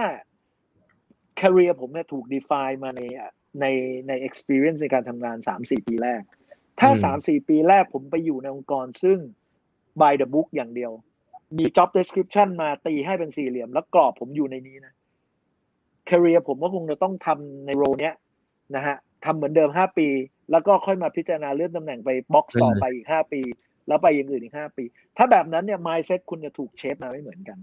[1.40, 3.02] career ผมเนี่ยถูก define มาใน
[3.60, 3.66] ใน
[4.08, 6.22] ใน experience ในการทำงานสามสี่ปีแรก
[6.80, 9.18] ถ้าอืมสามสี่ปีแรกผมไปอยู่ในองค์กรซึ่ง
[10.00, 10.92] by the book อย่างเดียว
[11.58, 14.94] มี job description มาตีให้เป็นสี่เหลี่ยม แล้วกรอบผมอยู่ในนี้นะ
[16.10, 18.14] career ผมก็คงจะต้องทำในโรเนี้ย
[18.76, 20.08] นะฮะทำเหมือนเดิมห้าปี
[20.50, 23.40] แล้วก็ค่อยมาพิจารณาเลื่อนตำแหน่งไป box ต่อไปอีกห้าปี
[23.88, 24.84] แล้วไปอย่างอื่นอีกห้าปี
[25.16, 27.58] ถ้าแบบนั้นเนี่ย mindset คุณจะถูกเชฟมาไม่เหมือนกัน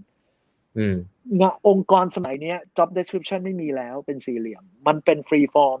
[0.78, 0.96] อืม
[1.40, 5.80] งานองค์กรสมัยเนี้ย job description ไม่มีแล้วเป็นสี่เหลี่ยม มันเป็น free form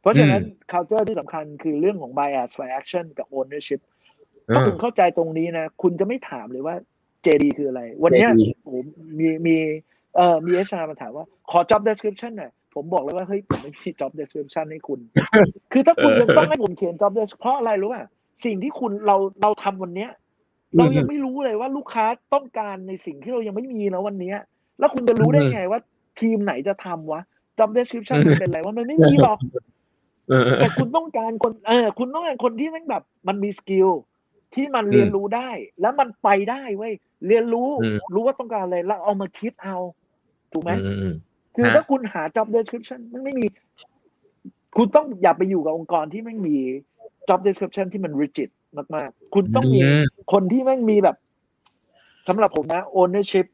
[0.00, 0.42] เพราะฉะนั้น
[0.72, 3.80] culture ที่สำคัญคือเรื่องของ bias for action กับ ownership
[4.54, 6.76] ถ้าคุณเข้าใจตรงนี้นะ คุณจะไม่ถามเลยว่า
[7.26, 8.74] JD คืออะไร วันเนี้ย JD โอ้
[10.14, 15.00] โหมีมีเอ่อมี HR มาถามว่าขอ job description หน่อยผมบอกเลยว่าเฮ้ยผมไม่มี job description ให้คุณ
[15.72, 18.04] คือถ้าคุณยังต้องให้ผมเขียน job description เพราะอะไรรู้ป่ะ
[18.44, 20.10] สิ่งที่คุณเราเราทำวันเนี้ย
[20.76, 24.36] เรายังไม่รู้เลยว่าลูกค้าต้องการในสิ่งที่เรายังไม่มีนะวันเนี้ย
[24.78, 25.80] แล้วคุณจะรู้ได้ไงว่า
[26.20, 27.20] ทีมไหนจะทำวะ
[27.58, 29.38] job description มันเป็นอะไรว่ามันไม่มีหรอก
[30.28, 33.88] เออเออแต่คุณต้องการคนเออคุณต้องการคนที่แม่งแบบ มันมีสกิล
[34.54, 35.50] ที่มันเรียนรู้ได้
[35.80, 36.92] แล้วมันไปได้เว้ย
[37.26, 39.76] เรียนรู้อืมรู้ว่าต้องการอะไรแล้วเอามาคิดเอา
[40.54, 41.14] ถูกไหมอืมอืม
[41.54, 43.46] คือฮะถ้าคุณหา job description มันไม่มี
[44.76, 46.56] คุณต้องอย่าไปอยู่กับองค์กรที่ไม่งมี
[47.28, 48.50] job description ที่มัน rigid
[48.94, 51.16] มากๆ คุณต้องมีอืมคนที่แม่งมีแบบ
[52.28, 53.46] สำหรับผมนะ ownership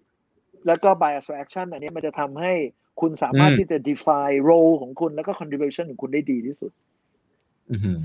[0.66, 2.52] แล้วก็ bias for action อันนี้มันจะทำให้
[3.00, 6.70] คุณสามารถอืมที่จะ define role ของคุณแล้วก็ contribution ของคุณได้ดีที่สุด
[7.70, 8.00] อื้อหือ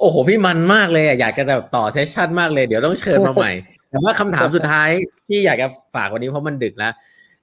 [0.00, 3.52] โอ้โห พี่มันมากเลยอะอยากจะแบบต่อเซสชั่นมากเลย เดี๋ยวต้องเชิญมาใหม่
[3.90, 4.88] แต่ว่าคำถามสุดท้าย
[5.28, 6.92] ที่อยากจะฝากวันนี้เพราะมันดึกแล้ว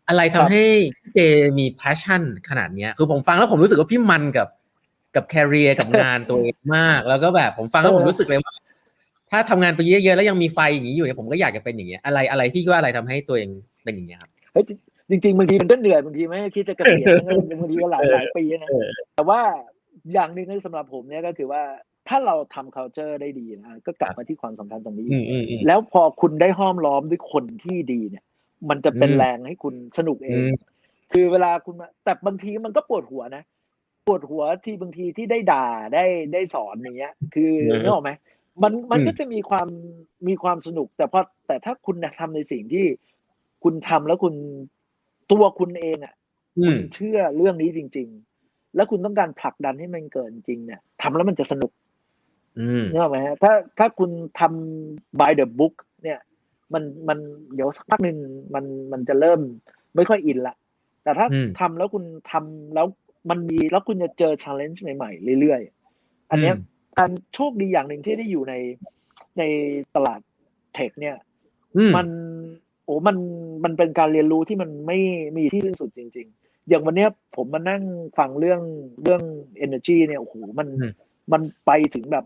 [0.08, 0.64] อะไรทำให้
[1.02, 1.20] พี่เจ
[1.60, 4.48] มี passion ขนาดเนี้ย คือผมฟังแล้วผมรู้สึกว่าพี่มันกับ
[5.16, 8.54] กับแคริเอร์กับงานตัวเองมาก แล้วก็แบบผมฟังแล้วผมรู้สึกเลยว่า
[9.32, 13.50] ถ้าทำงานไปเยอะๆแล้วยังมีไฟอย่างนี้อยู่เนี่ยผมก็อยากจะเป็นอย่างเงี้ยอะไรอะไรที่คิดว่าอะไรทำให้ตัวเอง
[13.84, 14.66] เป็นอย่างเงี้ยครับเฮ้ย
[15.10, 17.08] จริงๆบางทีมันก็เหนื่อยบางทีไม่คิดจะเกษียณ
[17.60, 19.40] บางทีก็หลายหลายปีนะเออแต่ว่า
[20.14, 21.62] อย่างหนึ่งที่สำหรับผมเนี่ยก็คือว่า
[22.08, 28.24] ถ้าเราทำ culture ได้ดีนะก็กลับมาที่ความสำคัญตรงนี้อืมอืมอืมแล้วพอคุณได้ห้อมล้อมด้วยคนที่ดีเนี่ย
[28.70, 30.52] มันจะเป็นอืมแรงให้คุณสนุกเออืงม
[31.12, 33.44] คือเวลาคุณมาแต่บางทีมันก็ปวดหัวนะ
[34.08, 38.12] ปวดหัวที่บางทีที่ได้ด่าได้ได้สอนอย่างเงี้ย คือเออนึกออกไหม
[38.64, 39.68] มันมันอืมก็จะมีความ
[40.28, 42.86] มีความสนุก แต่พอแต่ถ้าคุณทำในสิ่งที่
[43.64, 44.36] คุณทำแล้วคุณ
[45.32, 46.14] ตัวคุณเองอะ
[46.58, 48.08] อืคุมณเชื่อเรื่องนี้จริง
[48.42, 51.72] ๆ แล้วคุณต้องการผลักดันให้มันเกินจริงเนี่ยทำแล้วมันจะสนุก
[52.60, 54.10] อืมนึกออกไหมฮะถ้าถ้าคุณ
[54.40, 56.20] ทำ by the book เนี่ย
[56.74, 57.20] มันมัน
[57.56, 58.18] เดี๋ยวสักพักหนึ่ง
[58.56, 59.40] มันมันจะเริ่ม
[59.96, 60.56] ไม่ค่อยอินละ
[61.04, 62.88] แต่ถ้าอืมทำแล้วคุณทำแล้ว
[63.30, 66.56] มันมีแล้วคุณจะเจอ challenge ใหม่ๆเรื่อยๆ อันเนี้ย
[67.00, 68.54] การโชคดีอย่างหนึ่งที่ได้อยู่ใน
[69.38, 69.44] ใน
[69.96, 70.22] ตลาด
[70.74, 71.16] เทคเนี่ย
[71.78, 72.08] อืมมัน
[72.86, 73.18] โอ้มัน
[73.64, 75.00] มันเป็นการเรียนรู้ที่มันไม่
[75.38, 77.84] มีที่สิ้นสุดจริง ๆ อย่างวันเนี้ยผมมานั่ง
[78.18, 78.62] ฟังเรื่อง
[79.04, 79.22] เรื่อง
[79.66, 80.92] energy เนี่ยโอ้โหมันอืม
[81.32, 82.26] มันไปถึงแบบ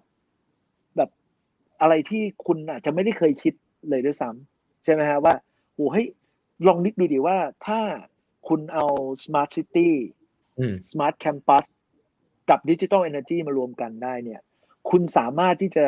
[0.98, 1.10] แบบ
[1.82, 3.54] อะไรที่คุณอาจจะไม่ได้เคยคิด
[3.90, 5.34] เลยด้วยซ้ำใช่ไหมฮะว่า
[5.76, 6.08] โอ้เฮ้ย
[6.68, 7.80] ลองนึกดูดิว่าถ้า
[8.48, 8.86] คุณเอา
[9.24, 9.90] smart city
[10.60, 11.66] อืม smart campus
[12.50, 14.42] กับ digital energy มารวมกันได้เนี่ย
[14.90, 15.86] คุณสามารถที่จะ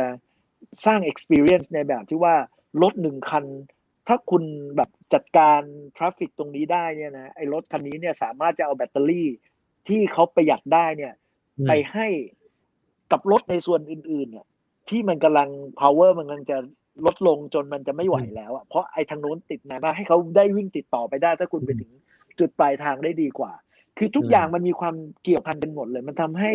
[0.85, 2.35] สร้าง experience ในแบบที่ว่า
[2.81, 3.45] รถหนึ่งคัน
[4.07, 4.43] ถ้าคุณ
[4.75, 5.61] แบบจัดการ
[5.97, 9.29] traffic ตรงนี้ได้เนี่ยนะไอ้รถคันนี้เนี่ยสามารถจะเอาแบตเตอรี่
[9.87, 11.13] ที่เขาประหยัดได้เนี่ย
[11.59, 12.07] อืมไปให้
[13.11, 14.45] กับรถในส่วนอื่น ๆ เนี่ย
[14.89, 15.49] ที่มันกำลัง
[15.81, 16.57] power มันกำลังจะ
[17.05, 21.91] ลดลงจนมันจะไม่ไหวแล้วอะเพราะไอ้ทางโน้นติดนานมากให้เขาได้วิ่งติดต่อไปได้ ถ้าคุณไปถึง
[22.39, 23.51] จุดปลายทางได้ดีกว่า
[23.97, 26.51] คือทุกอืมอย่างมันมีความเกี่ยวพันกันหมดเลย มันทำให้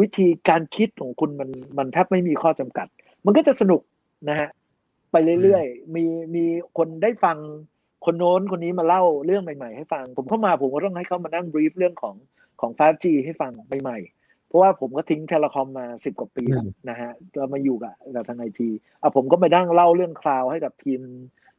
[0.00, 2.86] วิธีการคิดของคุณมันมันแทบไม่มีข้อจำกัด
[3.24, 3.80] มันก็จะสนุก
[4.28, 4.48] นะฮะ
[5.12, 6.04] ไปเรื่อยๆ มี
[6.34, 6.44] มี
[6.76, 7.36] คนได้ฟัง
[8.04, 12.14] คนโน้นคนนี้มาเล่าเรื่องใหม่ๆ ให้ฟัง ผมเข้ามาผมก็ต้องให้เขามานั่งบรีฟเรื่องของ
[12.60, 13.52] ของ 5G ให้ฟัง
[13.82, 14.17] ใหม่ๆ
[14.48, 18.68] เพราะว่าผมก็ทิ้งเทเลคอมมาสิบกว่าปีแล้วนะฮะเรามาอยู่กับกับทางไอที
[19.00, 21.00] อะผมก็ไปนั่งเล่าเรื่องคลาวให้กับทีม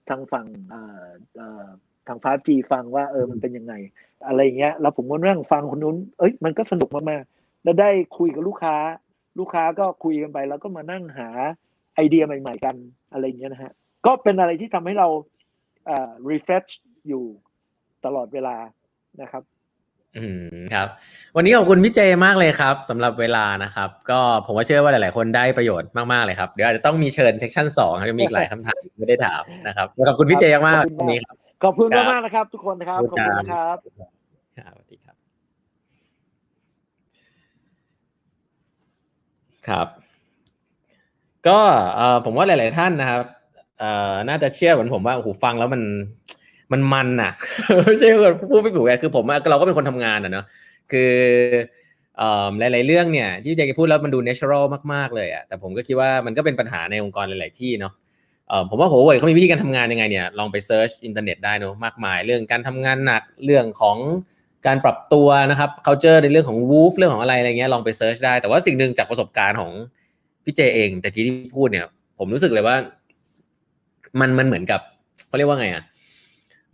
[0.10, 1.06] ทางฝั่งอ่า
[1.40, 1.68] อ่า
[2.08, 3.74] ทาง 5G ฟังว่าเออมันเป็นยังไง
[4.28, 8.76] อะไรอย่างเงี้ย แล้วผมก็นั่งฟังคนนู้น เอ้ยมันก็สนุกมากๆ แล้วได้คุยกับลูกค้า
[9.40, 11.30] ลูกค้าก็คุยกันไป แล้วก็มานั่งหา
[11.96, 12.76] ไอเดียใหม่ ๆ กัน
[13.12, 13.74] อะไรอย่างเงี้ยนะฮะ
[14.06, 15.08] ก็เป็นอะไรที่ทำให้เรา
[15.90, 16.70] อ่า refresh
[17.08, 17.24] อยู่
[18.06, 18.56] ตลอดเวลา
[19.22, 19.44] นะครับ
[20.18, 20.88] อืมครับ
[21.36, 33.78] วันนี้ขอบคุณพี่เจมากเลยครับสำหรับเวลานะครับ ก็ผมว่าเชื่อว่าหลาย ๆ คนได้ประโยชน์มาก ๆ เลยครับ เดี๋ยวอาจจะต้องมีเชิญเซสชั่นสองครับมีอีกหลายคำถามไม่ได้ถามนะครับขอบคุณพี่เจมากขอบคุณมากวันนี้ครับขอบคุณครับมาก ๆ นะครับ ทุกคนนะครับขอบคุณนะครับ
[34.58, 35.16] ครับสวัสดีครับ
[39.68, 39.88] ครับ
[41.48, 41.60] ก็
[41.96, 43.22] เอ่อผมว่าหลาย ๆ ท่านนะครับ
[43.80, 45.82] เอ่อน่าจะเชื่อเหมือนผมว่าโอ้โหฟังแล้วมัน
[46.72, 47.32] มันมันน่ะ
[47.86, 50.46] ไม่ใช่ว่าพูดไม่ถูกไงคือผมเราก็เป็นคนทำงานอะเนาะ
[50.92, 51.12] คื
[52.22, 52.24] อ
[52.60, 54.64] หลาย ๆ เรื่องเนี่ยที่เจคพูดแล้วมันดู natural
[54.94, 57.94] มาก ๆ เลยอะแต่ผมก็คิดว่ามันก็เป็นปัญหาในองค์กรหลาย ๆ ที่เนาะ
[58.70, 63.98] ผมว่าโหเว่ยเขามีวิธีการทำงานยังไงเนี่ยลองไป search อินเทอร์เน็ตได้เนอะมากมาย เรื่องการทำงานหนักเรื่องของ
[64.68, 69.72] การปรับตัวนะครับ culture ในเรื่องของ Wolf เรื่องของอะไรอะไรเงี้ยลองไป search ได้ แต่ว่าสิ่งหนึ่งจากประสบการณ์ของ
[70.44, 71.86] พี่เจเอง แต่ที่ที่พูดเนี่ย
[72.20, 72.76] ผมรู้สึกเลยว่า
[74.20, 74.82] มันมันเหมือนกับ
[75.28, 75.84] เขาเรียกว่าไงอะ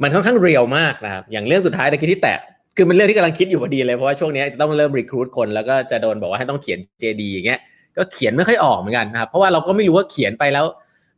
[0.02, 2.40] มันค่อนข้างเรียลมากนะครับ อย่างเรื่องสุดท้ายตะกี้ที่แตะ
[2.78, 7.60] คือมันเรื่องที่กำลังคิดอยู่พอดีเลยเพราะว่าช่วงนี้จะต้องเริ่มรีครูดคนแล้วก็จะโดนบอกว่าให้ต้องเขียน JD อย่างเงี้ย
[7.98, 10.66] ก็เขียนไม่ค่อยออกเหมือนกันนะครับเพราะว่าเราก็ไม่รู้ว่าเขียนไปแล้ว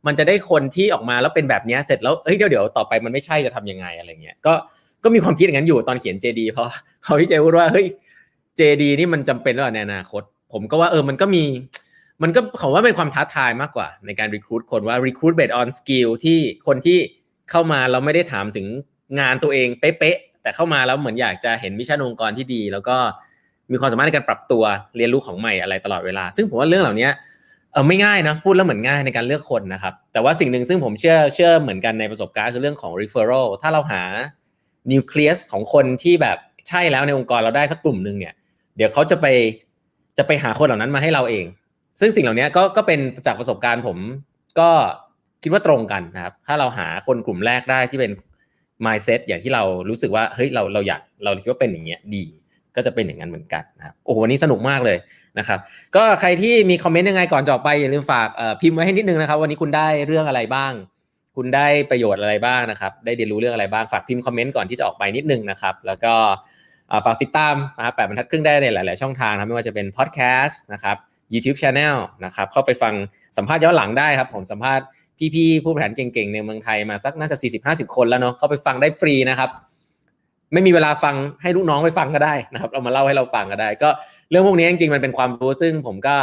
[0.06, 4.52] มันจะได้คนที่ออกมาแล้วเป็นแบบนี้เสร็จแล้วเฮ้ยเดี๋ยวเดี๋ยวต่อไปมันไม่ใช่จะทำยังไงอะไรเงี้ยก็
[5.04, 6.68] ก็มีความคิดอย่างนั้นอยู่ตอนเขียน JD เพราะ
[7.04, 7.86] เขาพี่เจพูดว่าเฮ้ย
[8.58, 10.22] JD นี่มันจำเป็นหรือเปล่าในอนาคต
[10.52, 11.44] ผมก็ว่าเออมันก็มี
[12.22, 16.98] มันก็ผมว่าเป็นความท้าทายมากกว่าในการ recruit คนว่า recruit based on skill ที่คนที่
[17.50, 18.66] เข้ามาเราไม่ได้ถามถึง
[19.20, 22.96] งานตัวเองเป๊ะๆแต่เข้ามาแล้วเหมือนอยากจะเห็นวิชั่นองค์กรที่ดี แล้วก็
[23.70, 24.62] มีความสามารถในการปรับตัว
[24.96, 27.08] เรียนรู้ของใหม่อะไรตลอดเวลา ซึ่งผมว่าเรื่องเหล่านี้
[27.72, 34.02] เออไม่ง่ายนะพูดแล้วเหมือนง่ายในการเลือกคนนะครับ แต่ว่าสิ่งหนึ่งซึ่งผมเชื่อเชื่อเหมือนกันในประสบการณ์คือเรื่องของ referral ถ้าเราหา
[34.90, 36.38] nucleus ของคนที่แบบ
[36.68, 38.34] ใช่แล้วในองค์กรเราได้สักกลุ่มหนึ่งเนี่ย
[38.76, 39.26] เดี๋ยวเขาจะไป
[40.18, 41.44] จะไปหาคนเหล่านั้นมาให้เราเอง
[42.00, 43.98] ซึ่งสิ่งเหล่านี้ก็ก็เป็นจากประสบการณ์ผม
[44.60, 44.70] ก็
[45.42, 48.12] คิดว่าตรงกันนะครับ ถ้าเราหาคนกลุ่มแรกได้ที่เป็น
[48.84, 52.24] mindset อย่างที่เรารู้สึกว่าเฮ้ยเราเราอยากเราคิดว่าเป็นอย่างเงี้ยดี
[52.76, 54.98] ก็จะเป็นอย่างนั้นเหมือนกันนะครับโอ้โหวันนี้สนุกมากเลย
[55.38, 55.58] นะครับ
[55.96, 58.28] ก็ใครที่มีคอมเมนต์ยังไงก่อนจะออกไปอย่าลืมฝาก
[58.60, 60.72] พิมพ์ไว้ให้นิดนึงนะครับ วันนี้คุณได้เรื่องอะไรบ้าง
[61.36, 66.14] คุณได้ประโยชน์อะไรบ้างนะครับ ได้เรียนรู้เรื่องอะไรบ้างฝากพิมพ์คอมเมนต์ก่อนที่จะออกไปนิดนึงนะครับ แล้วก็
[67.04, 70.96] ฝากติดตามนะครับแปดบรรทัดครึ่งได้ในหลาย ๆ ช่องทางนะไม่ว่าจะเป็นพอดแคสต์นะครับ
[71.34, 72.94] YouTube Channel นะครับเข้าไปฟัง
[73.36, 74.84] สัมภาษณ์ย้อนหลังได้ครับผมสัมภาษณ์
[75.34, 79.50] พี่ๆผู้บริหารเก่งๆในเมืองไทยมาสักน่าจะ40-50 คนแล้วเนาะเข้าไปฟังได้ฟรีนะครับ
[80.52, 83.90] ไม่มีเวลาฟังให้ลูกน้องไปฟังก็ได้นะครับเรามาเล่าให้เราฟังก็ได้ ก็
[84.30, 86.16] เรื่องพวกนี้จริงๆมันเป็นความรู้ซึ่งผมก็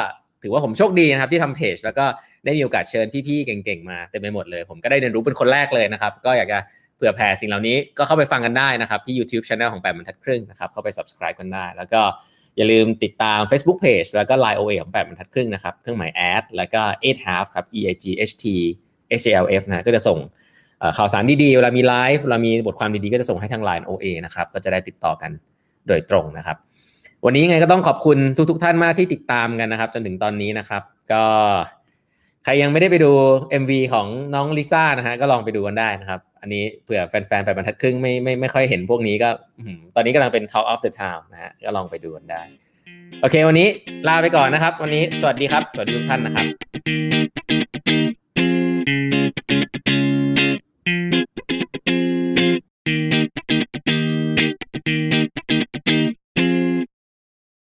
[0.44, 2.06] ถือว่าผมโชคดีนะครับที่ทำเพจแล้วก็
[2.46, 6.60] ได้มีโอกาสเชิญพี่ๆเก่งๆมาเต็มไปหมดเลย ผมก็ได้เรียนรู้เป็นคนแรกเลยนะครับ ก็อยากจะ
[6.96, 12.02] เผื่อแผ่สิ่งเหล่านี้ก็เข้าไปฟังกันได้นะครับ ที่ YouTube Channel ของแปดบรรทัดครึ่งนะครับเข้าไป subscribe กันได้ แล้วก็
[12.58, 18.34] อย่าลืมติดตาม Facebook Page แล้วก็ Line OA ของแปดบรรทัดครึ่งนะครับเครื่องหมาย ad แล้วก็ eight half ครับ e i g h
[18.44, 18.46] t
[19.22, 20.20] HLF นะก็จะส่ง
[20.98, 25.32] ข่าวสารดีๆเวลามีไลฟ์เวลามีบทความดีๆ ก็จะส่งให้ทาง Line OA นะครับก็จะได้ติดต่อกัน
[25.88, 26.58] โดยตรงนะครับ
[27.26, 28.18] วันนี้ยังไงก็ต้องขอบคุณ
[28.50, 31.24] ทุกๆท่านมากที่ติดตามกันนะครับ จนถึงตอนนี้นะครับ ก็
[32.44, 33.12] ใครยังไม่ได้ไปดู
[33.62, 39.30] MV ของน้องลิซ่านะฮะก็ลองไปดูกันได้นะครับ อันนี้เผื่อแฟนๆไปบรรทัดครึ่งไม่ไม่ไม่ค่อยเห็นพวกนี้ก็
[39.96, 42.42] ตอนนี้กำลังเป็น Talk of the Town นะฮะก็ลองไปดูกันได้
[43.22, 43.68] โอเค วันนี้
[44.08, 46.46] ลาไปก่อนนะครับ วันนี้สวัสดีครับสวัสดีทุกท่านนะครับ